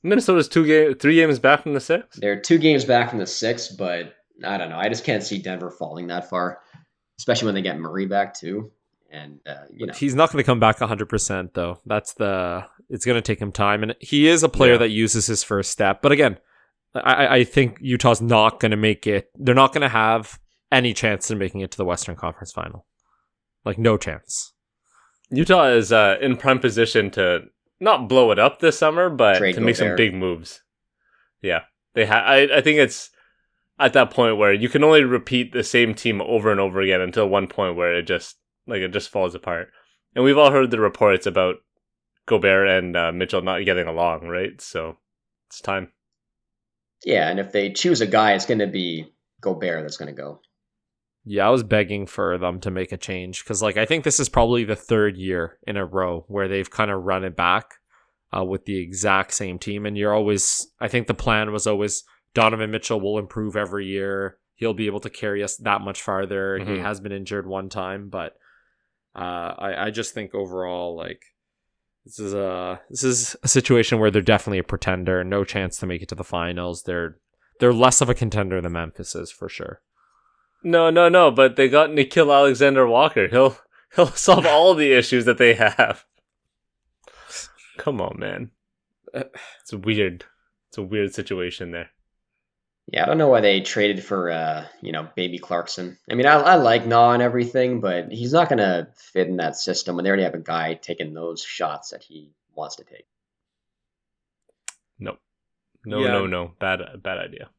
Minnesota's 0.03 0.49
two 0.49 0.67
game, 0.67 0.95
three 0.95 1.17
games 1.17 1.39
back 1.39 1.63
from 1.63 1.75
the 1.75 1.81
six. 1.81 2.17
they're 2.17 2.41
two 2.41 2.59
games 2.59 2.85
back 2.85 3.11
from 3.11 3.19
the 3.19 3.27
six, 3.27 3.69
but 3.69 4.15
I 4.45 4.57
don't 4.59 4.69
know. 4.71 4.79
I 4.79 4.89
just 4.89 5.05
can't 5.05 5.23
see 5.23 5.39
Denver 5.39 5.71
falling 5.71 6.09
that 6.09 6.29
far, 6.31 6.61
especially 7.19 7.47
when 7.47 7.55
they 7.55 7.63
get 7.63 7.79
Murray 7.79 8.07
back 8.07 8.35
too. 8.35 8.73
And 9.11 9.39
uh, 9.47 9.55
you 9.73 9.87
know, 9.87 9.93
He's 9.95 10.15
not 10.15 10.33
going 10.33 10.43
to 10.43 10.47
come 10.47 10.59
back 10.61 10.79
100% 10.79 11.53
though. 11.55 11.81
That's 11.87 12.15
the 12.15 12.67
it's 12.91 13.05
going 13.05 13.17
to 13.17 13.23
take 13.23 13.41
him 13.41 13.53
time 13.53 13.83
and 13.83 13.95
he 14.01 14.27
is 14.29 14.43
a 14.43 14.49
player 14.49 14.73
Yeah. 14.73 14.79
that 14.79 14.91
uses 14.91 15.27
his 15.27 15.43
first 15.45 15.71
step. 15.71 16.03
But 16.03 16.13
again, 16.13 16.39
I, 17.05 17.37
I 17.37 17.45
think 17.45 17.79
Utah's 17.81 18.21
not 18.21 18.61
going 18.61 18.71
to 18.71 18.77
make 18.77 19.07
it. 19.07 19.31
They're 19.35 19.55
not 19.55 19.73
going 19.73 19.83
to 19.83 19.89
have 19.89 20.39
any 20.73 20.93
chance 20.93 21.31
in 21.31 21.39
making 21.39 21.61
it 21.61 21.71
to 21.73 21.77
the 21.77 21.85
Western 21.85 22.17
Conference 22.17 22.53
final. 22.53 22.87
Like 23.65 23.79
no 23.79 23.97
chance. 23.97 24.53
Utah 25.31 25.69
is 25.69 25.93
uh, 25.93 26.17
in 26.21 26.37
prime 26.37 26.61
position 26.61 27.11
to 27.13 27.45
not 27.81 28.09
blow 28.09 28.31
it 28.31 28.39
up 28.39 28.61
this 28.61 28.79
summer, 28.79 29.11
but 29.11 29.39
Trade 29.39 29.55
to 29.55 29.61
make 29.61 29.77
some 29.77 29.89
Gobert. 29.89 29.99
big 29.99 30.15
moves. 30.15 30.63
Yeah, 31.43 31.63
they 31.95 32.07
ha- 32.07 32.25
I 32.25 32.59
I 32.59 32.61
think 32.61 32.79
it's 32.79 33.11
at 33.79 33.93
that 33.93 34.11
point 34.11 34.37
where 34.37 34.53
you 34.53 34.69
can 34.69 34.85
only 34.85 35.03
repeat 35.05 35.53
the 35.53 35.65
same 35.65 35.95
team 35.95 36.21
over 36.23 36.51
and 36.51 36.61
over 36.61 36.81
again 36.81 37.01
until 37.01 37.29
one 37.29 37.47
point 37.47 37.77
where 37.77 37.95
it 37.95 38.05
just 38.07 38.37
like 38.67 38.81
it 38.81 38.93
just 38.93 39.11
falls 39.11 39.35
apart. 39.35 39.71
And 40.15 40.25
we've 40.25 40.39
all 40.39 40.51
heard 40.53 40.71
the 40.71 40.81
reports 40.81 41.27
about 41.27 41.57
Gobert 42.27 42.69
and 42.69 42.97
uh, 42.97 43.13
Mitchell 43.13 43.43
not 43.43 43.65
getting 43.65 43.87
along, 43.87 44.29
right? 44.29 44.61
So 44.61 44.97
it's 45.49 45.61
time. 45.61 45.93
Yeah, 47.05 47.29
and 47.29 47.39
if 47.39 47.53
they 47.53 47.71
choose 47.73 48.01
a 48.01 48.07
guy, 48.07 48.33
it's 48.33 48.47
going 48.47 48.59
to 48.61 48.67
be 48.67 49.13
Gobert 49.41 49.83
that's 49.83 49.97
going 49.97 50.15
to 50.15 50.21
go. 50.21 50.41
Yeah, 51.25 51.47
I 51.47 51.51
was 51.51 51.65
begging 51.65 52.07
for 52.07 52.39
them 52.39 52.61
to 52.61 52.71
make 52.71 52.93
a 52.93 52.97
change 52.97 53.43
because, 53.43 53.61
like, 53.61 53.77
I 53.77 53.85
think 53.85 54.05
this 54.05 54.21
is 54.21 54.29
probably 54.29 54.65
the 54.65 54.77
third 54.77 55.17
year 55.17 55.59
in 55.67 55.77
a 55.77 55.85
row 55.85 56.25
where 56.29 56.47
they've 56.47 56.71
kind 56.71 56.91
of 56.91 57.03
run 57.03 57.25
it 57.25 57.35
back 57.35 57.75
uh, 58.37 58.45
with 58.45 58.65
the 58.65 58.79
exact 58.79 59.35
same 59.35 59.59
team. 59.59 59.87
And 59.87 59.99
you're 59.99 60.15
always, 60.15 60.69
I 60.81 60.87
think 60.87 61.09
the 61.09 61.15
plan 61.15 61.53
was 61.53 61.67
always 61.67 62.05
Donovan 62.33 62.71
Mitchell 62.71 63.01
will 63.01 63.19
improve 63.19 63.57
every 63.57 63.87
year. 63.87 64.39
He'll 64.55 64.73
be 64.73 64.87
able 64.87 65.01
to 65.01 65.11
carry 65.11 65.43
us 65.43 65.57
that 65.57 65.81
much 65.81 66.01
farther. 66.01 66.59
He 66.59 66.65
Mhm. 66.65 66.83
has 66.83 67.01
been 67.01 67.13
injured 67.13 67.47
one 67.47 67.69
time, 67.71 68.09
but 68.09 68.37
uh, 69.17 69.55
I, 69.59 69.87
I 69.87 69.91
just 69.91 70.15
think 70.15 70.35
overall, 70.35 70.95
like, 70.97 71.23
this 72.07 72.21
is 72.21 72.35
a 72.35 72.81
this 72.89 73.03
is 73.03 73.37
a 73.43 73.49
situation 73.49 73.99
where 73.99 74.13
they're 74.13 74.23
definitely 74.23 74.61
a 74.61 74.65
pretender. 74.65 75.25
No 75.25 75.43
chance 75.43 75.77
to 75.79 75.87
make 75.87 76.03
it 76.03 76.09
to 76.11 76.15
the 76.15 76.23
finals. 76.23 76.85
They're 76.85 77.17
they're 77.59 77.73
less 77.73 78.01
of 78.01 78.09
a 78.09 78.15
contender 78.15 78.61
than 78.61 78.73
Memphis 78.73 79.17
is 79.17 79.33
for 79.33 79.49
sure. 79.49 79.81
No, 80.63 80.89
no, 80.89 81.09
no. 81.09 81.33
But 81.33 81.57
they 81.57 81.69
got 81.69 81.91
Nickeil 81.91 82.33
Alexander 82.33 82.87
Walker. 82.87 83.27
He'll 83.27 83.59
he'll 83.97 84.07
solve 84.13 84.47
all 84.47 84.75
the 84.75 84.93
issues 84.93 85.25
that 85.25 85.39
they 85.39 85.55
have. 85.55 86.05
Come 87.77 88.01
on, 88.01 88.21
man. 88.21 88.53
Uh, 89.13 89.25
it's 89.61 89.73
weird. 89.73 90.27
It's 90.69 90.79
a 90.79 90.83
weird 90.85 91.13
situation 91.13 91.73
there. 91.73 91.91
Yeah, 92.89 93.03
I 93.03 93.07
don't 93.07 93.19
know 93.19 93.29
why 93.29 93.41
they 93.41 93.61
traded 93.63 94.05
for 94.05 94.31
uh, 94.31 94.65
you 94.81 94.93
know, 94.93 95.09
baby 95.17 95.39
Clarkson. 95.39 95.99
I 96.11 96.15
mean, 96.15 96.27
I, 96.27 96.35
I 96.35 96.55
like 96.55 96.87
Nah 96.87 97.13
and 97.13 97.23
everything, 97.23 97.81
but 97.81 98.13
he's 98.13 98.33
not 98.33 98.49
gonna 98.49 98.89
fit 98.95 99.27
in 99.27 99.39
that 99.39 99.57
system 99.57 99.97
when 99.97 100.05
they 100.05 100.09
already 100.11 100.23
have 100.23 100.35
a 100.35 100.39
guy 100.39 100.75
taking 100.75 101.13
those 101.13 101.43
shots 101.43 101.91
that 101.91 102.03
he 102.05 102.31
wants 102.55 102.77
to 102.77 102.85
take. 102.85 103.07
No, 104.99 105.17
no, 105.85 106.01
Yeah. 106.01 106.13
no, 106.13 106.27
no. 106.27 106.53
Bad, 106.61 106.81
bad 107.03 107.19
idea. 107.19 107.51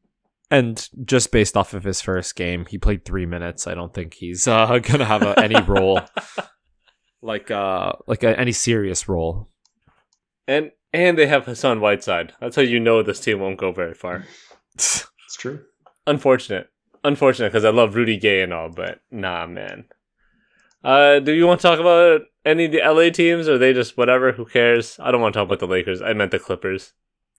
And 0.50 0.88
just 1.04 1.30
based 1.30 1.58
off 1.58 1.74
of 1.74 1.84
his 1.84 2.00
first 2.00 2.34
game, 2.34 2.64
he 2.64 2.78
played 2.78 3.04
three 3.04 3.26
minutes. 3.26 3.66
I 3.66 3.74
don't 3.74 3.92
think 3.92 4.14
he's 4.14 4.48
uh, 4.48 4.78
gonna 4.82 5.04
have 5.04 5.22
a, 5.22 5.38
any 5.38 5.60
role, 5.60 6.00
like 7.22 7.50
uh, 7.50 7.92
like 8.06 8.22
a, 8.22 8.38
any 8.40 8.52
serious 8.52 9.08
role. 9.10 9.50
And 10.46 10.70
and 10.94 11.18
they 11.18 11.26
have 11.26 11.44
Hassan 11.44 11.80
Whiteside. 11.82 12.32
That's 12.40 12.56
how 12.56 12.62
you 12.62 12.80
know 12.80 13.02
this 13.02 13.20
team 13.20 13.40
won't 13.40 13.58
go 13.58 13.72
very 13.72 13.92
far. 13.92 14.24
It's 15.28 15.36
true. 15.36 15.60
Unfortunate, 16.06 16.70
unfortunate 17.04 17.52
because 17.52 17.66
I 17.66 17.68
love 17.68 17.94
Rudy 17.94 18.16
Gay 18.16 18.40
and 18.40 18.54
all, 18.54 18.70
but 18.70 19.02
nah, 19.10 19.46
man. 19.46 19.84
Uh, 20.82 21.18
do 21.18 21.32
you 21.32 21.46
want 21.46 21.60
to 21.60 21.66
talk 21.68 21.80
about 21.80 22.22
any 22.46 22.64
of 22.64 22.72
the 22.72 22.80
LA 22.80 23.10
teams, 23.10 23.46
or 23.46 23.56
are 23.56 23.58
they 23.58 23.74
just 23.74 23.98
whatever? 23.98 24.32
Who 24.32 24.46
cares? 24.46 24.98
I 24.98 25.10
don't 25.10 25.20
want 25.20 25.34
to 25.34 25.38
talk 25.38 25.46
about 25.46 25.58
the 25.58 25.66
Lakers. 25.66 26.00
I 26.00 26.14
meant 26.14 26.30
the 26.30 26.38
Clippers. 26.38 26.94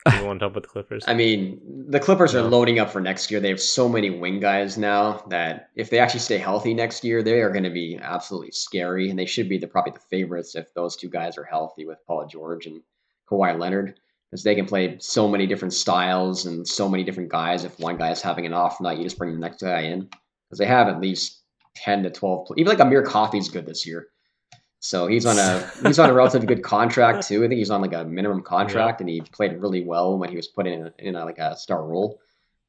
You 0.06 0.24
want 0.24 0.40
to 0.40 0.46
talk 0.46 0.52
about 0.52 0.62
the 0.62 0.70
Clippers? 0.70 1.04
I 1.08 1.16
mean, 1.16 1.60
the 1.90 2.00
Clippers 2.00 2.36
are 2.36 2.44
loading 2.44 2.78
up 2.78 2.92
for 2.92 3.02
next 3.02 3.32
year. 3.32 3.40
They 3.40 3.50
have 3.50 3.60
so 3.60 3.90
many 3.90 4.12
wing 4.12 4.40
guys 4.40 4.78
now 4.78 5.24
that 5.30 5.72
if 5.76 5.90
they 5.90 5.98
actually 5.98 6.20
stay 6.20 6.38
healthy 6.38 6.76
next 6.76 7.04
year, 7.04 7.24
they 7.24 7.42
are 7.42 7.50
going 7.50 7.64
to 7.64 7.72
be 7.72 7.98
absolutely 8.00 8.52
scary, 8.52 9.10
and 9.10 9.18
they 9.18 9.26
should 9.26 9.50
be 9.50 9.58
the 9.58 9.66
probably 9.66 9.94
the 9.94 10.16
favorites 10.16 10.56
if 10.56 10.72
those 10.76 10.96
two 10.96 11.10
guys 11.10 11.40
are 11.40 11.44
healthy 11.44 11.88
with 11.88 12.06
Paul 12.06 12.28
George 12.28 12.68
and 12.68 12.84
Kawhi 13.32 13.58
Leonard, 13.58 14.00
because 14.30 14.44
they 14.44 14.56
can 14.56 14.66
play 14.66 14.98
so 15.00 15.28
many 15.28 15.48
different 15.48 15.74
styles 15.74 16.46
and 16.46 16.68
so 16.68 16.88
many 16.88 17.04
different 17.04 17.30
guys. 17.30 17.64
If 17.64 17.80
one 17.80 17.98
guy 17.98 18.12
is 18.12 18.22
having 18.22 18.46
an 18.46 18.54
off 18.54 18.80
night, 18.80 18.98
you 18.98 19.04
just 19.04 19.18
bring 19.18 19.34
the 19.34 19.40
next 19.40 19.62
guy 19.62 19.82
in, 19.82 20.02
because 20.02 20.60
they 20.60 20.66
have 20.66 20.88
at 20.88 21.02
least 21.02 21.42
ten 21.76 22.04
to 22.04 22.10
twelve. 22.10 22.48
Even 22.58 22.70
like 22.70 22.80
Amir 22.80 23.04
Coffey's 23.04 23.50
good 23.50 23.66
this 23.66 23.86
year. 23.86 24.08
So 24.80 25.08
he's 25.08 25.26
on 25.26 25.38
a 25.38 25.70
he's 25.88 26.00
on 26.00 26.10
a 26.10 26.14
relatively 26.14 26.48
good 26.48 26.64
contract 26.64 27.28
too. 27.28 27.44
I 27.44 27.48
think 27.48 27.58
he's 27.58 27.72
on 27.72 27.82
like 27.82 27.94
a 27.94 28.06
minimum 28.06 28.44
contract, 28.44 29.02
and 29.02 29.10
he 29.10 29.22
played 29.22 29.62
really 29.62 29.84
well 29.84 30.18
when 30.18 30.30
he 30.30 30.36
was 30.36 30.48
put 30.48 30.68
in 30.68 30.88
a, 30.88 30.94
in 31.00 31.16
a, 31.16 31.26
like 31.26 31.40
a 31.40 31.58
star 31.58 31.84
role, 31.84 32.20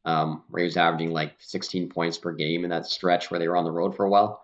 um, 0.05 0.45
where 0.49 0.61
he 0.61 0.65
was 0.65 0.77
averaging 0.77 1.13
like 1.13 1.35
16 1.39 1.89
points 1.91 2.19
per 2.19 2.33
game 2.33 2.65
in 2.65 2.71
that 2.71 2.87
stretch 2.87 3.31
where 3.31 3.39
they 3.39 3.49
were 3.49 3.57
on 3.57 3.65
the 3.65 3.71
road 3.71 3.95
for 3.97 4.05
a 4.05 4.11
while. 4.11 4.43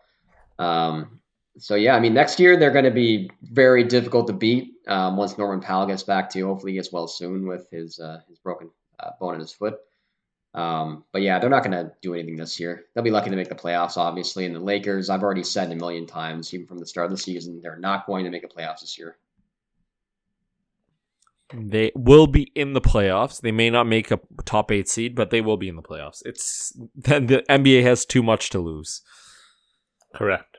Um, 0.59 1.21
so 1.59 1.75
yeah, 1.75 1.97
I 1.97 2.01
mean 2.01 2.15
next 2.15 2.39
year 2.39 2.57
they're 2.57 2.71
going 2.71 2.85
to 2.85 2.91
be 2.91 3.31
very 3.43 3.85
difficult 3.85 4.27
to 4.29 4.33
beat 4.33 4.75
um, 4.87 5.17
once 5.17 5.39
Norman 5.39 5.61
Powell 5.61 5.87
gets 5.87 6.03
back 6.03 6.31
too. 6.31 6.47
Hopefully 6.47 6.73
he 6.73 6.79
gets 6.79 6.93
well 6.93 7.09
soon 7.09 7.47
with 7.47 7.69
his 7.71 7.99
uh, 7.99 8.21
his 8.29 8.39
broken 8.39 8.71
uh, 9.01 9.11
bone 9.21 9.35
in 9.35 9.41
his 9.41 9.53
foot. 9.53 9.79
Um, 10.55 11.05
but 11.13 11.21
yeah, 11.21 11.39
they're 11.39 11.51
not 11.51 11.63
going 11.63 11.73
to 11.73 11.93
do 12.01 12.15
anything 12.15 12.37
this 12.37 12.59
year. 12.59 12.87
They'll 12.95 13.05
be 13.05 13.11
lucky 13.11 13.29
to 13.29 13.37
make 13.37 13.51
the 13.51 13.55
playoffs, 13.55 13.99
obviously. 13.99 14.47
And 14.47 14.57
the 14.57 14.61
Lakers, 14.61 15.11
I've 15.11 15.23
already 15.23 15.45
said 15.45 15.71
a 15.71 15.77
million 15.77 16.07
times, 16.07 16.53
even 16.55 16.67
from 16.67 16.79
the 16.79 16.87
start 16.87 17.05
of 17.05 17.11
the 17.11 17.19
season, 17.19 17.61
they're 17.63 17.79
not 17.79 18.07
going 18.07 18.25
to 18.25 18.31
make 18.31 18.41
the 18.41 18.49
playoffs 18.49 18.81
this 18.81 18.97
year. 18.97 19.19
They 21.55 21.93
will 21.95 22.27
be 22.27 22.51
in 22.55 22.73
the 22.73 22.81
playoffs. 22.81 23.41
They 23.41 23.53
may 23.53 23.69
not 23.69 23.87
make 23.87 24.11
a 24.11 24.19
top 24.47 24.73
eight 24.73 24.89
seed, 24.89 25.15
but 25.15 25.31
they 25.31 25.43
will 25.43 25.59
be 25.59 25.69
in 25.69 25.77
the 25.77 25.83
playoffs. 25.83 26.23
It's 26.25 26.73
then 26.95 27.27
the 27.27 27.45
NBA 27.51 27.83
has 27.83 28.07
too 28.07 28.23
much 28.23 28.49
to 28.51 28.59
lose. 28.59 29.03
Correct. 30.15 30.56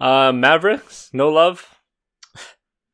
Uh, 0.00 0.32
Mavericks, 0.32 1.10
no 1.12 1.28
love. 1.28 1.66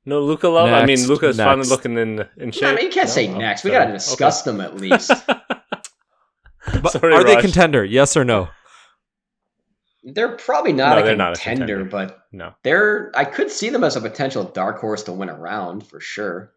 No 0.07 0.21
Luka 0.23 0.49
love. 0.49 0.69
I 0.71 0.81
mean, 0.87 0.97
Next, 0.99 1.07
Luka's 1.09 1.37
finally 1.37 1.59
next. 1.59 1.71
looking 1.71 1.97
in 1.99 2.27
in 2.37 2.51
shape. 2.53 2.63
No, 2.63 2.75
no, 2.75 2.81
you 2.81 2.91
can't 2.91 3.09
say 3.09 3.29
No? 3.29 3.39
next. 3.39 3.65
We 3.65 3.71
got 3.71 3.87
to 3.87 3.93
discuss 3.93 4.43
them 4.43 4.61
at 4.61 4.77
least. 4.77 5.11
But 6.83 6.93
Sorry, 6.93 7.15
are 7.15 7.25
they 7.25 7.41
contender? 7.41 7.85
Yes 7.85 8.17
or 8.17 8.25
no? 8.25 8.49
They're 10.05 10.37
probably 10.37 10.73
not, 10.73 10.95
No, 10.97 11.03
a, 11.03 11.05
they're 11.05 11.17
not 11.17 11.33
a 11.37 11.41
contender, 11.41 11.79
contender. 11.85 11.91
but 11.91 12.27
No. 12.33 12.55
they're. 12.63 13.11
I 13.15 13.25
could 13.25 13.51
see 13.51 13.71
them 13.71 13.83
as 13.83 13.97
a 13.97 14.01
potential 14.01 14.45
dark 14.45 14.79
horse 14.81 15.03
to 15.05 15.13
win 15.13 15.29
a 15.31 15.35
round 15.35 15.87
for 15.87 16.01
sure. 16.01 16.53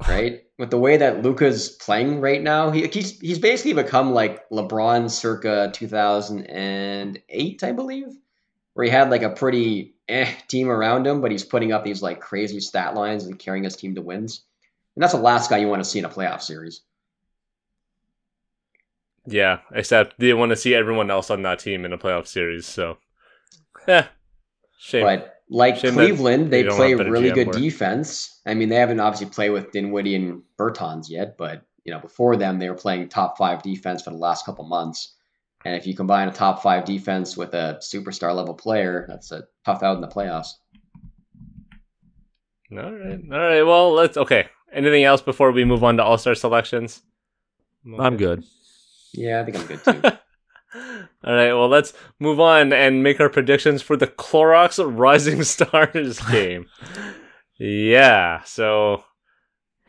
Right, 0.08 0.40
with 0.58 0.70
the 0.70 0.78
way 0.78 0.96
that 0.96 1.22
Luka's 1.22 1.68
playing 1.70 2.20
right 2.20 2.42
now, 2.42 2.70
he, 2.72 2.86
he's 2.88 3.20
he's 3.20 3.38
basically 3.38 3.74
become 3.74 4.12
like 4.12 4.48
LeBron 4.50 5.08
circa 5.10 5.70
2008, 5.72 7.62
I 7.64 7.72
believe, 7.72 8.08
where 8.74 8.84
he 8.84 8.90
had 8.90 9.10
like 9.10 9.22
a 9.22 9.30
pretty 9.30 9.94
eh 10.08 10.32
team 10.48 10.68
around 10.68 11.06
him, 11.06 11.20
but 11.20 11.30
he's 11.30 11.44
putting 11.44 11.72
up 11.72 11.84
these 11.84 12.02
like 12.02 12.20
crazy 12.20 12.60
stat 12.60 12.94
lines 12.94 13.24
and 13.24 13.38
carrying 13.38 13.64
his 13.64 13.76
team 13.76 13.94
to 13.94 14.02
wins. 14.02 14.42
And 14.94 15.02
that's 15.02 15.14
the 15.14 15.20
last 15.20 15.50
guy 15.50 15.58
you 15.58 15.68
want 15.68 15.82
to 15.82 15.88
see 15.88 15.98
in 15.98 16.04
a 16.04 16.10
playoff 16.10 16.42
series. 16.42 16.82
Yeah, 19.26 19.60
except 19.72 20.18
they 20.18 20.34
want 20.34 20.50
to 20.50 20.56
see 20.56 20.74
everyone 20.74 21.10
else 21.10 21.30
on 21.30 21.42
that 21.42 21.60
team 21.60 21.84
in 21.84 21.92
a 21.92 21.98
playoff 21.98 22.26
series. 22.26 22.66
So, 22.66 22.98
yeah, 23.86 24.08
shame. 24.78 25.04
But 25.04 25.42
like 25.48 25.76
Shame 25.76 25.92
Cleveland, 25.94 26.50
they 26.50 26.64
play 26.64 26.94
really 26.94 27.30
good 27.30 27.48
work. 27.48 27.56
defense. 27.56 28.40
I 28.46 28.54
mean, 28.54 28.68
they 28.68 28.76
haven't 28.76 29.00
obviously 29.00 29.28
played 29.28 29.50
with 29.50 29.70
Dinwiddie 29.70 30.16
and 30.16 30.42
Bertans 30.58 31.08
yet, 31.08 31.36
but 31.36 31.62
you 31.84 31.92
know, 31.92 32.00
before 32.00 32.36
them, 32.36 32.58
they 32.58 32.68
were 32.68 32.76
playing 32.76 33.08
top 33.08 33.36
five 33.36 33.62
defense 33.62 34.02
for 34.02 34.10
the 34.10 34.16
last 34.16 34.46
couple 34.46 34.64
months. 34.64 35.14
And 35.64 35.76
if 35.76 35.86
you 35.86 35.94
combine 35.94 36.28
a 36.28 36.32
top 36.32 36.62
five 36.62 36.84
defense 36.84 37.36
with 37.36 37.54
a 37.54 37.78
superstar 37.80 38.34
level 38.34 38.54
player, 38.54 39.06
that's 39.08 39.30
a 39.32 39.44
tough 39.64 39.82
out 39.82 39.94
in 39.96 40.00
the 40.00 40.08
playoffs. 40.08 40.54
All 42.72 42.92
right, 42.92 43.20
all 43.30 43.38
right. 43.38 43.62
Well, 43.62 43.92
let's. 43.92 44.16
Okay. 44.16 44.48
Anything 44.72 45.04
else 45.04 45.20
before 45.20 45.52
we 45.52 45.64
move 45.64 45.84
on 45.84 45.98
to 45.98 46.02
All 46.04 46.16
Star 46.16 46.34
selections? 46.34 47.02
I'm 47.98 48.16
good. 48.16 48.44
Yeah, 49.12 49.40
I 49.40 49.44
think 49.44 49.58
I'm 49.58 49.66
good 49.66 49.84
too. 50.02 50.18
All 51.24 51.34
right, 51.34 51.52
well, 51.52 51.68
let's 51.68 51.92
move 52.18 52.40
on 52.40 52.72
and 52.72 53.02
make 53.02 53.20
our 53.20 53.28
predictions 53.28 53.82
for 53.82 53.96
the 53.96 54.06
Clorox 54.06 54.82
Rising 54.98 55.42
Stars 55.44 56.18
game. 56.30 56.66
yeah, 57.58 58.42
so 58.44 59.04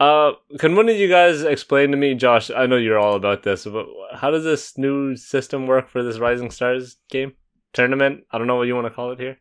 uh 0.04 0.58
can 0.60 0.76
one 0.76 0.90
of 0.90 0.96
you 0.96 1.08
guys 1.08 1.44
explain 1.44 1.92
to 1.92 1.98
me, 1.98 2.16
Josh, 2.16 2.50
I 2.50 2.66
know 2.66 2.78
you're 2.78 3.00
all 3.00 3.16
about 3.16 3.44
this, 3.44 3.66
but 3.66 3.86
how 4.14 4.32
does 4.32 4.44
this 4.44 4.78
new 4.78 5.16
system 5.16 5.68
work 5.68 5.90
for 5.90 6.04
this 6.04 6.20
Rising 6.20 6.52
Stars 6.52 6.98
game? 7.10 7.34
Tournament? 7.74 8.26
I 8.32 8.38
don't 8.38 8.48
know 8.48 8.56
what 8.56 8.68
you 8.68 8.76
want 8.76 8.88
to 8.88 8.94
call 8.94 9.12
it 9.12 9.20
here. 9.20 9.38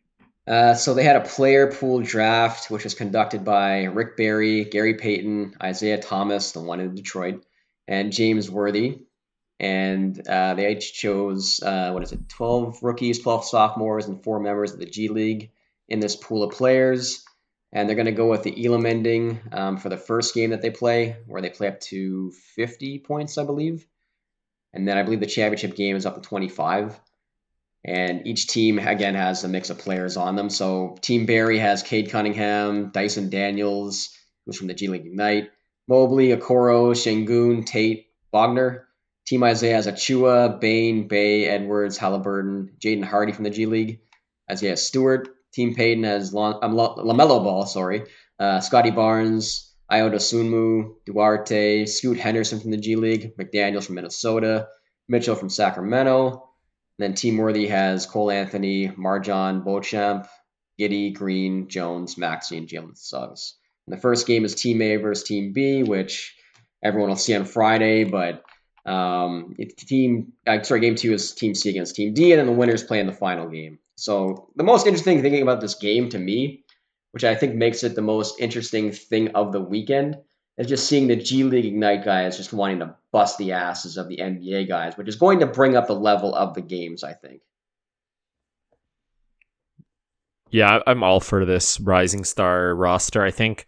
Uh, 0.47 0.75
so 0.75 0.95
they 0.95 1.05
had 1.05 1.17
a 1.17 1.21
player 1.21 1.71
pool 1.71 2.01
draft, 2.01 2.71
which 2.71 2.85
was 2.85 2.95
conducted 2.95 3.45
by 3.45 3.85
Rick 3.85 4.17
Barry, 4.17 4.65
Gary 4.65 4.95
Payton, 4.95 5.55
Isaiah 5.63 6.01
Thomas, 6.01 6.53
the 6.53 6.61
one 6.61 6.81
in 6.81 6.95
Detroit, 6.95 7.45
and 7.87 8.13
James 8.13 8.51
Worthy. 8.51 9.03
And 9.61 10.21
uh, 10.27 10.55
they 10.55 10.73
each 10.73 10.95
chose, 10.95 11.63
uh, 11.63 11.93
what 11.93 12.03
is 12.03 12.11
it, 12.13 12.29
12 12.29 12.83
rookies, 12.83 13.21
12 13.21 13.45
sophomores, 13.45 14.07
and 14.07 14.23
four 14.25 14.41
members 14.41 14.73
of 14.73 14.81
the 14.81 14.87
G 14.87 15.09
League 15.09 15.51
in 15.89 16.01
this 16.01 16.17
pool 16.17 16.43
of 16.43 16.53
players. 16.53 17.25
And 17.73 17.89
they're 17.89 17.97
going 17.97 18.07
to 18.07 18.13
go 18.13 18.29
with 18.29 18.43
the 18.43 18.67
Elam 18.67 18.85
ending 18.85 19.41
um, 19.51 19.79
for 19.79 19.89
the 19.89 19.97
first 19.97 20.35
game 20.35 20.51
that 20.51 20.61
they 20.61 20.71
play, 20.71 21.17
where 21.27 21.41
they 21.41 21.49
play 21.49 21.69
up 21.69 21.81
to 21.81 22.31
50 22.55 22.99
points, 22.99 23.39
I 23.39 23.45
believe. 23.45 23.87
And 24.75 24.87
then 24.87 24.99
I 24.99 25.03
believe 25.03 25.21
the 25.21 25.27
championship 25.27 25.75
game 25.75 25.97
is 25.97 26.07
up 26.07 26.17
to 26.17 26.21
25. 26.21 26.99
And 27.85 28.27
each 28.27 28.47
team, 28.47 28.79
again, 28.79 29.15
has 29.15 29.43
a 29.43 29.49
mix 29.49 29.71
of 29.71 29.79
players 29.79 30.17
on 30.17 30.37
them. 30.37 30.51
So 30.51 30.97
Team 31.01 31.27
Barry 31.27 31.59
has 31.59 31.83
Cade 31.83 32.11
Cunningham, 32.11 32.91
Dyson 32.91 33.29
Daniels, 33.29 34.17
who's 34.45 34.57
from 34.57 34.69
the 34.69 34.75
G 34.75 34.89
League 34.89 35.07
Ignite, 35.07 35.51
Mobley, 35.89 36.29
Okoro, 36.29 36.93
Sengun, 36.95 37.67
Tate, 37.67 38.07
Wagner. 38.33 38.87
Team 39.27 39.43
Isaiah 39.43 39.77
has 39.77 39.87
Achiuwa, 39.87 40.61
Bane, 40.61 41.09
Bey, 41.09 41.47
Edwards, 41.47 41.97
Halliburton, 41.97 42.73
Jaden 42.79 43.05
Hardy 43.05 43.33
from 43.33 43.45
the 43.45 43.51
G 43.51 43.67
League. 43.67 44.01
Isaiah 44.51 44.77
Stewart. 44.77 45.32
Team 45.53 45.75
Payton 45.75 46.05
has 46.05 46.35
um, 46.35 46.55
LaMelo 46.75 47.43
Ball, 47.45 47.67
sorry. 47.67 48.05
Uh, 48.39 48.61
Scottie 48.61 48.91
Barnes, 48.91 49.73
Ayo 49.91 50.11
Dosunmu, 50.11 50.95
Duarte, 51.05 51.87
Scoot 51.87 52.19
Henderson 52.19 52.61
from 52.61 52.71
the 52.71 52.79
G 52.79 52.97
League, 52.97 53.37
McDaniels 53.37 53.87
from 53.87 53.97
Minnesota, 53.97 54.69
Mitchell 55.09 55.37
from 55.37 55.51
Sacramento, 55.51 56.49
then 56.99 57.15
Team 57.15 57.37
Worthy 57.37 57.67
has 57.67 58.07
Cole 58.07 58.31
Anthony, 58.31 58.89
Marjon 58.89 59.65
Beauchamp, 59.65 60.27
Giddey, 60.81 61.13
Green, 61.13 61.69
Jones, 61.69 62.17
Maxey, 62.17 62.57
and 62.57 62.69
Jalen 62.69 62.97
Suggs. 62.97 63.57
And 63.87 63.97
the 63.97 64.01
first 64.01 64.27
game 64.27 64.45
is 64.45 64.55
Team 64.55 64.81
A 64.81 64.97
versus 64.97 65.27
Team 65.27 65.53
B, 65.53 65.83
which 65.83 66.35
everyone 66.83 67.11
will 67.11 67.17
see 67.17 67.35
on 67.35 67.45
Friday, 67.45 68.05
but 68.05 68.43
um, 68.85 69.55
team 69.77 70.33
uh, 70.47 70.63
sorry, 70.63 70.81
game 70.81 70.97
two 70.97 71.13
is 71.13 71.33
Team 71.33 71.55
C 71.55 71.71
against 71.71 71.95
Team 71.95 72.15
D, 72.15 72.33
and 72.33 72.41
then 72.41 72.47
the 72.47 72.53
winners 72.53 72.83
play 72.83 73.01
in 73.01 73.07
the 73.07 73.13
final 73.13 73.49
game. 73.49 73.79
So 74.03 74.49
the 74.57 74.65
most 74.65 74.89
interesting 74.89 75.23
thing 75.23 75.41
about 75.43 75.61
this 75.61 75.77
game 75.77 76.09
to 76.09 76.19
me, 76.19 76.65
which 77.13 77.23
I 77.23 77.37
think 77.37 77.55
makes 77.55 77.85
it 77.85 77.95
the 77.95 78.03
most 78.03 78.41
interesting 78.41 78.91
thing 78.91 79.29
of 79.37 79.53
the 79.53 79.61
weekend, 79.61 80.17
is 80.59 80.67
just 80.67 80.89
seeing 80.89 81.07
the 81.07 81.15
G 81.15 81.45
League 81.45 81.67
Ignite 81.67 82.05
guys 82.05 82.37
just 82.37 82.53
wanting 82.53 82.81
to 82.81 82.97
bust 83.13 83.39
the 83.39 83.53
asses 83.53 83.99
of 83.99 84.09
the 84.09 84.17
NBA 84.17 84.67
guys, 84.67 84.97
which 84.97 85.07
is 85.07 85.15
going 85.15 85.39
to 85.39 85.47
bring 85.47 85.77
up 85.77 85.87
the 85.87 85.95
level 85.95 86.35
of 86.35 86.55
the 86.55 86.63
games, 86.63 87.05
I 87.05 87.13
think. 87.13 87.43
Yeah, 90.51 90.81
I'm 90.85 91.05
all 91.05 91.21
for 91.21 91.45
this 91.45 91.79
Rising 91.79 92.25
Star 92.25 92.75
roster. 92.75 93.23
I 93.23 93.31
think 93.31 93.67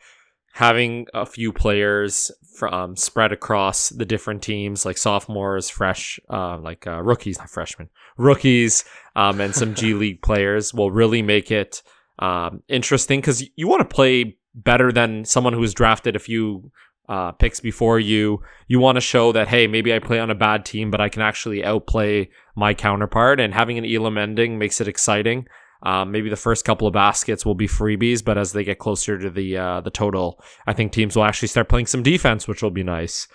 having 0.55 1.05
a 1.13 1.27
few 1.27 1.53
players 1.53 2.31
from 2.57 2.73
um, 2.73 2.97
spread 2.97 3.33
across 3.33 3.89
the 3.89 4.05
different 4.05 4.41
teams, 4.41 4.87
like 4.87 4.97
sophomores, 4.97 5.69
fresh, 5.69 6.21
uh, 6.31 6.57
like 6.59 6.87
uh, 6.87 7.03
rookies, 7.03 7.39
not 7.39 7.51
freshmen, 7.51 7.91
rookies, 8.17 8.85
um, 9.17 9.41
and 9.41 9.53
some 9.53 9.75
G 9.75 9.95
League 10.03 10.23
players, 10.23 10.73
will 10.73 10.93
really 10.93 11.23
make 11.23 11.51
it 11.51 11.83
um, 12.21 12.63
interesting 12.69 13.21
because 13.21 13.43
you 13.57 13.67
want 13.67 13.81
to 13.81 13.95
play 13.95 14.39
better 14.55 14.93
than 14.93 15.25
someone 15.25 15.53
who 15.53 15.59
was 15.59 15.75
drafted 15.75 16.15
a 16.15 16.21
few 16.21 16.71
uh, 17.09 17.33
picks 17.33 17.59
before 17.59 17.99
you. 17.99 18.41
You 18.69 18.79
want 18.79 18.95
to 18.95 19.01
show 19.01 19.33
that, 19.33 19.49
hey, 19.49 19.67
maybe 19.67 19.93
I 19.93 19.99
play 19.99 20.21
on 20.21 20.31
a 20.31 20.37
bad 20.37 20.65
team, 20.65 20.89
but 20.89 21.01
I 21.01 21.09
can 21.09 21.23
actually 21.23 21.65
outplay 21.65 22.31
my 22.55 22.75
counterpart. 22.75 23.41
And 23.41 23.53
having 23.53 23.77
an 23.77 23.85
Elam 23.85 24.19
ending 24.19 24.57
makes 24.57 24.81
it 24.81 24.87
exciting. 24.87 25.49
Um, 25.85 26.11
maybe 26.11 26.31
the 26.31 26.37
first 26.37 26.65
couple 26.65 26.87
of 26.87 26.95
baskets 26.95 27.45
will 27.45 27.55
be 27.55 27.69
freebies, 27.69 28.25
but 28.25 28.39
as 28.39 28.53
they 28.53 28.65
get 28.65 28.79
closer 28.79 29.19
to 29.19 29.29
the 29.29 29.59
uh, 29.59 29.81
the 29.83 29.91
total, 29.91 30.43
I 30.67 30.73
think 30.73 30.93
teams 30.93 31.15
will 31.15 31.25
actually 31.25 31.49
start 31.49 31.69
playing 31.69 31.87
some 31.87 32.03
defense, 32.03 32.49
which 32.49 32.63
will 32.63 32.71
be 32.71 32.83
nice. 32.83 33.29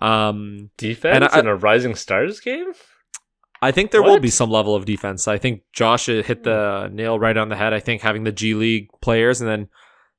Um, 0.00 0.70
defense 0.76 1.32
I, 1.32 1.40
in 1.40 1.46
a 1.46 1.56
Rising 1.56 1.96
Stars 1.96 2.40
game. 2.40 2.72
I 3.60 3.72
think 3.72 3.90
there 3.90 4.02
what? 4.02 4.12
will 4.12 4.20
be 4.20 4.30
some 4.30 4.50
level 4.50 4.74
of 4.74 4.84
defense. 4.84 5.28
I 5.28 5.36
think 5.36 5.62
Josh 5.72 6.06
hit 6.06 6.44
the 6.44 6.88
nail 6.92 7.18
right 7.18 7.36
on 7.36 7.48
the 7.48 7.56
head. 7.56 7.74
I 7.74 7.80
think 7.80 8.02
having 8.02 8.24
the 8.24 8.32
G 8.32 8.54
League 8.54 8.88
players 9.02 9.40
and 9.40 9.50
then 9.50 9.68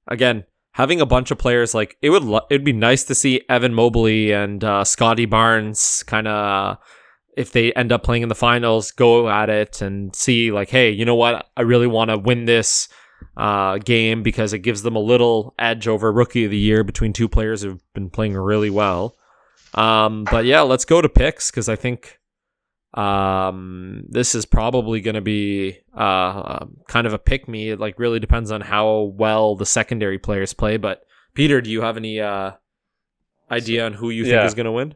again, 0.07 0.43
having 0.73 1.01
a 1.01 1.05
bunch 1.05 1.31
of 1.31 1.37
players 1.37 1.73
like 1.73 1.97
it 2.01 2.09
would 2.09 2.23
it'd 2.49 2.65
be 2.65 2.73
nice 2.73 3.03
to 3.05 3.15
see 3.15 3.41
Evan 3.49 3.73
Mobley 3.73 4.31
and 4.31 4.63
uh, 4.63 4.83
Scottie 4.83 5.25
Barnes 5.25 6.03
kind 6.03 6.27
of 6.27 6.77
if 7.37 7.51
they 7.51 7.71
end 7.73 7.91
up 7.91 8.03
playing 8.03 8.23
in 8.23 8.29
the 8.29 8.35
finals 8.35 8.91
go 8.91 9.29
at 9.29 9.49
it 9.49 9.81
and 9.81 10.15
see 10.15 10.51
like 10.51 10.69
hey 10.69 10.89
you 10.89 11.05
know 11.05 11.15
what 11.15 11.47
I 11.55 11.61
really 11.61 11.87
want 11.87 12.09
to 12.09 12.17
win 12.17 12.45
this 12.45 12.89
uh, 13.37 13.77
game 13.77 14.23
because 14.23 14.53
it 14.53 14.59
gives 14.59 14.81
them 14.81 14.95
a 14.95 14.99
little 14.99 15.53
edge 15.57 15.87
over 15.87 16.11
rookie 16.11 16.45
of 16.45 16.51
the 16.51 16.57
year 16.57 16.83
between 16.83 17.13
two 17.13 17.29
players 17.29 17.61
who've 17.61 17.81
been 17.93 18.09
playing 18.09 18.33
really 18.33 18.69
well. 18.69 19.15
Um, 19.73 20.25
but 20.25 20.45
yeah, 20.45 20.61
let's 20.61 20.85
go 20.85 21.01
to 21.01 21.09
picks 21.09 21.49
because 21.49 21.69
I 21.69 21.75
think 21.75 22.19
um, 22.93 24.03
this 24.09 24.35
is 24.35 24.45
probably 24.45 24.99
going 25.01 25.15
to 25.15 25.21
be 25.21 25.77
uh, 25.95 26.65
kind 26.87 27.07
of 27.07 27.13
a 27.13 27.19
pick 27.19 27.47
me. 27.47 27.69
It 27.69 27.79
like 27.79 27.99
really 27.99 28.19
depends 28.19 28.51
on 28.51 28.61
how 28.61 29.13
well 29.15 29.55
the 29.55 29.65
secondary 29.65 30.17
players 30.17 30.53
play. 30.53 30.77
But 30.77 31.03
Peter, 31.33 31.61
do 31.61 31.69
you 31.69 31.81
have 31.81 31.97
any 31.97 32.19
uh, 32.19 32.51
idea 33.49 33.85
on 33.85 33.93
who 33.93 34.09
you 34.09 34.23
think 34.23 34.33
yeah. 34.33 34.45
is 34.45 34.53
going 34.53 34.65
to 34.65 34.71
win? 34.71 34.95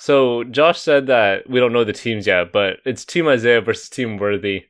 So 0.00 0.44
Josh 0.44 0.80
said 0.80 1.06
that 1.08 1.48
we 1.48 1.60
don't 1.60 1.72
know 1.72 1.84
the 1.84 1.92
teams 1.92 2.26
yet, 2.26 2.52
but 2.52 2.78
it's 2.84 3.04
Team 3.04 3.28
Isaiah 3.28 3.60
versus 3.60 3.88
Team 3.88 4.16
Worthy, 4.16 4.64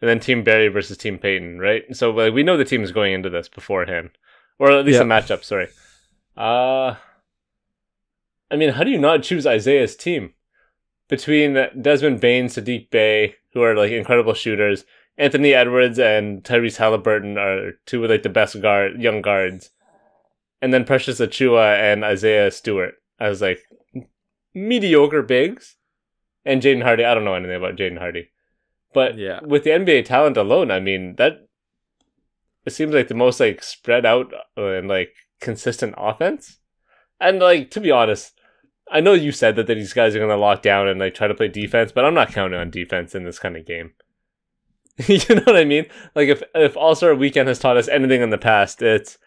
and 0.00 0.08
then 0.08 0.20
Team 0.20 0.42
Barry 0.42 0.68
versus 0.68 0.96
Team 0.96 1.18
Payton, 1.18 1.58
right? 1.58 1.84
So 1.94 2.10
like, 2.10 2.32
we 2.32 2.42
know 2.42 2.56
the 2.56 2.64
teams 2.64 2.90
going 2.90 3.12
into 3.12 3.30
this 3.30 3.48
beforehand, 3.48 4.10
or 4.58 4.70
at 4.70 4.84
least 4.84 4.96
yeah. 4.96 5.02
a 5.02 5.04
matchup. 5.04 5.44
Sorry. 5.44 5.68
Uh 6.36 6.94
I 8.50 8.56
mean, 8.56 8.70
how 8.70 8.82
do 8.82 8.90
you 8.90 8.98
not 8.98 9.22
choose 9.22 9.46
Isaiah's 9.46 9.94
team? 9.94 10.34
between 11.10 11.58
Desmond 11.82 12.20
Bane, 12.20 12.46
Saddiq 12.46 12.88
Bey, 12.88 13.34
who 13.52 13.62
are 13.62 13.76
like 13.76 13.90
incredible 13.90 14.32
shooters. 14.32 14.86
Anthony 15.18 15.52
Edwards 15.52 15.98
and 15.98 16.42
Tyrese 16.42 16.76
Halliburton 16.76 17.36
are 17.36 17.72
two 17.84 18.02
of 18.02 18.10
like 18.10 18.22
the 18.22 18.30
best 18.30 18.58
guard 18.62 19.02
young 19.02 19.20
guards. 19.20 19.70
And 20.62 20.72
then 20.72 20.84
Precious 20.84 21.20
Achiuwa 21.20 21.76
and 21.78 22.04
Isaiah 22.04 22.50
Stewart 22.50 22.94
as 23.18 23.42
like 23.42 23.60
mediocre 24.54 25.22
bigs. 25.22 25.76
And 26.44 26.62
Jaden 26.62 26.82
Hardy, 26.82 27.04
I 27.04 27.14
don't 27.14 27.24
know 27.24 27.34
anything 27.34 27.56
about 27.56 27.76
Jaden 27.76 27.98
Hardy. 27.98 28.30
But 28.92 29.18
yeah. 29.18 29.40
with 29.42 29.64
the 29.64 29.70
NBA 29.70 30.06
talent 30.06 30.36
alone, 30.36 30.70
I 30.70 30.80
mean, 30.80 31.16
that 31.16 31.46
it 32.64 32.70
seems 32.72 32.94
like 32.94 33.08
the 33.08 33.14
most 33.14 33.40
like 33.40 33.62
spread 33.62 34.04
out 34.04 34.32
uh, 34.56 34.72
and 34.72 34.88
like 34.88 35.14
consistent 35.40 35.94
offense. 35.96 36.58
And 37.20 37.38
like 37.38 37.70
to 37.72 37.80
be 37.80 37.90
honest, 37.90 38.40
I 38.90 39.00
know 39.00 39.12
you 39.12 39.32
said 39.32 39.56
that, 39.56 39.66
that 39.66 39.74
these 39.74 39.92
guys 39.92 40.14
are 40.14 40.18
going 40.18 40.30
to 40.30 40.36
lock 40.36 40.62
down 40.62 40.88
and 40.88 40.98
like 40.98 41.14
try 41.14 41.28
to 41.28 41.34
play 41.34 41.48
defense, 41.48 41.92
but 41.92 42.04
I'm 42.04 42.14
not 42.14 42.32
counting 42.32 42.58
on 42.58 42.70
defense 42.70 43.14
in 43.14 43.24
this 43.24 43.38
kind 43.38 43.56
of 43.56 43.66
game. 43.66 43.92
you 45.06 45.20
know 45.28 45.42
what 45.44 45.56
I 45.56 45.64
mean? 45.64 45.86
Like 46.14 46.28
if 46.28 46.42
if 46.54 46.76
All 46.76 46.94
Star 46.94 47.14
Weekend 47.14 47.48
has 47.48 47.58
taught 47.58 47.76
us 47.76 47.88
anything 47.88 48.22
in 48.22 48.30
the 48.30 48.38
past, 48.38 48.82
it's 48.82 49.18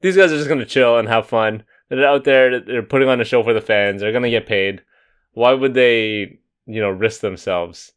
these 0.00 0.16
guys 0.16 0.32
are 0.32 0.36
just 0.36 0.48
going 0.48 0.60
to 0.60 0.66
chill 0.66 0.98
and 0.98 1.08
have 1.08 1.26
fun. 1.26 1.62
They're 1.92 2.08
out 2.08 2.24
there. 2.24 2.58
They're 2.58 2.82
putting 2.82 3.08
on 3.08 3.20
a 3.20 3.24
show 3.24 3.42
for 3.42 3.52
the 3.52 3.60
fans. 3.60 4.00
They're 4.00 4.12
going 4.12 4.22
to 4.22 4.30
get 4.30 4.46
paid. 4.46 4.80
Why 5.32 5.52
would 5.52 5.74
they, 5.74 6.38
you 6.66 6.80
know, 6.80 6.88
risk 6.88 7.20
themselves 7.20 7.92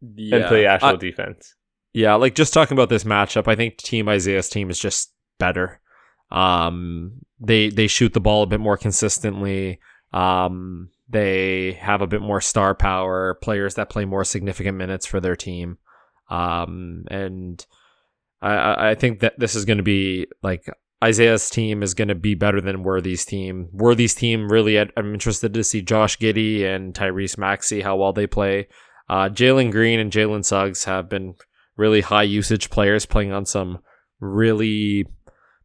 yeah, 0.00 0.36
and 0.36 0.46
play 0.46 0.64
actual 0.64 0.88
I, 0.88 0.96
defense? 0.96 1.54
Yeah, 1.92 2.14
like 2.14 2.34
just 2.34 2.54
talking 2.54 2.74
about 2.74 2.88
this 2.88 3.04
matchup, 3.04 3.46
I 3.46 3.56
think 3.56 3.76
Team 3.76 4.08
Isaiah's 4.08 4.48
team 4.48 4.70
is 4.70 4.78
just 4.78 5.12
better. 5.38 5.80
Um, 6.30 7.20
they 7.38 7.68
they 7.68 7.88
shoot 7.88 8.14
the 8.14 8.20
ball 8.20 8.42
a 8.42 8.46
bit 8.46 8.60
more 8.60 8.78
consistently. 8.78 9.78
Um, 10.14 10.88
they 11.10 11.72
have 11.72 12.00
a 12.00 12.06
bit 12.06 12.22
more 12.22 12.40
star 12.40 12.74
power, 12.74 13.34
players 13.42 13.74
that 13.74 13.90
play 13.90 14.06
more 14.06 14.24
significant 14.24 14.78
minutes 14.78 15.04
for 15.04 15.20
their 15.20 15.36
team. 15.36 15.76
Um, 16.30 17.04
and 17.10 17.64
I, 18.40 18.90
I 18.90 18.94
think 18.94 19.20
that 19.20 19.38
this 19.38 19.54
is 19.54 19.66
going 19.66 19.76
to 19.76 19.82
be 19.82 20.26
like 20.42 20.66
Isaiah's 21.06 21.48
team 21.48 21.82
is 21.82 21.94
going 21.94 22.08
to 22.08 22.14
be 22.28 22.34
better 22.34 22.60
than 22.60 22.82
Worthy's 22.82 23.24
team. 23.24 23.68
Worthy's 23.72 24.14
team 24.14 24.48
really, 24.48 24.78
I'm 24.78 25.14
interested 25.14 25.54
to 25.54 25.64
see 25.64 25.82
Josh 25.82 26.18
Giddey 26.18 26.64
and 26.64 26.94
Tyrese 26.94 27.38
Maxey 27.38 27.80
how 27.80 27.96
well 27.96 28.12
they 28.12 28.26
play. 28.26 28.68
Uh, 29.08 29.28
Jalen 29.28 29.70
Green 29.70 30.00
and 30.00 30.12
Jalen 30.12 30.44
Suggs 30.44 30.84
have 30.84 31.08
been 31.08 31.34
really 31.76 32.00
high 32.00 32.28
usage 32.38 32.70
players 32.70 33.06
playing 33.06 33.32
on 33.32 33.46
some 33.46 33.78
really 34.20 35.06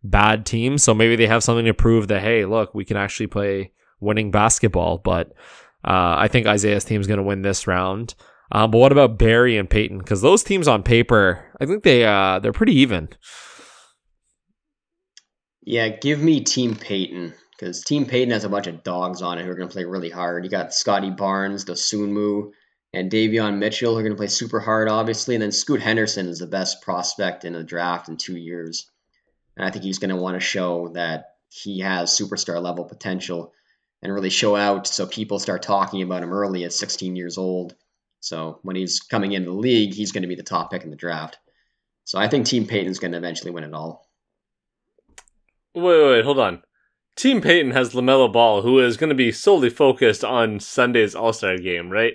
bad 0.03 0.45
teams. 0.45 0.83
So 0.83 0.93
maybe 0.93 1.15
they 1.15 1.27
have 1.27 1.43
something 1.43 1.65
to 1.65 1.73
prove 1.73 2.07
that, 2.07 2.21
hey, 2.21 2.45
look, 2.45 2.75
we 2.75 2.85
can 2.85 2.97
actually 2.97 3.27
play 3.27 3.71
winning 3.99 4.31
basketball. 4.31 4.97
But 4.97 5.33
Uh, 5.83 6.13
I 6.25 6.27
think 6.27 6.45
Isaiah's 6.45 6.85
team 6.85 7.01
is 7.01 7.07
going 7.07 7.17
to 7.17 7.29
win 7.31 7.41
this 7.41 7.65
round. 7.65 8.13
Um, 8.51 8.69
but 8.69 8.77
what 8.77 8.91
about 8.91 9.17
Barry 9.17 9.57
and 9.57 9.69
Payton? 9.69 9.97
Because 9.97 10.21
those 10.21 10.43
teams 10.43 10.67
on 10.67 10.83
paper, 10.83 11.43
I 11.59 11.65
think 11.65 11.83
they 11.83 12.05
uh, 12.05 12.37
they're 12.37 12.53
pretty 12.53 12.75
even. 12.85 13.09
Yeah, 15.63 15.89
give 15.89 16.19
me 16.19 16.41
Team 16.41 16.75
Payton 16.75 17.33
because 17.51 17.83
Team 17.83 18.05
Payton 18.05 18.31
has 18.31 18.43
a 18.43 18.49
bunch 18.49 18.65
of 18.65 18.83
dogs 18.83 19.21
on 19.21 19.37
it 19.37 19.45
who 19.45 19.51
are 19.51 19.55
going 19.55 19.67
to 19.67 19.73
play 19.73 19.85
really 19.85 20.09
hard. 20.09 20.43
You 20.43 20.49
got 20.49 20.73
Scottie 20.73 21.11
Barnes, 21.11 21.65
Dosunmu, 21.65 22.51
and 22.93 23.11
Davion 23.11 23.57
Mitchell 23.57 23.93
who 23.93 23.99
are 23.99 24.03
going 24.03 24.13
to 24.13 24.17
play 24.17 24.27
super 24.27 24.59
hard, 24.59 24.89
obviously. 24.89 25.35
And 25.35 25.41
then 25.41 25.51
Scoot 25.51 25.81
Henderson 25.81 26.27
is 26.27 26.39
the 26.39 26.47
best 26.47 26.81
prospect 26.81 27.45
in 27.45 27.53
the 27.53 27.63
draft 27.63 28.09
in 28.09 28.17
two 28.17 28.37
years. 28.37 28.89
And 29.55 29.65
I 29.65 29.69
think 29.69 29.83
he's 29.83 29.99
going 29.99 30.09
to 30.09 30.21
want 30.21 30.35
to 30.35 30.39
show 30.39 30.89
that 30.95 31.35
he 31.49 31.79
has 31.81 32.17
superstar 32.17 32.61
level 32.61 32.85
potential 32.85 33.53
and 34.01 34.11
really 34.11 34.31
show 34.31 34.55
out 34.55 34.87
so 34.87 35.05
people 35.05 35.37
start 35.37 35.61
talking 35.61 36.01
about 36.01 36.23
him 36.23 36.33
early 36.33 36.63
at 36.63 36.73
16 36.73 37.15
years 37.15 37.37
old. 37.37 37.75
So 38.19 38.59
when 38.63 38.75
he's 38.75 38.99
coming 38.99 39.33
into 39.33 39.51
the 39.51 39.57
league, 39.57 39.93
he's 39.93 40.11
going 40.11 40.23
to 40.23 40.27
be 40.27 40.35
the 40.35 40.43
top 40.43 40.71
pick 40.71 40.83
in 40.83 40.89
the 40.89 40.95
draft. 40.95 41.37
So 42.05 42.17
I 42.17 42.27
think 42.27 42.47
Team 42.47 42.65
Payton's 42.65 42.99
going 42.99 43.11
to 43.11 43.17
eventually 43.19 43.51
win 43.51 43.63
it 43.63 43.73
all. 43.73 44.07
Wait, 45.73 45.83
wait, 45.83 46.09
wait, 46.09 46.25
hold 46.25 46.39
on. 46.39 46.63
Team 47.15 47.41
Payton 47.41 47.71
has 47.71 47.93
LaMelo 47.93 48.31
Ball, 48.31 48.61
who 48.61 48.79
is 48.79 48.97
going 48.97 49.09
to 49.09 49.15
be 49.15 49.31
solely 49.31 49.69
focused 49.69 50.23
on 50.23 50.59
Sunday's 50.59 51.15
All 51.15 51.33
Star 51.33 51.57
game, 51.57 51.89
right? 51.89 52.13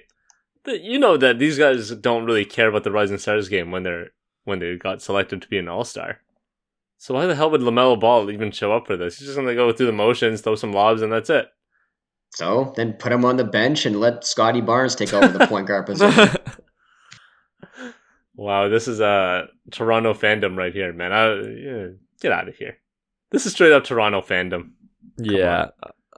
You 0.67 0.99
know 0.99 1.17
that 1.17 1.39
these 1.39 1.59
guys 1.59 1.91
don't 1.91 2.25
really 2.25 2.45
care 2.45 2.69
about 2.69 2.83
the 2.85 2.91
Rising 2.91 3.19
Stars 3.19 3.49
game 3.49 3.71
when 3.71 3.83
they're 3.83 4.09
when 4.45 4.59
they 4.59 4.77
got 4.77 5.03
selected 5.03 5.43
to 5.43 5.49
be 5.49 5.59
an 5.59 5.69
All 5.69 5.85
Star. 5.85 6.21
So 6.99 7.15
why 7.15 7.27
the 7.27 7.35
hell 7.35 7.51
would 7.51 7.61
LaMelo 7.61 8.01
Ball 8.01 8.31
even 8.31 8.51
show 8.51 8.73
up 8.73 8.87
for 8.87 8.97
this? 8.97 9.19
He's 9.19 9.29
just 9.29 9.37
going 9.37 9.49
to 9.49 9.55
go 9.55 9.73
through 9.73 9.87
the 9.87 9.93
motions, 9.93 10.41
throw 10.41 10.55
some 10.55 10.73
lobs, 10.73 11.03
and 11.03 11.13
that's 11.13 11.31
it. 11.31 11.47
So 12.31 12.73
then 12.77 12.95
put 12.95 13.13
him 13.13 13.25
on 13.25 13.37
the 13.37 13.45
bench 13.45 13.87
and 13.87 14.01
let 14.01 14.25
Scottie 14.25 14.61
Barnes 14.61 14.95
take 14.95 15.13
over 15.13 15.29
the 15.29 15.47
point 15.47 15.69
guard 15.69 15.87
position. 15.87 16.37
wow, 18.35 18.69
this 18.69 18.89
is 18.89 19.01
a 19.01 19.47
Toronto 19.71 20.15
fandom 20.15 20.57
right 20.57 20.73
here, 20.73 20.93
man. 20.93 21.13
I, 21.13 21.35
yeah, 21.43 21.87
get 22.21 22.33
out 22.33 22.49
of 22.49 22.57
here. 22.57 22.79
This 23.31 23.47
is 23.47 23.53
straight 23.53 23.73
up 23.73 23.85
Toronto 23.85 24.21
fandom. 24.21 24.71
yeah, 25.19 25.69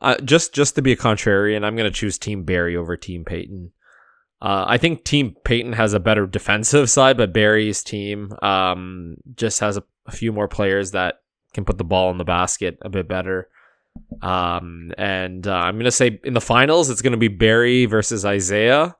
uh, 0.00 0.16
just 0.18 0.54
just 0.54 0.74
to 0.74 0.82
be 0.82 0.92
a 0.92 0.96
contrarian, 0.96 1.64
I'm 1.64 1.76
going 1.76 1.90
to 1.90 1.96
choose 1.96 2.18
Team 2.18 2.44
Barry 2.44 2.76
over 2.76 2.96
Team 2.96 3.24
Payton. 3.24 3.72
Uh, 4.40 4.64
I 4.68 4.78
think 4.78 5.04
Team 5.04 5.34
Payton 5.44 5.72
has 5.72 5.94
a 5.94 6.00
better 6.00 6.26
defensive 6.26 6.88
side, 6.90 7.16
but 7.16 7.32
Barry's 7.32 7.82
team 7.82 8.32
um, 8.40 9.16
just 9.34 9.58
has 9.60 9.76
a, 9.76 9.82
a, 10.06 10.12
few 10.12 10.32
more 10.32 10.46
players 10.46 10.92
that 10.92 11.22
can 11.54 11.64
put 11.64 11.76
the 11.76 11.84
ball 11.84 12.12
in 12.12 12.18
the 12.18 12.24
basket 12.24 12.78
a 12.82 12.88
bit 12.88 13.08
better. 13.08 13.48
Um, 14.22 14.92
and 14.96 15.44
uh, 15.44 15.54
I'm 15.54 15.74
going 15.74 15.86
to 15.86 15.90
say 15.90 16.20
in 16.22 16.34
the 16.34 16.40
finals, 16.40 16.88
it's 16.88 17.02
going 17.02 17.12
to 17.12 17.18
be 17.18 17.26
Barry 17.26 17.86
versus 17.86 18.24
Isaiah. 18.24 18.96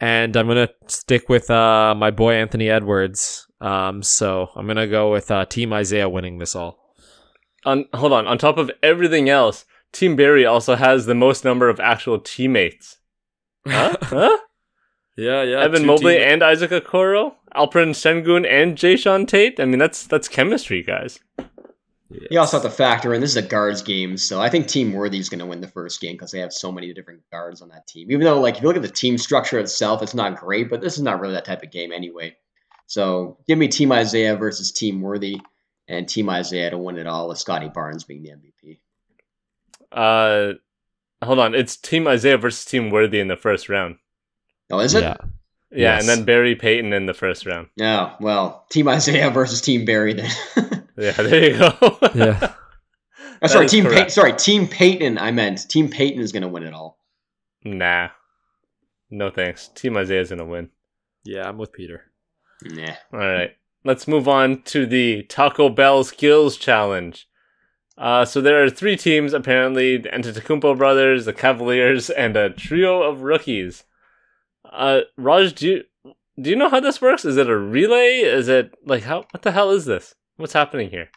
And 0.00 0.36
I'm 0.36 0.46
going 0.46 0.68
to 0.68 0.74
stick 0.86 1.30
with 1.30 1.50
uh, 1.50 1.94
my 1.96 2.10
boy 2.10 2.34
Anthony 2.34 2.68
Edwards. 2.68 3.46
Um, 3.62 4.02
so 4.02 4.50
I'm 4.54 4.66
going 4.66 4.76
to 4.76 4.86
go 4.86 5.10
with 5.10 5.30
uh, 5.30 5.46
Team 5.46 5.72
Isaiah 5.72 6.10
winning 6.10 6.38
this 6.38 6.54
all. 6.54 6.87
On 7.64 7.86
hold 7.94 8.12
on. 8.12 8.26
On 8.26 8.38
top 8.38 8.58
of 8.58 8.70
everything 8.82 9.28
else, 9.28 9.64
Team 9.92 10.16
Barry 10.16 10.46
also 10.46 10.76
has 10.76 11.06
the 11.06 11.14
most 11.14 11.44
number 11.44 11.68
of 11.68 11.80
actual 11.80 12.18
teammates. 12.18 12.98
Huh? 13.66 13.96
huh? 14.02 14.38
Yeah, 15.16 15.42
yeah. 15.42 15.60
Evan 15.60 15.84
Mobley 15.84 16.14
team- 16.14 16.28
and 16.28 16.42
Isaac 16.42 16.70
Okoro, 16.70 17.34
Alperen 17.54 17.90
Sengun 17.90 18.46
and 18.48 18.76
Jae'Sean 18.76 19.26
Tate. 19.26 19.58
I 19.58 19.64
mean, 19.64 19.78
that's 19.78 20.06
that's 20.06 20.28
chemistry, 20.28 20.82
guys. 20.82 21.18
Yes. 22.10 22.28
You 22.30 22.40
also 22.40 22.58
have 22.58 22.70
to 22.70 22.74
factor 22.74 23.12
in 23.12 23.20
this 23.20 23.30
is 23.30 23.36
a 23.36 23.42
guards 23.42 23.82
game, 23.82 24.16
so 24.16 24.40
I 24.40 24.48
think 24.48 24.66
Team 24.66 24.94
Worthy 24.94 25.18
is 25.18 25.28
going 25.28 25.40
to 25.40 25.46
win 25.46 25.60
the 25.60 25.68
first 25.68 26.00
game 26.00 26.14
because 26.14 26.30
they 26.30 26.38
have 26.38 26.54
so 26.54 26.72
many 26.72 26.94
different 26.94 27.20
guards 27.30 27.60
on 27.60 27.68
that 27.68 27.86
team. 27.86 28.10
Even 28.10 28.24
though, 28.24 28.40
like, 28.40 28.56
if 28.56 28.62
you 28.62 28.68
look 28.68 28.76
at 28.76 28.82
the 28.82 28.88
team 28.88 29.18
structure 29.18 29.58
itself, 29.58 30.02
it's 30.02 30.14
not 30.14 30.40
great, 30.40 30.70
but 30.70 30.80
this 30.80 30.96
is 30.96 31.02
not 31.02 31.20
really 31.20 31.34
that 31.34 31.44
type 31.44 31.62
of 31.62 31.70
game 31.70 31.92
anyway. 31.92 32.34
So 32.86 33.36
give 33.46 33.58
me 33.58 33.68
Team 33.68 33.92
Isaiah 33.92 34.36
versus 34.36 34.72
Team 34.72 35.02
Worthy, 35.02 35.38
and 35.88 36.08
Team 36.08 36.28
Isaiah 36.30 36.70
to 36.70 36.78
win 36.78 36.98
it 36.98 37.06
all 37.06 37.28
with 37.28 37.38
Scottie 37.38 37.70
Barnes 37.70 38.04
being 38.04 38.22
the 38.22 38.30
MVP. 38.30 38.78
Uh, 39.90 40.54
hold 41.24 41.38
on, 41.38 41.54
it's 41.54 41.76
Team 41.76 42.06
Isaiah 42.06 42.38
versus 42.38 42.64
Team 42.64 42.90
Worthy 42.90 43.20
in 43.20 43.28
the 43.28 43.36
first 43.36 43.68
round. 43.68 43.96
Oh, 44.70 44.78
is 44.80 44.94
it? 44.94 45.02
Yeah. 45.02 45.16
Yeah, 45.70 45.96
yes. 45.96 46.00
and 46.00 46.08
then 46.08 46.24
Barry 46.24 46.54
Payton 46.54 46.94
in 46.94 47.04
the 47.06 47.12
first 47.12 47.44
round. 47.44 47.68
Yeah, 47.76 48.14
well, 48.20 48.64
Team 48.70 48.88
Isaiah 48.88 49.30
versus 49.34 49.60
Team 49.60 49.84
Barry 49.84 50.14
then. 50.14 50.30
Yeah, 51.00 51.12
there 51.12 51.50
you 51.52 51.58
go. 51.58 51.98
yeah. 52.14 52.54
Oh, 53.40 53.46
sorry, 53.46 53.68
Team 53.68 53.84
Pey- 53.84 54.08
sorry, 54.08 54.32
Team 54.32 54.66
Payton. 54.66 55.16
I 55.16 55.30
meant 55.30 55.68
Team 55.68 55.88
Payton 55.88 56.20
is 56.20 56.32
going 56.32 56.42
to 56.42 56.48
win 56.48 56.64
it 56.64 56.74
all. 56.74 56.98
Nah, 57.64 58.08
no 59.10 59.30
thanks. 59.30 59.68
Team 59.68 59.96
Isaiah's 59.96 60.30
going 60.30 60.40
to 60.40 60.44
win. 60.44 60.70
Yeah, 61.24 61.48
I'm 61.48 61.56
with 61.56 61.72
Peter. 61.72 62.02
Nah. 62.64 62.94
All 63.12 63.18
right, 63.20 63.52
let's 63.84 64.08
move 64.08 64.28
on 64.28 64.62
to 64.62 64.86
the 64.86 65.22
Taco 65.24 65.68
Bell 65.68 66.04
Skills 66.04 66.56
Challenge. 66.56 67.26
Uh, 67.96 68.24
so 68.24 68.40
there 68.40 68.62
are 68.62 68.70
three 68.70 68.96
teams 68.96 69.32
apparently: 69.32 69.96
the 69.96 70.08
Antetokounmpo 70.10 70.76
brothers, 70.78 71.24
the 71.24 71.32
Cavaliers, 71.32 72.10
and 72.16 72.36
a 72.36 72.50
trio 72.50 73.02
of 73.02 73.22
rookies. 73.22 73.84
Uh, 74.70 75.00
Raj, 75.16 75.54
do 75.54 75.68
you 75.68 76.14
do 76.40 76.50
you 76.50 76.56
know 76.56 76.68
how 76.68 76.80
this 76.80 77.00
works? 77.02 77.24
Is 77.24 77.36
it 77.36 77.50
a 77.50 77.56
relay? 77.56 78.18
Is 78.18 78.48
it 78.48 78.74
like 78.84 79.02
how? 79.02 79.24
What 79.30 79.42
the 79.42 79.52
hell 79.52 79.70
is 79.70 79.84
this? 79.84 80.14
What's 80.36 80.52
happening 80.52 80.90
here? 80.90 81.08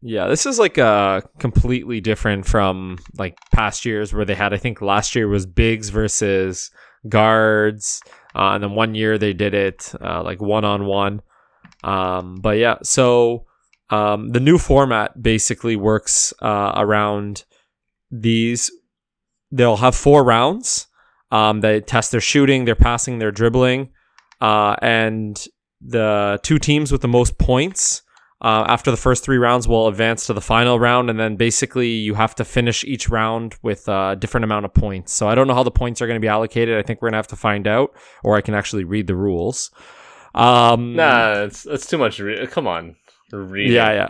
Yeah, 0.00 0.26
this 0.26 0.46
is 0.46 0.58
like 0.58 0.78
uh 0.78 1.20
completely 1.38 2.00
different 2.00 2.46
from 2.46 2.98
like 3.18 3.36
past 3.52 3.84
years 3.84 4.12
where 4.12 4.24
they 4.24 4.34
had 4.34 4.52
I 4.52 4.56
think 4.56 4.80
last 4.80 5.14
year 5.14 5.28
was 5.28 5.46
bigs 5.46 5.90
versus 5.90 6.70
guards, 7.08 8.00
uh, 8.34 8.52
and 8.54 8.64
then 8.64 8.72
one 8.72 8.94
year 8.94 9.18
they 9.18 9.32
did 9.32 9.54
it 9.54 9.92
uh, 10.00 10.22
like 10.22 10.40
one 10.40 10.64
on 10.64 10.86
one. 10.86 11.20
Um, 11.82 12.36
but 12.36 12.58
yeah, 12.58 12.76
so 12.82 13.46
um, 13.90 14.30
the 14.30 14.40
new 14.40 14.58
format 14.58 15.22
basically 15.22 15.76
works 15.76 16.32
uh, 16.40 16.72
around 16.76 17.44
these. 18.10 18.70
They'll 19.50 19.76
have 19.76 19.94
four 19.94 20.24
rounds. 20.24 20.86
Um, 21.30 21.60
they 21.60 21.80
test 21.80 22.12
their 22.12 22.20
shooting, 22.20 22.64
their 22.64 22.74
passing, 22.74 23.18
their 23.18 23.32
dribbling, 23.32 23.90
uh, 24.40 24.76
and 24.82 25.42
the 25.80 26.38
two 26.42 26.58
teams 26.58 26.92
with 26.92 27.00
the 27.00 27.08
most 27.08 27.38
points 27.38 28.02
uh, 28.42 28.64
after 28.66 28.90
the 28.90 28.96
first 28.96 29.22
three 29.22 29.38
rounds, 29.38 29.68
we'll 29.68 29.86
advance 29.86 30.26
to 30.26 30.32
the 30.32 30.40
final 30.40 30.80
round, 30.80 31.08
and 31.08 31.18
then 31.18 31.36
basically 31.36 31.90
you 31.90 32.14
have 32.14 32.34
to 32.34 32.44
finish 32.44 32.82
each 32.82 33.08
round 33.08 33.54
with 33.62 33.86
a 33.86 34.16
different 34.18 34.42
amount 34.42 34.64
of 34.64 34.74
points. 34.74 35.12
So 35.12 35.28
I 35.28 35.36
don't 35.36 35.46
know 35.46 35.54
how 35.54 35.62
the 35.62 35.70
points 35.70 36.02
are 36.02 36.08
going 36.08 36.16
to 36.16 36.20
be 36.20 36.28
allocated. 36.28 36.76
I 36.76 36.82
think 36.82 37.00
we're 37.00 37.06
going 37.06 37.12
to 37.12 37.18
have 37.18 37.28
to 37.28 37.36
find 37.36 37.68
out, 37.68 37.94
or 38.24 38.36
I 38.36 38.40
can 38.40 38.54
actually 38.54 38.82
read 38.82 39.06
the 39.06 39.14
rules. 39.14 39.70
Um, 40.34 40.96
nah, 40.96 41.42
it's 41.42 41.66
it's 41.66 41.86
too 41.86 41.98
much. 41.98 42.18
Re- 42.18 42.46
Come 42.46 42.66
on, 42.66 42.96
read. 43.32 43.70
Yeah, 43.70 43.92
yeah. 43.92 44.08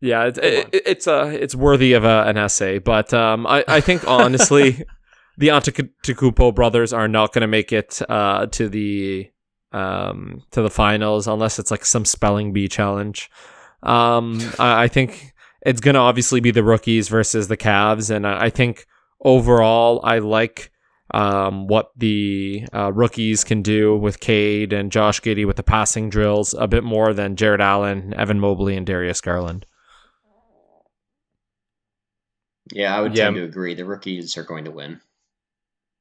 Yeah, 0.00 0.24
it's 0.24 0.38
it, 0.38 0.68
it's 0.72 1.06
uh 1.06 1.32
it's 1.32 1.54
worthy 1.54 1.94
of 1.94 2.04
a, 2.04 2.24
an 2.26 2.36
essay, 2.36 2.78
but 2.78 3.14
um, 3.14 3.46
I, 3.46 3.64
I 3.66 3.80
think 3.80 4.06
honestly, 4.06 4.84
the 5.38 5.48
Antetokounmpo 5.48 6.54
brothers 6.54 6.92
are 6.92 7.08
not 7.08 7.32
going 7.32 7.40
to 7.42 7.48
make 7.48 7.72
it 7.72 8.02
uh, 8.08 8.46
to 8.46 8.68
the 8.68 9.30
um, 9.72 10.42
to 10.50 10.60
the 10.60 10.70
finals 10.70 11.26
unless 11.26 11.58
it's 11.58 11.70
like 11.70 11.86
some 11.86 12.04
spelling 12.04 12.52
bee 12.52 12.68
challenge. 12.68 13.30
Um, 13.82 14.40
I, 14.58 14.84
I 14.84 14.88
think 14.88 15.32
it's 15.64 15.80
going 15.80 15.94
to 15.94 16.00
obviously 16.00 16.40
be 16.40 16.50
the 16.50 16.64
rookies 16.64 17.08
versus 17.08 17.48
the 17.48 17.56
Cavs, 17.56 18.14
and 18.14 18.26
I, 18.26 18.44
I 18.44 18.50
think 18.50 18.86
overall 19.24 20.00
I 20.04 20.18
like 20.18 20.70
um, 21.14 21.66
what 21.66 21.90
the 21.96 22.66
uh, 22.74 22.92
rookies 22.92 23.44
can 23.44 23.62
do 23.62 23.96
with 23.96 24.20
Cade 24.20 24.72
and 24.72 24.92
Josh 24.92 25.20
Giddey 25.20 25.46
with 25.46 25.56
the 25.56 25.62
passing 25.62 26.10
drills 26.10 26.54
a 26.54 26.66
bit 26.66 26.84
more 26.84 27.14
than 27.14 27.36
Jarrett 27.36 27.60
Allen, 27.60 28.12
Evan 28.14 28.40
Mobley, 28.40 28.76
and 28.76 28.86
Darius 28.86 29.20
Garland. 29.20 29.66
Yeah, 32.72 32.96
I 32.96 33.00
would 33.00 33.16
yeah. 33.16 33.24
tend 33.24 33.36
to 33.36 33.44
agree. 33.44 33.74
The 33.74 33.84
rookies 33.84 34.36
are 34.36 34.44
going 34.44 34.64
to 34.64 34.70
win. 34.70 35.00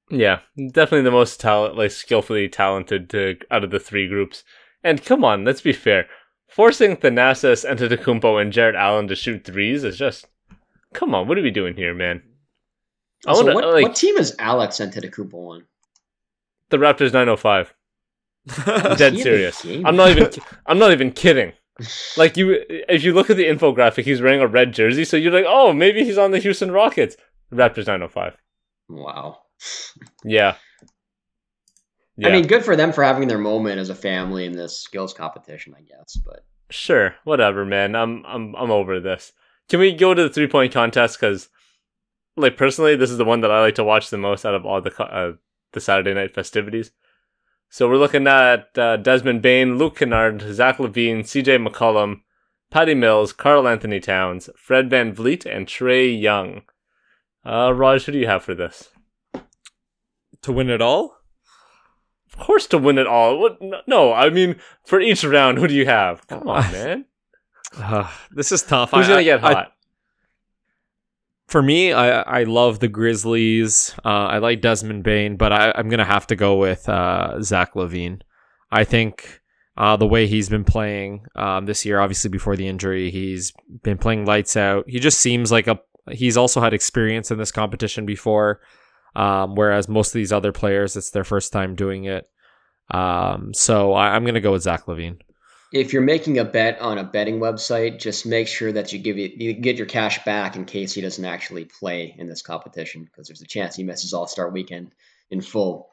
Yeah, 0.10 0.40
definitely 0.56 1.04
the 1.04 1.12
most 1.12 1.40
talent, 1.40 1.78
like 1.78 1.92
skillfully 1.92 2.50
talented 2.50 3.10
to, 3.12 3.38
out 3.52 3.64
of 3.64 3.72
the 3.72 3.80
three 3.80 4.08
groups. 4.08 4.44
And 4.84 5.04
come 5.04 5.24
on, 5.24 5.46
let's 5.46 5.62
be 5.62 5.74
fair 5.74 6.08
forcing 6.54 6.96
Thanasis, 6.96 7.66
Antetokounmpo, 7.68 8.40
and 8.40 8.54
Jarrett 8.54 8.76
Allen 8.76 9.08
to 9.08 9.16
shoot 9.16 9.44
threes 9.44 9.84
is 9.84 9.98
just 9.98 10.28
come 10.94 11.16
on. 11.16 11.28
What 11.28 11.38
are 11.38 11.42
we 11.42 11.52
doing 11.52 11.76
here, 11.76 11.96
man? 11.96 12.22
I 13.26 13.34
so 13.34 13.44
wanna, 13.44 13.56
what, 13.56 13.74
like, 13.74 13.84
what 13.84 13.96
team 13.96 14.18
is 14.18 14.36
Alex 14.40 14.78
Antetokounmpo 14.78 15.34
on? 15.34 15.64
The 16.70 16.78
Raptors 16.78 17.14
905. 17.14 17.74
dead 18.98 19.18
serious. 19.18 19.64
I'm 19.66 19.96
not 19.96 20.10
even. 20.10 20.30
I'm 20.66 20.80
not 20.80 20.92
even 20.92 21.12
kidding. 21.12 21.54
Like 22.18 22.38
you, 22.38 22.64
if 22.70 23.04
you 23.04 23.14
look 23.16 23.32
at 23.32 23.38
the 23.38 23.46
infographic, 23.46 24.04
he's 24.04 24.22
wearing 24.22 24.42
a 24.42 24.48
red 24.48 24.74
jersey, 24.74 25.04
so 25.04 25.18
you're 25.18 25.34
like, 25.34 25.46
oh, 25.48 25.74
maybe 25.74 26.04
he's 26.04 26.20
on 26.20 26.30
the 26.30 26.38
Houston 26.38 26.70
Rockets. 26.70 27.18
Raptors 27.52 27.88
905. 27.88 28.38
Wow. 28.90 29.40
Yeah. 30.24 30.56
Yeah. 32.16 32.28
I 32.28 32.32
mean, 32.32 32.46
good 32.46 32.64
for 32.64 32.76
them 32.76 32.94
for 32.94 33.04
having 33.04 33.28
their 33.28 33.40
moment 33.40 33.80
as 33.80 33.90
a 33.90 33.96
family 33.96 34.46
in 34.46 34.52
this 34.54 34.80
skills 34.80 35.14
competition, 35.14 35.74
I 35.76 35.82
guess. 35.82 36.16
But 36.16 36.46
sure, 36.70 37.16
whatever, 37.24 37.66
man. 37.66 37.96
I'm 37.96 38.24
I'm 38.26 38.56
I'm 38.56 38.70
over 38.70 39.00
this. 39.00 39.34
Can 39.68 39.80
we 39.80 39.94
go 39.94 40.14
to 40.14 40.24
the 40.24 40.30
three 40.30 40.48
point 40.48 40.74
contest? 40.74 41.20
Because 41.20 41.50
like 42.36 42.58
personally, 42.58 42.96
this 42.96 43.12
is 43.12 43.18
the 43.18 43.26
one 43.26 43.42
that 43.42 43.52
I 43.52 43.62
like 43.62 43.76
to 43.76 43.84
watch 43.84 44.10
the 44.10 44.18
most 44.18 44.46
out 44.46 44.56
of 44.56 44.66
all 44.66 44.82
the 44.82 45.04
uh, 45.04 45.34
the 45.72 45.82
Saturday 45.82 46.14
night 46.14 46.34
festivities. 46.34 46.92
So 47.70 47.90
we're 47.90 47.98
looking 47.98 48.28
at 48.28 48.78
uh, 48.78 48.98
Desmond 48.98 49.42
Bane, 49.42 49.78
Luke 49.78 49.98
Kennard, 49.98 50.42
Zach 50.54 50.78
LaVine, 50.78 51.26
C.J. 51.26 51.58
McCollum, 51.58 52.22
Patty 52.70 52.94
Mills, 52.94 53.34
Karl 53.34 53.68
Anthony 53.68 54.00
Towns, 54.00 54.48
Fred 54.56 54.90
VanVleet, 54.90 55.46
and 55.46 55.66
Trae 55.66 56.20
Young. 56.22 56.62
Uh, 57.44 57.74
Raj, 57.74 58.04
who 58.06 58.12
do 58.12 58.20
you 58.20 58.28
have 58.28 58.44
for 58.44 58.54
this? 58.54 58.90
To 60.44 60.52
win 60.52 60.70
it 60.70 60.82
all? 60.82 61.18
Of 62.32 62.38
course, 62.46 62.68
to 62.68 62.78
win 62.78 62.98
it 62.98 63.08
all. 63.08 63.40
What? 63.40 63.58
No, 63.88 64.14
I 64.14 64.30
mean 64.30 64.56
for 64.86 65.00
each 65.00 65.24
round, 65.24 65.58
who 65.58 65.68
do 65.68 65.74
you 65.74 65.86
have? 65.86 66.26
Come 66.28 66.48
on, 66.48 66.72
man. 66.72 67.06
Uh, 67.78 68.10
this 68.32 68.52
is 68.52 68.62
tough. 68.62 68.92
Who's 68.92 69.06
I- 69.08 69.10
gonna 69.10 69.24
get 69.24 69.40
hot? 69.40 69.74
For 71.54 71.62
me, 71.62 71.94
I 71.94 72.22
I 72.40 72.44
love 72.46 72.80
the 72.80 72.88
Grizzlies. 72.88 73.94
Uh, 74.04 74.08
I 74.08 74.40
like 74.40 74.60
Desmond 74.60 75.04
Bane, 75.04 75.38
but 75.38 75.54
I, 75.54 75.72
I'm 75.76 75.88
gonna 75.88 76.04
have 76.04 76.26
to 76.26 76.36
go 76.36 76.56
with 76.56 76.90
uh, 76.90 77.40
Zach 77.44 77.76
LaVine. 77.76 78.22
I 78.72 78.84
think 78.86 79.40
uh, 79.78 79.96
the 79.96 80.08
way 80.08 80.26
he's 80.26 80.50
been 80.50 80.64
playing 80.64 81.28
um, 81.36 81.68
this 81.68 81.86
year, 81.86 82.00
obviously 82.00 82.32
before 82.32 82.56
the 82.56 82.68
injury, 82.68 83.12
he's 83.12 83.54
been 83.84 84.00
playing 84.00 84.26
lights 84.26 84.58
out. 84.58 84.86
He 84.88 85.00
just 85.00 85.20
seems 85.20 85.52
like 85.52 85.68
a. 85.68 85.80
He's 86.12 86.38
also 86.38 86.60
had 86.60 86.74
experience 86.74 87.30
in 87.30 87.38
this 87.38 87.52
competition 87.52 88.08
before, 88.08 88.60
um, 89.16 89.54
whereas 89.54 89.88
most 89.88 90.08
of 90.08 90.14
these 90.14 90.34
other 90.34 90.54
players, 90.54 90.96
it's 90.96 91.12
their 91.12 91.24
first 91.24 91.54
time 91.54 91.76
doing 91.76 92.06
it. 92.06 92.28
Um, 92.90 93.54
so 93.54 93.94
I, 93.94 94.16
I'm 94.16 94.26
gonna 94.26 94.42
go 94.42 94.54
with 94.54 94.64
Zach 94.64 94.88
LaVine. 94.88 95.20
If 95.74 95.92
you're 95.92 96.04
making 96.04 96.38
a 96.38 96.46
bet 96.46 96.80
on 96.82 97.00
a 97.00 97.04
betting 97.04 97.40
website, 97.40 98.00
just 98.00 98.28
make 98.28 98.48
sure 98.48 98.72
that 98.72 98.94
you 98.94 99.00
give 99.00 99.18
it, 99.18 99.42
you 99.42 99.54
get 99.54 99.78
your 99.78 99.88
cash 99.88 100.24
back 100.24 100.56
in 100.56 100.66
case 100.66 100.94
he 100.94 101.02
doesn't 101.02 101.26
actually 101.26 101.66
play 101.66 102.16
in 102.16 102.28
this 102.28 102.44
competition, 102.44 103.04
because 103.04 103.28
there's 103.28 103.42
a 103.42 103.48
chance 103.48 103.76
he 103.76 103.84
misses 103.84 104.14
All 104.14 104.28
Star 104.28 104.52
Weekend 104.52 104.92
in 105.32 105.42
full. 105.42 105.90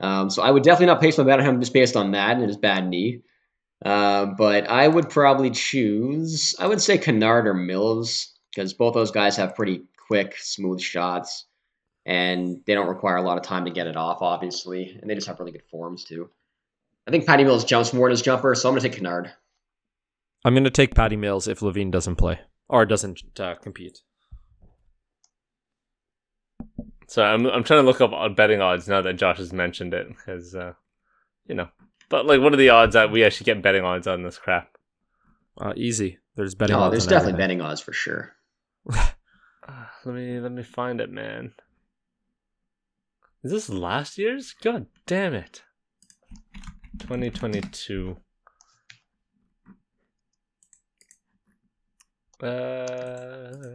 Um, 0.00 0.28
so 0.28 0.42
I 0.42 0.50
would 0.50 0.64
definitely 0.64 0.86
not 0.86 0.98
place 0.98 1.18
my 1.18 1.24
bet 1.24 1.38
on 1.38 1.46
him 1.46 1.60
just 1.60 1.72
based 1.72 1.94
on 1.94 2.10
that 2.10 2.36
and 2.36 2.48
his 2.48 2.56
bad 2.56 2.88
knee. 2.88 3.22
Uh, 3.84 4.26
but 4.26 4.68
I 4.68 4.88
would 4.88 5.08
probably 5.08 5.50
choose, 5.50 6.56
I 6.58 6.66
would 6.66 6.82
say 6.82 6.98
Kennard 6.98 7.46
or 7.46 7.54
Mills, 7.54 8.32
because 8.50 8.74
both 8.74 8.94
those 8.94 9.12
guys 9.12 9.36
have 9.36 9.54
pretty 9.54 9.82
quick, 10.08 10.34
smooth 10.36 10.80
shots, 10.80 11.46
and 12.04 12.60
they 12.66 12.74
don't 12.74 12.88
require 12.88 13.16
a 13.16 13.22
lot 13.22 13.38
of 13.38 13.44
time 13.44 13.66
to 13.66 13.70
get 13.70 13.86
it 13.86 13.96
off, 13.96 14.18
obviously, 14.20 14.98
and 15.00 15.08
they 15.08 15.14
just 15.14 15.28
have 15.28 15.38
really 15.38 15.52
good 15.52 15.62
forms 15.70 16.02
too. 16.02 16.28
I 17.06 17.10
think 17.10 17.26
Patty 17.26 17.44
Mills 17.44 17.64
jumps 17.64 17.92
more 17.92 18.06
in 18.06 18.12
his 18.12 18.22
jumper, 18.22 18.54
so 18.54 18.68
I'm 18.68 18.74
going 18.74 18.82
to 18.82 18.88
take 18.88 18.96
Kennard. 18.96 19.32
I'm 20.44 20.54
gonna 20.54 20.70
take 20.70 20.94
Patty 20.94 21.16
Mills 21.16 21.46
if 21.46 21.60
LaVine 21.60 21.92
doesn't 21.92 22.16
play 22.16 22.40
or 22.68 22.84
doesn't 22.84 23.22
uh, 23.38 23.54
compete. 23.56 24.00
So 27.06 27.22
I'm 27.22 27.46
I'm 27.46 27.62
trying 27.62 27.82
to 27.82 27.86
look 27.86 28.00
up 28.00 28.12
odd 28.12 28.34
betting 28.34 28.60
odds 28.60 28.88
now 28.88 29.02
that 29.02 29.14
Josh 29.14 29.38
has 29.38 29.52
mentioned 29.52 29.94
it, 29.94 30.08
because 30.08 30.54
uh, 30.54 30.72
you 31.46 31.54
know. 31.54 31.68
But 32.08 32.26
like, 32.26 32.40
what 32.40 32.52
are 32.52 32.56
the 32.56 32.70
odds 32.70 32.94
that 32.94 33.12
we 33.12 33.24
actually 33.24 33.44
get 33.44 33.62
betting 33.62 33.84
odds 33.84 34.06
on 34.06 34.22
this 34.22 34.38
crap? 34.38 34.76
Uh, 35.60 35.74
easy. 35.76 36.18
There's 36.34 36.54
betting. 36.54 36.74
Oh, 36.74 36.80
odds 36.80 36.92
there's 36.92 37.06
on 37.06 37.10
definitely 37.10 37.32
everything. 37.34 37.58
betting 37.58 37.70
odds 37.70 37.80
for 37.80 37.92
sure. 37.92 38.32
Uh, 39.64 39.84
let 40.04 40.16
me 40.16 40.40
let 40.40 40.50
me 40.50 40.64
find 40.64 41.00
it, 41.00 41.08
man. 41.08 41.52
Is 43.44 43.52
this 43.52 43.68
last 43.68 44.18
year's? 44.18 44.56
God 44.60 44.86
damn 45.06 45.34
it. 45.34 45.62
2022. 46.98 48.16
Uh, 52.42 53.72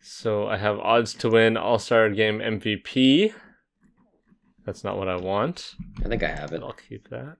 so 0.00 0.46
I 0.46 0.56
have 0.56 0.78
odds 0.78 1.14
to 1.14 1.30
win 1.30 1.56
All 1.56 1.78
Star 1.78 2.08
Game 2.10 2.38
MVP. 2.38 3.32
That's 4.64 4.84
not 4.84 4.96
what 4.96 5.08
I 5.08 5.16
want, 5.16 5.74
I 6.04 6.08
think 6.08 6.22
I 6.22 6.28
have 6.28 6.52
it. 6.52 6.62
I'll 6.62 6.72
keep 6.72 7.08
that. 7.08 7.36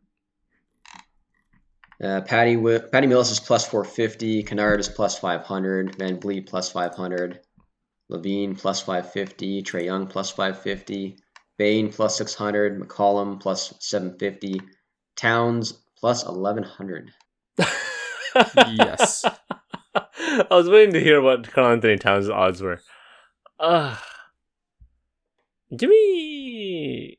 Uh, 2.02 2.20
Patty 2.22 2.56
Patty 2.90 3.06
Mills 3.06 3.30
is 3.30 3.38
plus 3.38 3.64
450. 3.68 4.42
Kennard 4.42 4.80
is 4.80 4.88
plus 4.88 5.18
500. 5.20 5.96
VanVleet 5.96 6.48
plus 6.48 6.72
500. 6.72 7.38
LaVine 8.12 8.56
plus 8.58 8.80
550. 8.82 9.62
Trae 9.62 9.84
Young 9.84 10.06
plus 10.06 10.30
550. 10.30 11.16
Bane 11.58 11.90
plus 11.90 12.16
600. 12.18 12.80
McCollum 12.80 13.40
plus 13.40 13.74
750. 13.80 14.60
Towns 15.16 15.72
plus 15.98 16.24
1100. 16.24 17.10
Yes. 18.34 19.24
I 19.94 20.46
was 20.50 20.68
waiting 20.68 20.94
to 20.94 21.00
hear 21.00 21.20
what 21.20 21.50
Karl 21.52 21.72
Anthony 21.72 21.96
Towns' 21.98 22.30
odds 22.30 22.62
were. 22.62 22.80
Uh, 23.58 23.96
give 25.76 25.90
me. 25.90 27.18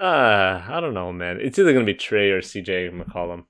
Uh, 0.00 0.62
I 0.68 0.78
don't 0.80 0.94
know, 0.94 1.12
man. 1.12 1.38
It's 1.40 1.58
either 1.58 1.72
going 1.72 1.86
to 1.86 1.92
be 1.92 1.96
Trae 1.98 2.32
or 2.32 2.40
CJ 2.40 2.90
McCollum. 2.90 3.44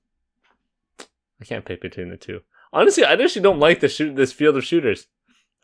I 1.40 1.44
can't 1.44 1.64
pick 1.64 1.80
between 1.80 2.10
the 2.10 2.16
two. 2.16 2.40
Honestly, 2.72 3.04
I 3.04 3.14
actually 3.14 3.42
don't 3.42 3.58
like 3.58 3.80
the 3.80 3.88
shoot 3.88 4.14
this 4.14 4.32
field 4.32 4.56
of 4.56 4.64
shooters, 4.64 5.06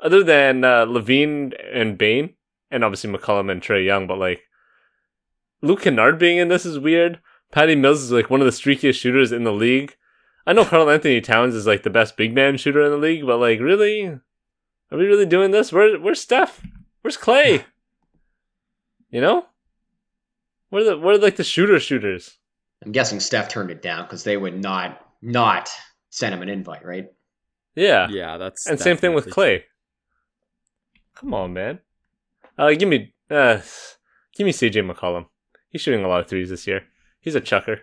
other 0.01 0.23
than 0.23 0.65
uh, 0.65 0.87
LaVine 0.87 1.53
and 1.73 1.99
Bane, 1.99 2.35
and 2.71 2.85
obviously 2.85 3.11
McCollum 3.13 3.51
and 3.51 3.63
Trae 3.63 3.85
Young. 3.85 4.07
But 4.07 4.19
like, 4.19 4.43
Luke 5.63 5.83
Kennard 5.83 6.19
being 6.19 6.39
in 6.39 6.49
this 6.49 6.65
is 6.67 6.79
weird. 6.79 7.21
Patty 7.51 7.75
Mills 7.75 8.03
is 8.03 8.13
like 8.13 8.31
one 8.31 8.41
of 8.41 8.45
the 8.47 8.51
streakiest 8.53 8.97
shooters 9.01 9.33
in 9.33 9.45
the 9.45 9.53
league. 9.53 9.97
I 10.47 10.53
know 10.53 10.65
Karl 10.65 10.91
Anthony 10.91 11.21
Towns 11.21 11.55
is 11.55 11.67
like 11.67 11.83
the 11.83 11.91
best 11.91 12.17
big 12.17 12.35
man 12.35 12.57
shooter 12.57 12.83
in 12.83 12.91
the 12.91 12.97
league, 12.97 13.27
but 13.27 13.39
like, 13.39 13.61
really, 13.61 14.05
are 14.07 14.21
we 14.99 15.05
really 15.07 15.27
doing 15.27 15.51
this? 15.51 15.73
Where, 15.73 15.99
where's 15.99 16.21
Steph? 16.21 16.63
Where's 17.03 17.17
Klay? 17.17 17.65
You 19.11 19.23
know, 19.23 19.47
where 20.69 20.85
the 20.85 20.99
where 20.99 21.15
are 21.15 21.19
like 21.19 21.37
the 21.37 21.43
shooter 21.45 21.81
shooters? 21.81 22.37
I'm 22.85 22.93
guessing 22.93 23.21
Steph 23.21 23.49
turned 23.49 23.71
it 23.71 23.81
down 23.81 24.03
because 24.05 24.23
they 24.23 24.37
would 24.37 24.61
not 24.61 25.01
not 25.23 25.71
send 26.11 26.35
him 26.35 26.43
an 26.43 26.51
invite, 26.51 26.85
right? 26.85 27.07
Yeah, 27.75 28.09
yeah, 28.11 28.37
that's 28.37 28.67
and 28.67 28.79
same 28.79 28.99
thing 28.99 29.15
with 29.15 29.25
definitely- 29.25 29.61
Klay. 29.61 29.63
Come 31.19 31.35
on, 31.35 31.53
man. 31.53 31.81
Uh, 32.57 32.71
give 32.73 32.89
me 32.89 33.13
uh, 33.31 33.59
give 34.37 34.45
me 34.47 34.53
CJ 34.53 34.89
McCollum. 34.91 35.27
He's 35.71 35.81
shooting 35.81 36.05
a 36.05 36.09
lot 36.09 36.21
of 36.21 36.29
threes 36.29 36.51
this 36.51 36.67
year. 36.67 36.83
He's 37.21 37.35
a 37.35 37.41
chucker. 37.41 37.81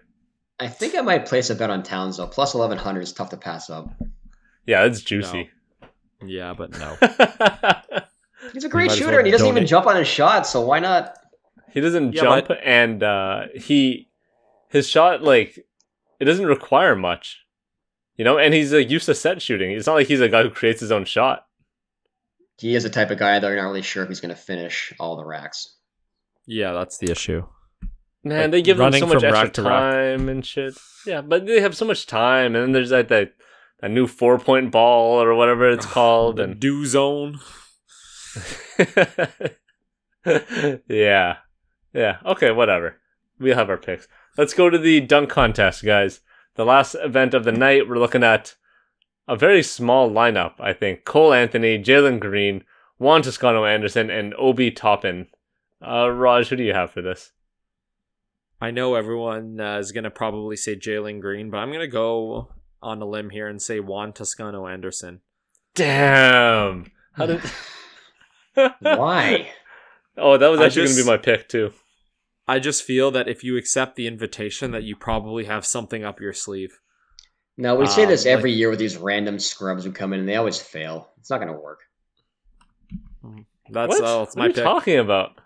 I 0.59 0.67
think 0.67 0.95
I 0.95 1.01
might 1.01 1.25
place 1.25 1.49
a 1.49 1.55
bet 1.55 1.69
on 1.69 1.83
Towns 1.83 2.17
though. 2.17 2.27
Plus 2.27 2.53
1100 2.53 3.01
is 3.01 3.13
tough 3.13 3.29
to 3.31 3.37
pass 3.37 3.69
up. 3.69 3.89
Yeah, 4.65 4.83
that's 4.83 5.01
juicy. 5.01 5.49
Yeah, 6.25 6.53
but 6.53 6.71
no. 6.79 6.97
He's 8.53 8.63
a 8.63 8.69
great 8.69 8.91
shooter 8.91 9.07
well 9.11 9.17
and 9.19 9.25
he 9.27 9.31
doesn't 9.31 9.47
even 9.47 9.65
jump 9.65 9.85
on 9.85 9.95
his 9.95 10.07
shot, 10.07 10.47
so 10.47 10.61
why 10.61 10.79
not? 10.79 11.17
He 11.71 11.81
doesn't 11.81 12.13
Yeah, 12.13 12.21
jump, 12.21 12.47
but- 12.47 12.59
and 12.63 13.03
uh, 13.03 13.43
he 13.55 14.09
his 14.69 14.87
shot 14.87 15.21
like 15.21 15.59
it 16.19 16.25
doesn't 16.25 16.45
require 16.45 16.95
much, 16.95 17.45
you 18.15 18.23
know. 18.23 18.37
And 18.37 18.53
he's 18.53 18.71
like 18.73 18.89
used 18.89 19.07
to 19.07 19.15
set 19.15 19.41
shooting. 19.41 19.71
It's 19.71 19.87
not 19.87 19.95
like 19.95 20.07
he's 20.07 20.21
a 20.21 20.29
guy 20.29 20.43
who 20.43 20.49
creates 20.49 20.79
his 20.79 20.91
own 20.91 21.05
shot. 21.05 21.44
He 22.57 22.75
is 22.75 22.83
the 22.83 22.89
type 22.89 23.11
of 23.11 23.19
guy 23.19 23.37
that 23.39 23.47
you're 23.47 23.55
not 23.57 23.67
really 23.67 23.81
sure 23.81 24.03
if 24.03 24.09
he's 24.09 24.21
going 24.21 24.33
to 24.33 24.39
finish 24.41 24.93
all 24.99 25.17
the 25.17 25.25
racks. 25.25 25.75
yeah, 26.47 26.71
that's 26.73 26.97
the 26.97 27.11
issue. 27.11 27.45
Man, 28.23 28.41
Like, 28.43 28.51
they 28.51 28.61
give 28.61 28.77
them 28.77 28.91
so 28.93 29.05
much 29.05 29.23
extra 29.23 29.31
rack 29.31 29.53
to 29.53 29.61
rack. 29.63 29.69
time 29.93 30.29
and 30.29 30.45
shit. 30.45 30.75
Yeah, 31.05 31.21
but 31.21 31.45
they 31.45 31.61
have 31.61 31.75
so 31.77 31.85
much 31.85 32.07
time, 32.07 32.55
and 32.55 32.63
then 32.63 32.71
there's 32.71 32.91
like 32.91 33.09
that 33.09 33.33
that 33.81 33.91
new 33.91 34.07
four 34.07 34.39
point 34.39 34.71
ball 34.71 35.21
or 35.21 35.35
whatever 35.35 35.69
it's 35.69 35.85
called, 35.97 36.37
The 36.37 36.43
and 36.43 36.59
do 36.59 36.85
zone. 36.85 37.39
yeah, 40.87 41.37
yeah. 41.93 42.17
Okay, 42.25 42.51
whatever. 42.51 42.97
We 43.39 43.51
have 43.51 43.69
our 43.69 43.77
picks. 43.77 44.07
Let's 44.37 44.53
go 44.53 44.69
to 44.69 44.77
the 44.77 45.01
dunk 45.01 45.29
contest, 45.29 45.83
guys. 45.83 46.21
The 46.55 46.65
last 46.65 46.95
event 46.95 47.33
of 47.33 47.43
the 47.43 47.51
night. 47.51 47.87
We're 47.87 47.99
looking 47.99 48.23
at 48.23 48.55
a 49.27 49.35
very 49.35 49.63
small 49.63 50.09
lineup. 50.09 50.53
I 50.59 50.73
think 50.73 51.05
Cole 51.05 51.33
Anthony, 51.33 51.81
Jalen 51.81 52.19
Green, 52.19 52.63
Juan 52.97 53.21
Toscano 53.21 53.65
Anderson, 53.65 54.09
and 54.09 54.33
Obi 54.37 54.71
Toppin. 54.71 55.27
Uh, 55.85 56.09
Raj, 56.09 56.47
who 56.49 56.55
do 56.55 56.63
you 56.63 56.73
have 56.73 56.91
for 56.91 57.01
this? 57.01 57.31
I 58.61 58.71
know 58.71 58.95
everyone 58.95 59.59
uh, 59.59 59.77
is 59.77 59.91
gonna 59.91 60.09
probably 60.09 60.55
say 60.55 60.75
Jalen 60.75 61.19
Green, 61.21 61.49
but 61.49 61.57
I'm 61.57 61.71
gonna 61.71 61.87
go 61.87 62.49
on 62.81 63.01
a 63.01 63.05
limb 63.05 63.29
here 63.29 63.47
and 63.47 63.61
say 63.61 63.79
Juan 63.79 64.13
Toscano 64.13 64.67
Anderson. 64.67 65.21
Damn. 65.73 66.91
How 67.13 67.25
did? 67.25 67.41
Why? 68.79 69.49
oh, 70.17 70.37
that 70.37 70.47
was 70.47 70.61
actually 70.61 70.85
gonna 70.85 70.97
be 70.97 71.05
my 71.05 71.17
pick 71.17 71.49
too. 71.49 71.73
I 72.47 72.59
just 72.59 72.83
feel 72.83 73.11
that 73.11 73.27
if 73.27 73.43
you 73.43 73.57
accept 73.57 73.95
the 73.95 74.07
invitation, 74.07 74.71
that 74.71 74.83
you 74.83 74.95
probably 74.95 75.45
have 75.45 75.65
something 75.65 76.03
up 76.03 76.21
your 76.21 76.33
sleeve. 76.33 76.79
No, 77.57 77.75
we 77.75 77.85
say 77.87 78.03
Um, 78.03 78.09
this 78.09 78.25
every 78.25 78.51
like- 78.51 78.57
year 78.59 78.69
with 78.69 78.79
these 78.79 78.97
random 78.97 79.39
scrubs 79.39 79.83
who 79.85 79.91
come 79.91 80.13
in 80.13 80.19
and 80.19 80.27
they 80.29 80.35
always 80.35 80.59
fail. 80.61 81.11
It's 81.19 81.29
not 81.29 81.37
going 81.39 81.53
to 81.53 81.59
work. 81.59 81.79
That's 83.71 83.89
what? 83.99 84.03
uh, 84.03 84.19
that's 84.19 84.35
what 84.35 84.37
my 84.37 84.45
are 84.45 84.47
you 84.49 84.53
pick. 84.53 84.63
talking 84.63 84.99
about? 84.99 85.39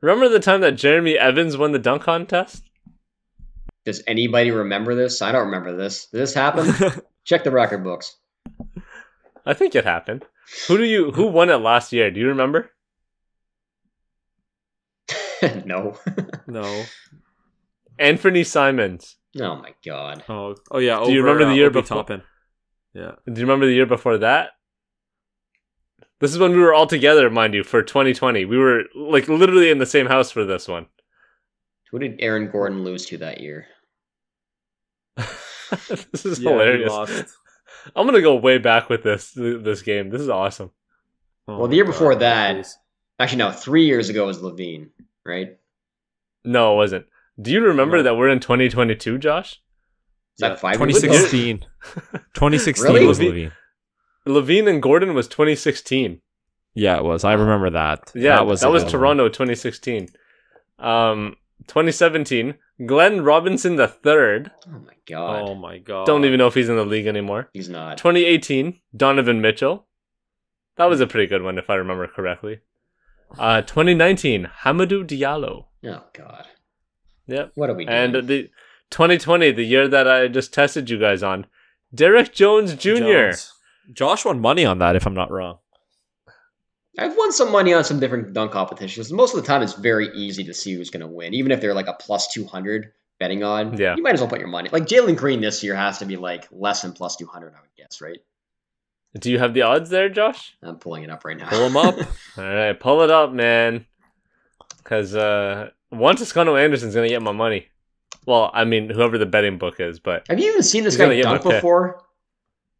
Remember 0.00 0.28
the 0.28 0.40
time 0.40 0.60
that 0.62 0.72
Jeremy 0.72 1.16
Evans 1.18 1.56
won 1.56 1.72
the 1.72 1.78
dunk 1.78 2.02
contest? 2.02 2.62
Does 3.86 4.02
anybody 4.06 4.50
remember 4.50 4.94
this? 4.94 5.22
I 5.22 5.32
don't 5.32 5.46
remember 5.46 5.76
this. 5.76 6.06
Did 6.06 6.20
this 6.20 6.34
happen? 6.34 6.74
Check 7.24 7.44
the 7.44 7.50
record 7.50 7.84
books. 7.84 8.16
I 9.46 9.54
think 9.54 9.74
it 9.74 9.84
happened. 9.84 10.24
Who 10.68 10.76
do 10.76 10.84
you 10.84 11.10
who 11.12 11.26
won 11.28 11.48
it 11.50 11.56
last 11.56 11.92
year? 11.92 12.10
Do 12.10 12.20
you 12.20 12.28
remember? 12.28 12.70
no. 15.64 15.96
No. 16.46 16.84
Anfernee 17.98 18.44
Simons. 18.44 19.16
Oh 19.40 19.56
my 19.56 19.74
god. 19.84 20.22
Oh, 20.28 20.54
oh 20.70 20.78
yeah. 20.78 21.02
Do 21.04 21.12
you 21.12 21.20
over, 21.20 21.28
remember 21.28 21.44
the 21.46 21.50
uh, 21.52 21.54
year 21.54 21.66
Obi 21.66 21.80
before? 21.80 21.96
Toppin. 21.98 22.22
Yeah. 22.92 23.12
Do 23.26 23.32
you 23.40 23.46
remember 23.46 23.66
the 23.66 23.72
year 23.72 23.86
before 23.86 24.18
that? 24.18 24.50
This 26.20 26.30
is 26.32 26.38
when 26.38 26.52
we 26.52 26.58
were 26.58 26.72
all 26.72 26.86
together, 26.86 27.28
mind 27.28 27.54
you, 27.54 27.64
for 27.64 27.82
2020. 27.82 28.44
We 28.44 28.56
were 28.56 28.84
like 28.94 29.28
literally 29.28 29.70
in 29.70 29.78
the 29.78 29.86
same 29.86 30.06
house 30.06 30.30
for 30.30 30.44
this 30.44 30.68
one. 30.68 30.86
Who 31.90 31.98
did 31.98 32.16
Aaron 32.20 32.50
Gordon 32.50 32.84
lose 32.84 33.06
to 33.06 33.18
that 33.18 33.40
year? 33.40 33.66
this 36.12 36.24
is 36.24 36.38
Yeah, 36.40 36.50
hilarious. 36.50 36.92
I'm 37.96 38.06
gonna 38.06 38.22
go 38.22 38.36
way 38.36 38.58
back 38.58 38.88
with 38.88 39.02
this 39.02 39.32
this 39.32 39.82
game. 39.82 40.10
This 40.10 40.20
is 40.22 40.28
awesome. 40.28 40.70
Oh 41.46 41.58
Well, 41.58 41.66
the 41.66 41.72
my 41.72 41.74
year 41.76 41.84
before 41.84 42.14
that- 42.16 42.54
please. 42.56 42.78
Actually, 43.20 43.38
no. 43.38 43.52
Three 43.52 43.86
years 43.86 44.08
ago 44.08 44.26
was 44.26 44.40
LaVine, 44.40 44.88
right? 45.24 45.56
No, 46.44 46.72
it 46.74 46.76
wasn't. 46.76 47.06
Do 47.40 47.50
you 47.50 47.60
remember 47.62 47.98
No. 47.98 48.02
that 48.04 48.16
we're 48.16 48.28
in 48.28 48.40
2022, 48.40 49.18
Josh? 49.18 49.52
Is 50.36 50.40
that 50.40 50.50
Yeah, 50.52 50.56
five 50.56 50.74
2016. 50.74 51.64
2016 52.34 52.92
Really? 52.92 53.06
was 53.06 53.18
LaVine. 53.18 53.52
LaVine 54.26 54.68
and 54.68 54.82
Gordon 54.82 55.14
was 55.14 55.28
2016. 55.28 56.20
Yeah, 56.74 56.96
it 56.96 57.04
was. 57.04 57.24
I 57.24 57.34
remember 57.34 57.70
that. 57.70 58.10
Yeah, 58.14 58.36
that 58.36 58.46
was, 58.46 58.62
a 58.62 58.66
good 58.66 58.82
one. 58.82 58.90
Toronto 58.90 59.28
2016. 59.28 60.08
Um, 60.78 61.36
2017, 61.68 62.54
Glenn 62.86 63.22
Robinson 63.22 63.76
the 63.76 63.86
third. 63.86 64.50
Oh 64.66 64.78
my 64.80 64.94
god. 65.06 65.48
Oh 65.48 65.54
my 65.54 65.78
god. 65.78 66.06
Don't 66.06 66.24
even 66.24 66.38
know 66.38 66.48
if 66.48 66.54
he's 66.54 66.68
in 66.68 66.76
the 66.76 66.84
league 66.84 67.06
anymore. 67.06 67.48
He's 67.52 67.68
not. 67.68 67.96
2018, 67.98 68.80
Donovan 68.96 69.40
Mitchell. 69.40 69.86
That 70.76 70.86
was 70.86 71.00
a 71.00 71.06
pretty 71.06 71.28
good 71.28 71.42
one 71.42 71.58
if 71.58 71.70
I 71.70 71.76
remember 71.76 72.08
correctly. 72.08 72.60
Uh, 73.38 73.62
2019, 73.62 74.50
Hamidou 74.62 75.04
Diallo. 75.06 75.66
Oh 75.84 76.04
god. 76.12 76.46
Yep. 77.26 77.52
What 77.54 77.70
are 77.70 77.74
we 77.74 77.84
doing? 77.84 77.96
And 77.96 78.28
the 78.28 78.50
2020, 78.90 79.52
the 79.52 79.62
year 79.62 79.88
that 79.88 80.08
I 80.08 80.28
just 80.28 80.52
tested 80.52 80.90
you 80.90 80.98
guys 80.98 81.22
on, 81.22 81.46
Derrick 81.94 82.32
Jones 82.32 82.74
Jr. 82.74 82.96
Jones. 82.96 83.52
Josh 83.92 84.24
won 84.24 84.40
money 84.40 84.64
on 84.64 84.78
that, 84.78 84.96
if 84.96 85.06
I'm 85.06 85.14
not 85.14 85.30
wrong. 85.30 85.58
I've 86.98 87.16
won 87.16 87.32
some 87.32 87.50
money 87.50 87.74
on 87.74 87.82
some 87.84 87.98
different 87.98 88.32
dunk 88.32 88.52
competitions. 88.52 89.12
Most 89.12 89.34
of 89.34 89.40
the 89.40 89.46
time, 89.46 89.62
it's 89.62 89.74
very 89.74 90.08
easy 90.14 90.44
to 90.44 90.54
see 90.54 90.74
who's 90.74 90.90
going 90.90 91.00
to 91.00 91.08
win, 91.08 91.34
even 91.34 91.50
if 91.50 91.60
they're 91.60 91.74
like 91.74 91.88
a 91.88 91.94
plus 91.94 92.32
two 92.32 92.46
hundred 92.46 92.92
betting 93.18 93.42
on. 93.42 93.76
Yeah. 93.76 93.96
you 93.96 94.02
might 94.02 94.14
as 94.14 94.20
well 94.20 94.28
put 94.30 94.38
your 94.38 94.48
money. 94.48 94.68
Like 94.70 94.86
Jalen 94.86 95.16
Green 95.16 95.40
this 95.40 95.62
year 95.64 95.74
has 95.74 95.98
to 95.98 96.06
be 96.06 96.16
like 96.16 96.48
less 96.52 96.82
than 96.82 96.92
plus 96.92 97.16
two 97.16 97.26
hundred, 97.26 97.54
I 97.54 97.60
would 97.60 97.74
guess, 97.76 98.00
right? 98.00 98.18
Do 99.18 99.30
you 99.30 99.38
have 99.38 99.54
the 99.54 99.62
odds 99.62 99.90
there, 99.90 100.08
Josh? 100.08 100.56
I'm 100.62 100.76
pulling 100.76 101.04
it 101.04 101.10
up 101.10 101.24
right 101.24 101.36
now. 101.36 101.48
Pull 101.48 101.68
them 101.68 101.76
up. 101.76 101.96
All 102.36 102.44
right, 102.44 102.78
pull 102.78 103.02
it 103.02 103.10
up, 103.10 103.32
man. 103.32 103.86
Because 104.78 105.14
uh, 105.14 105.70
Juan 105.98 106.16
Toscano 106.16 106.56
Anderson's 106.56 106.94
gonna 106.94 107.08
get 107.08 107.22
my 107.22 107.32
money. 107.32 107.68
Well, 108.26 108.50
I 108.54 108.64
mean, 108.64 108.88
whoever 108.90 109.18
the 109.18 109.26
betting 109.26 109.58
book 109.58 109.80
is, 109.80 109.98
but 110.00 110.26
Have 110.28 110.38
you 110.40 110.48
even 110.50 110.62
seen 110.62 110.84
this 110.84 110.96
guy 110.96 111.14
get 111.14 111.24
my 111.24 111.32
dunk 111.32 111.42
pick. 111.42 111.52
before? 111.52 112.02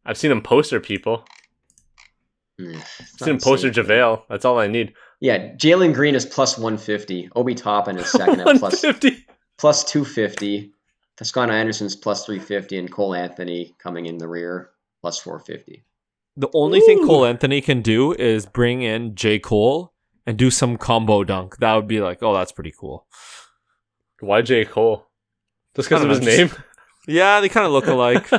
I've 0.05 0.17
seen 0.17 0.31
him 0.31 0.41
poster 0.41 0.79
people. 0.79 1.25
Mm, 2.59 2.75
I've 2.75 2.81
it's 2.99 3.19
seen 3.19 3.29
him 3.35 3.39
poster 3.39 3.67
insane. 3.67 3.85
JaVale. 3.85 4.23
That's 4.29 4.45
all 4.45 4.59
I 4.59 4.67
need. 4.67 4.93
Yeah, 5.19 5.53
Jalen 5.55 5.93
Green 5.93 6.15
is 6.15 6.25
plus 6.25 6.57
one 6.57 6.77
fifty. 6.77 7.29
Obi 7.35 7.53
Toppin 7.55 7.97
is 7.97 8.11
second 8.11 8.39
at 8.41 8.45
plus 8.59 8.83
150. 8.83 9.25
plus 9.57 9.83
two 9.83 10.05
fifty. 10.05 10.71
Toscano 11.17 11.53
Anderson's 11.53 11.95
plus 11.95 12.25
three 12.25 12.39
fifty, 12.39 12.77
and 12.77 12.91
Cole 12.91 13.15
Anthony 13.15 13.75
coming 13.79 14.05
in 14.05 14.17
the 14.17 14.27
rear 14.27 14.71
plus 15.01 15.19
four 15.19 15.39
fifty. 15.39 15.83
The 16.37 16.49
only 16.53 16.81
thing 16.81 17.05
Cole 17.07 17.25
Anthony 17.25 17.61
can 17.61 17.81
do 17.81 18.11
is 18.13 18.45
bring 18.45 18.81
in 18.81 19.15
J. 19.15 19.39
Cole 19.39 19.93
and 20.25 20.37
do 20.37 20.49
some 20.49 20.77
combo 20.77 21.23
dunk. 21.23 21.57
That 21.57 21.73
would 21.75 21.87
be 21.87 22.01
like, 22.01 22.21
oh, 22.21 22.33
that's 22.33 22.51
pretty 22.51 22.73
cool. 22.77 23.05
Why 24.19 24.41
J 24.41 24.65
Cole? 24.65 25.07
Just 25.75 25.89
because 25.89 26.03
of 26.03 26.09
his 26.09 26.21
know, 26.21 26.25
name? 26.25 26.51
Yeah, 27.07 27.39
they 27.39 27.49
kind 27.49 27.67
of 27.67 27.71
look 27.71 27.85
alike. 27.85 28.31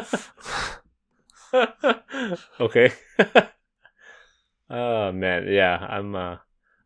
okay. 2.60 2.92
oh 4.70 5.12
man, 5.12 5.46
yeah. 5.46 5.76
I'm. 5.88 6.16
uh 6.16 6.36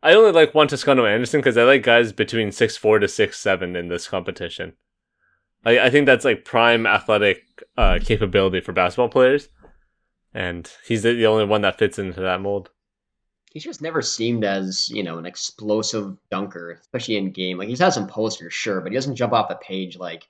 I 0.03 0.13
only 0.13 0.31
like 0.31 0.53
Juan 0.53 0.67
Toscano 0.67 1.05
Anderson 1.05 1.39
because 1.39 1.57
I 1.57 1.63
like 1.63 1.81
guys 1.81 2.11
between 2.11 2.51
six 2.51 2.77
four 2.77 2.99
to 2.99 3.07
six 3.07 3.39
seven 3.39 3.75
in 3.75 3.87
this 3.87 4.07
competition. 4.07 4.73
I 5.65 5.79
I 5.79 5.89
think 5.89 6.05
that's 6.05 6.23
like 6.23 6.45
prime 6.45 6.85
athletic 6.85 7.63
uh, 7.77 7.97
capability 7.99 8.61
for 8.61 8.73
basketball 8.73 9.09
players, 9.09 9.49
and 10.35 10.71
he's 10.85 11.01
the, 11.01 11.13
the 11.13 11.25
only 11.25 11.45
one 11.45 11.61
that 11.61 11.79
fits 11.79 11.97
into 11.97 12.21
that 12.21 12.41
mold. 12.41 12.69
He's 13.53 13.63
just 13.63 13.81
never 13.81 14.01
seemed 14.01 14.43
as, 14.45 14.89
you 14.89 15.03
know, 15.03 15.17
an 15.17 15.25
explosive 15.25 16.15
dunker, 16.29 16.71
especially 16.81 17.17
in 17.17 17.31
game. 17.31 17.57
Like 17.57 17.67
he's 17.67 17.79
had 17.79 17.89
some 17.93 18.07
posters, 18.07 18.53
sure, 18.53 18.79
but 18.81 18.91
he 18.91 18.95
doesn't 18.97 19.15
jump 19.17 19.33
off 19.33 19.49
the 19.49 19.55
page 19.55 19.97
like, 19.97 20.25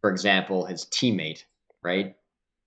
for 0.00 0.10
example, 0.10 0.64
his 0.64 0.86
teammate, 0.86 1.44
right? 1.82 2.16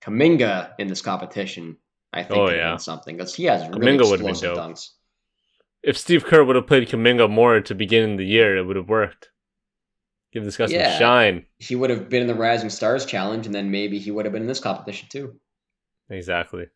Kuminga 0.02 0.70
in 0.78 0.86
this 0.86 1.02
competition, 1.02 1.76
I 2.12 2.22
think 2.22 2.38
Oh, 2.38 2.50
yeah. 2.50 2.76
something 2.76 3.16
because 3.16 3.34
he 3.34 3.44
has 3.44 3.62
really 3.68 3.80
Kuminga 3.80 4.08
would've 4.08 4.20
been 4.20 4.28
explosive 4.30 4.54
dope. 4.54 4.70
dunks. 4.70 4.90
If 5.82 5.98
Steve 5.98 6.24
Kerr 6.24 6.44
would 6.44 6.56
have 6.56 6.66
played 6.68 6.88
Kuminga 6.88 7.28
more 7.28 7.60
to 7.60 7.74
begin 7.74 8.16
the 8.16 8.24
year, 8.26 8.56
it 8.56 8.62
would 8.62 8.76
have 8.76 8.88
worked. 8.88 9.30
Give 10.32 10.44
this 10.44 10.56
guy 10.56 10.66
Yeah. 10.66 10.90
some 10.92 10.98
shine. 11.00 11.46
He 11.58 11.74
would 11.74 11.90
have 11.90 12.08
been 12.08 12.22
in 12.22 12.28
the 12.28 12.34
Rising 12.34 12.70
Stars 12.70 13.06
Challenge, 13.06 13.46
and 13.46 13.54
then 13.54 13.70
maybe 13.70 13.98
he 13.98 14.10
would 14.12 14.24
have 14.24 14.32
been 14.32 14.42
in 14.42 14.48
this 14.48 14.60
competition 14.60 15.08
too. 15.08 15.40
Exactly. 16.10 16.66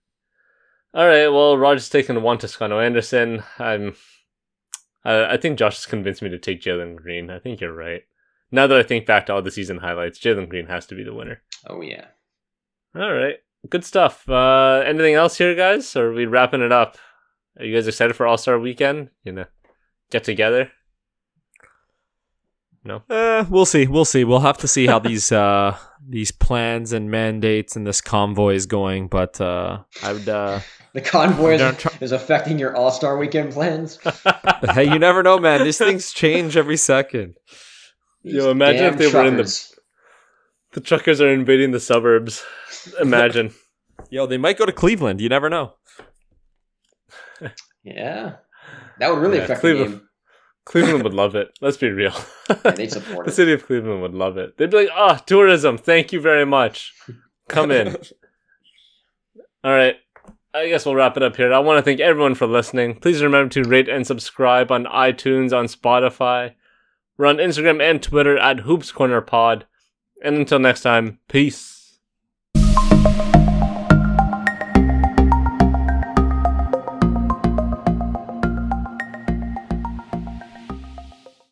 All 0.92 1.06
right. 1.06 1.28
Well, 1.28 1.56
Roger's 1.56 1.88
taking 1.88 2.20
Juan 2.22 2.38
Toscano 2.38 2.80
Anderson. 2.80 3.42
I'm. 3.58 3.94
I, 5.04 5.34
I 5.34 5.36
think 5.36 5.58
Josh 5.58 5.76
has 5.76 5.86
convinced 5.86 6.22
me 6.22 6.28
to 6.30 6.38
take 6.38 6.60
Jalen 6.60 6.96
Green. 6.96 7.30
I 7.30 7.38
think 7.38 7.60
you're 7.60 7.74
right. 7.74 8.02
Now 8.50 8.66
that 8.66 8.78
I 8.78 8.82
think 8.82 9.06
back 9.06 9.26
to 9.26 9.34
all 9.34 9.42
the 9.42 9.50
season 9.50 9.78
highlights, 9.78 10.18
Jalen 10.18 10.48
Green 10.48 10.66
has 10.66 10.86
to 10.86 10.94
be 10.94 11.04
the 11.04 11.14
winner. 11.14 11.42
Oh 11.68 11.80
yeah. 11.80 12.06
All 12.94 13.12
right. 13.12 13.36
Good 13.68 13.84
stuff. 13.84 14.28
Uh, 14.28 14.82
anything 14.84 15.14
else 15.14 15.38
here, 15.38 15.54
guys? 15.54 15.94
Or 15.94 16.08
are 16.08 16.14
we 16.14 16.26
wrapping 16.26 16.62
it 16.62 16.72
up? 16.72 16.96
Are 17.58 17.64
you 17.64 17.74
guys 17.74 17.86
excited 17.86 18.16
for 18.16 18.26
All 18.26 18.38
Star 18.38 18.58
Weekend? 18.58 19.10
You 19.22 19.32
know, 19.32 19.44
get 20.10 20.24
together. 20.24 20.72
Eh, 22.88 23.44
we'll 23.50 23.66
see. 23.66 23.86
We'll 23.86 24.04
see. 24.06 24.24
We'll 24.24 24.40
have 24.40 24.58
to 24.58 24.68
see 24.68 24.86
how 24.86 24.98
these 24.98 25.30
uh 25.32 25.76
these 26.08 26.32
plans 26.32 26.92
and 26.92 27.10
mandates 27.10 27.76
and 27.76 27.86
this 27.86 28.00
convoy 28.00 28.54
is 28.54 28.66
going. 28.66 29.08
But 29.08 29.40
uh 29.40 29.80
I 30.02 30.12
would 30.12 30.28
uh 30.28 30.60
The 30.92 31.00
convoy 31.00 31.52
is, 31.54 31.76
try- 31.76 31.92
is 32.00 32.10
affecting 32.10 32.58
your 32.58 32.74
All 32.76 32.90
Star 32.90 33.16
Weekend 33.16 33.52
plans. 33.52 33.98
hey, 34.74 34.84
you 34.92 34.98
never 34.98 35.22
know, 35.22 35.38
man. 35.38 35.62
These 35.62 35.78
things 35.78 36.12
change 36.12 36.56
every 36.56 36.76
second. 36.76 37.34
Yo, 38.22 38.32
These 38.32 38.44
imagine 38.46 38.84
if 38.86 38.90
damn 38.92 38.98
they 38.98 39.06
were 39.06 39.24
in 39.26 39.36
the- 39.36 39.42
truckers. 39.44 39.78
the 40.72 40.80
truckers 40.80 41.20
are 41.20 41.32
invading 41.32 41.70
the 41.70 41.78
suburbs. 41.78 42.42
Imagine. 43.00 43.52
Yo, 44.10 44.26
they 44.26 44.36
might 44.38 44.58
go 44.58 44.66
to 44.66 44.72
Cleveland. 44.72 45.20
You 45.20 45.28
never 45.28 45.48
know. 45.48 45.74
Yeah, 47.84 48.36
that 48.98 49.10
would 49.10 49.20
really 49.20 49.38
Yeah, 49.38 49.44
affect 49.44 49.60
Cleveland- 49.60 49.92
the 49.92 49.96
game. 49.98 50.06
Cleveland 50.64 51.02
would 51.04 51.14
love 51.14 51.34
it. 51.34 51.56
Let's 51.60 51.76
be 51.76 51.88
real. 51.90 52.14
Yeah, 52.48 52.70
they'd 52.72 52.92
support 52.92 53.24
the 53.26 53.32
it. 53.32 53.34
city 53.34 53.52
of 53.52 53.66
Cleveland 53.66 54.02
would 54.02 54.14
love 54.14 54.36
it. 54.36 54.56
They'd 54.56 54.70
be 54.70 54.76
like, 54.78 54.90
"Ah, 54.94 55.14
tourism. 55.16 55.78
Thank 55.78 56.12
you 56.12 56.20
very 56.20 56.44
much. 56.46 56.92
Come 57.48 57.70
in." 57.70 57.88
All 59.64 59.72
right. 59.72 59.96
I 60.52 60.68
guess 60.68 60.84
we'll 60.84 60.96
wrap 60.96 61.16
it 61.16 61.22
up 61.22 61.36
here. 61.36 61.52
I 61.52 61.60
want 61.60 61.78
to 61.78 61.82
thank 61.82 62.00
everyone 62.00 62.34
for 62.34 62.46
listening. 62.46 62.96
Please 62.98 63.22
remember 63.22 63.52
to 63.52 63.62
rate 63.68 63.88
and 63.88 64.04
subscribe 64.06 64.72
on 64.72 64.84
iTunes, 64.84 65.56
on 65.56 65.66
Spotify. 65.66 66.54
We're 67.16 67.26
on 67.26 67.36
Instagram 67.36 67.80
and 67.80 68.02
Twitter 68.02 68.36
at 68.36 68.60
Hoops 68.60 68.90
Corner 68.90 69.20
Pod. 69.20 69.66
And 70.24 70.36
until 70.36 70.58
next 70.58 70.80
time, 70.82 71.18
peace. 71.28 71.98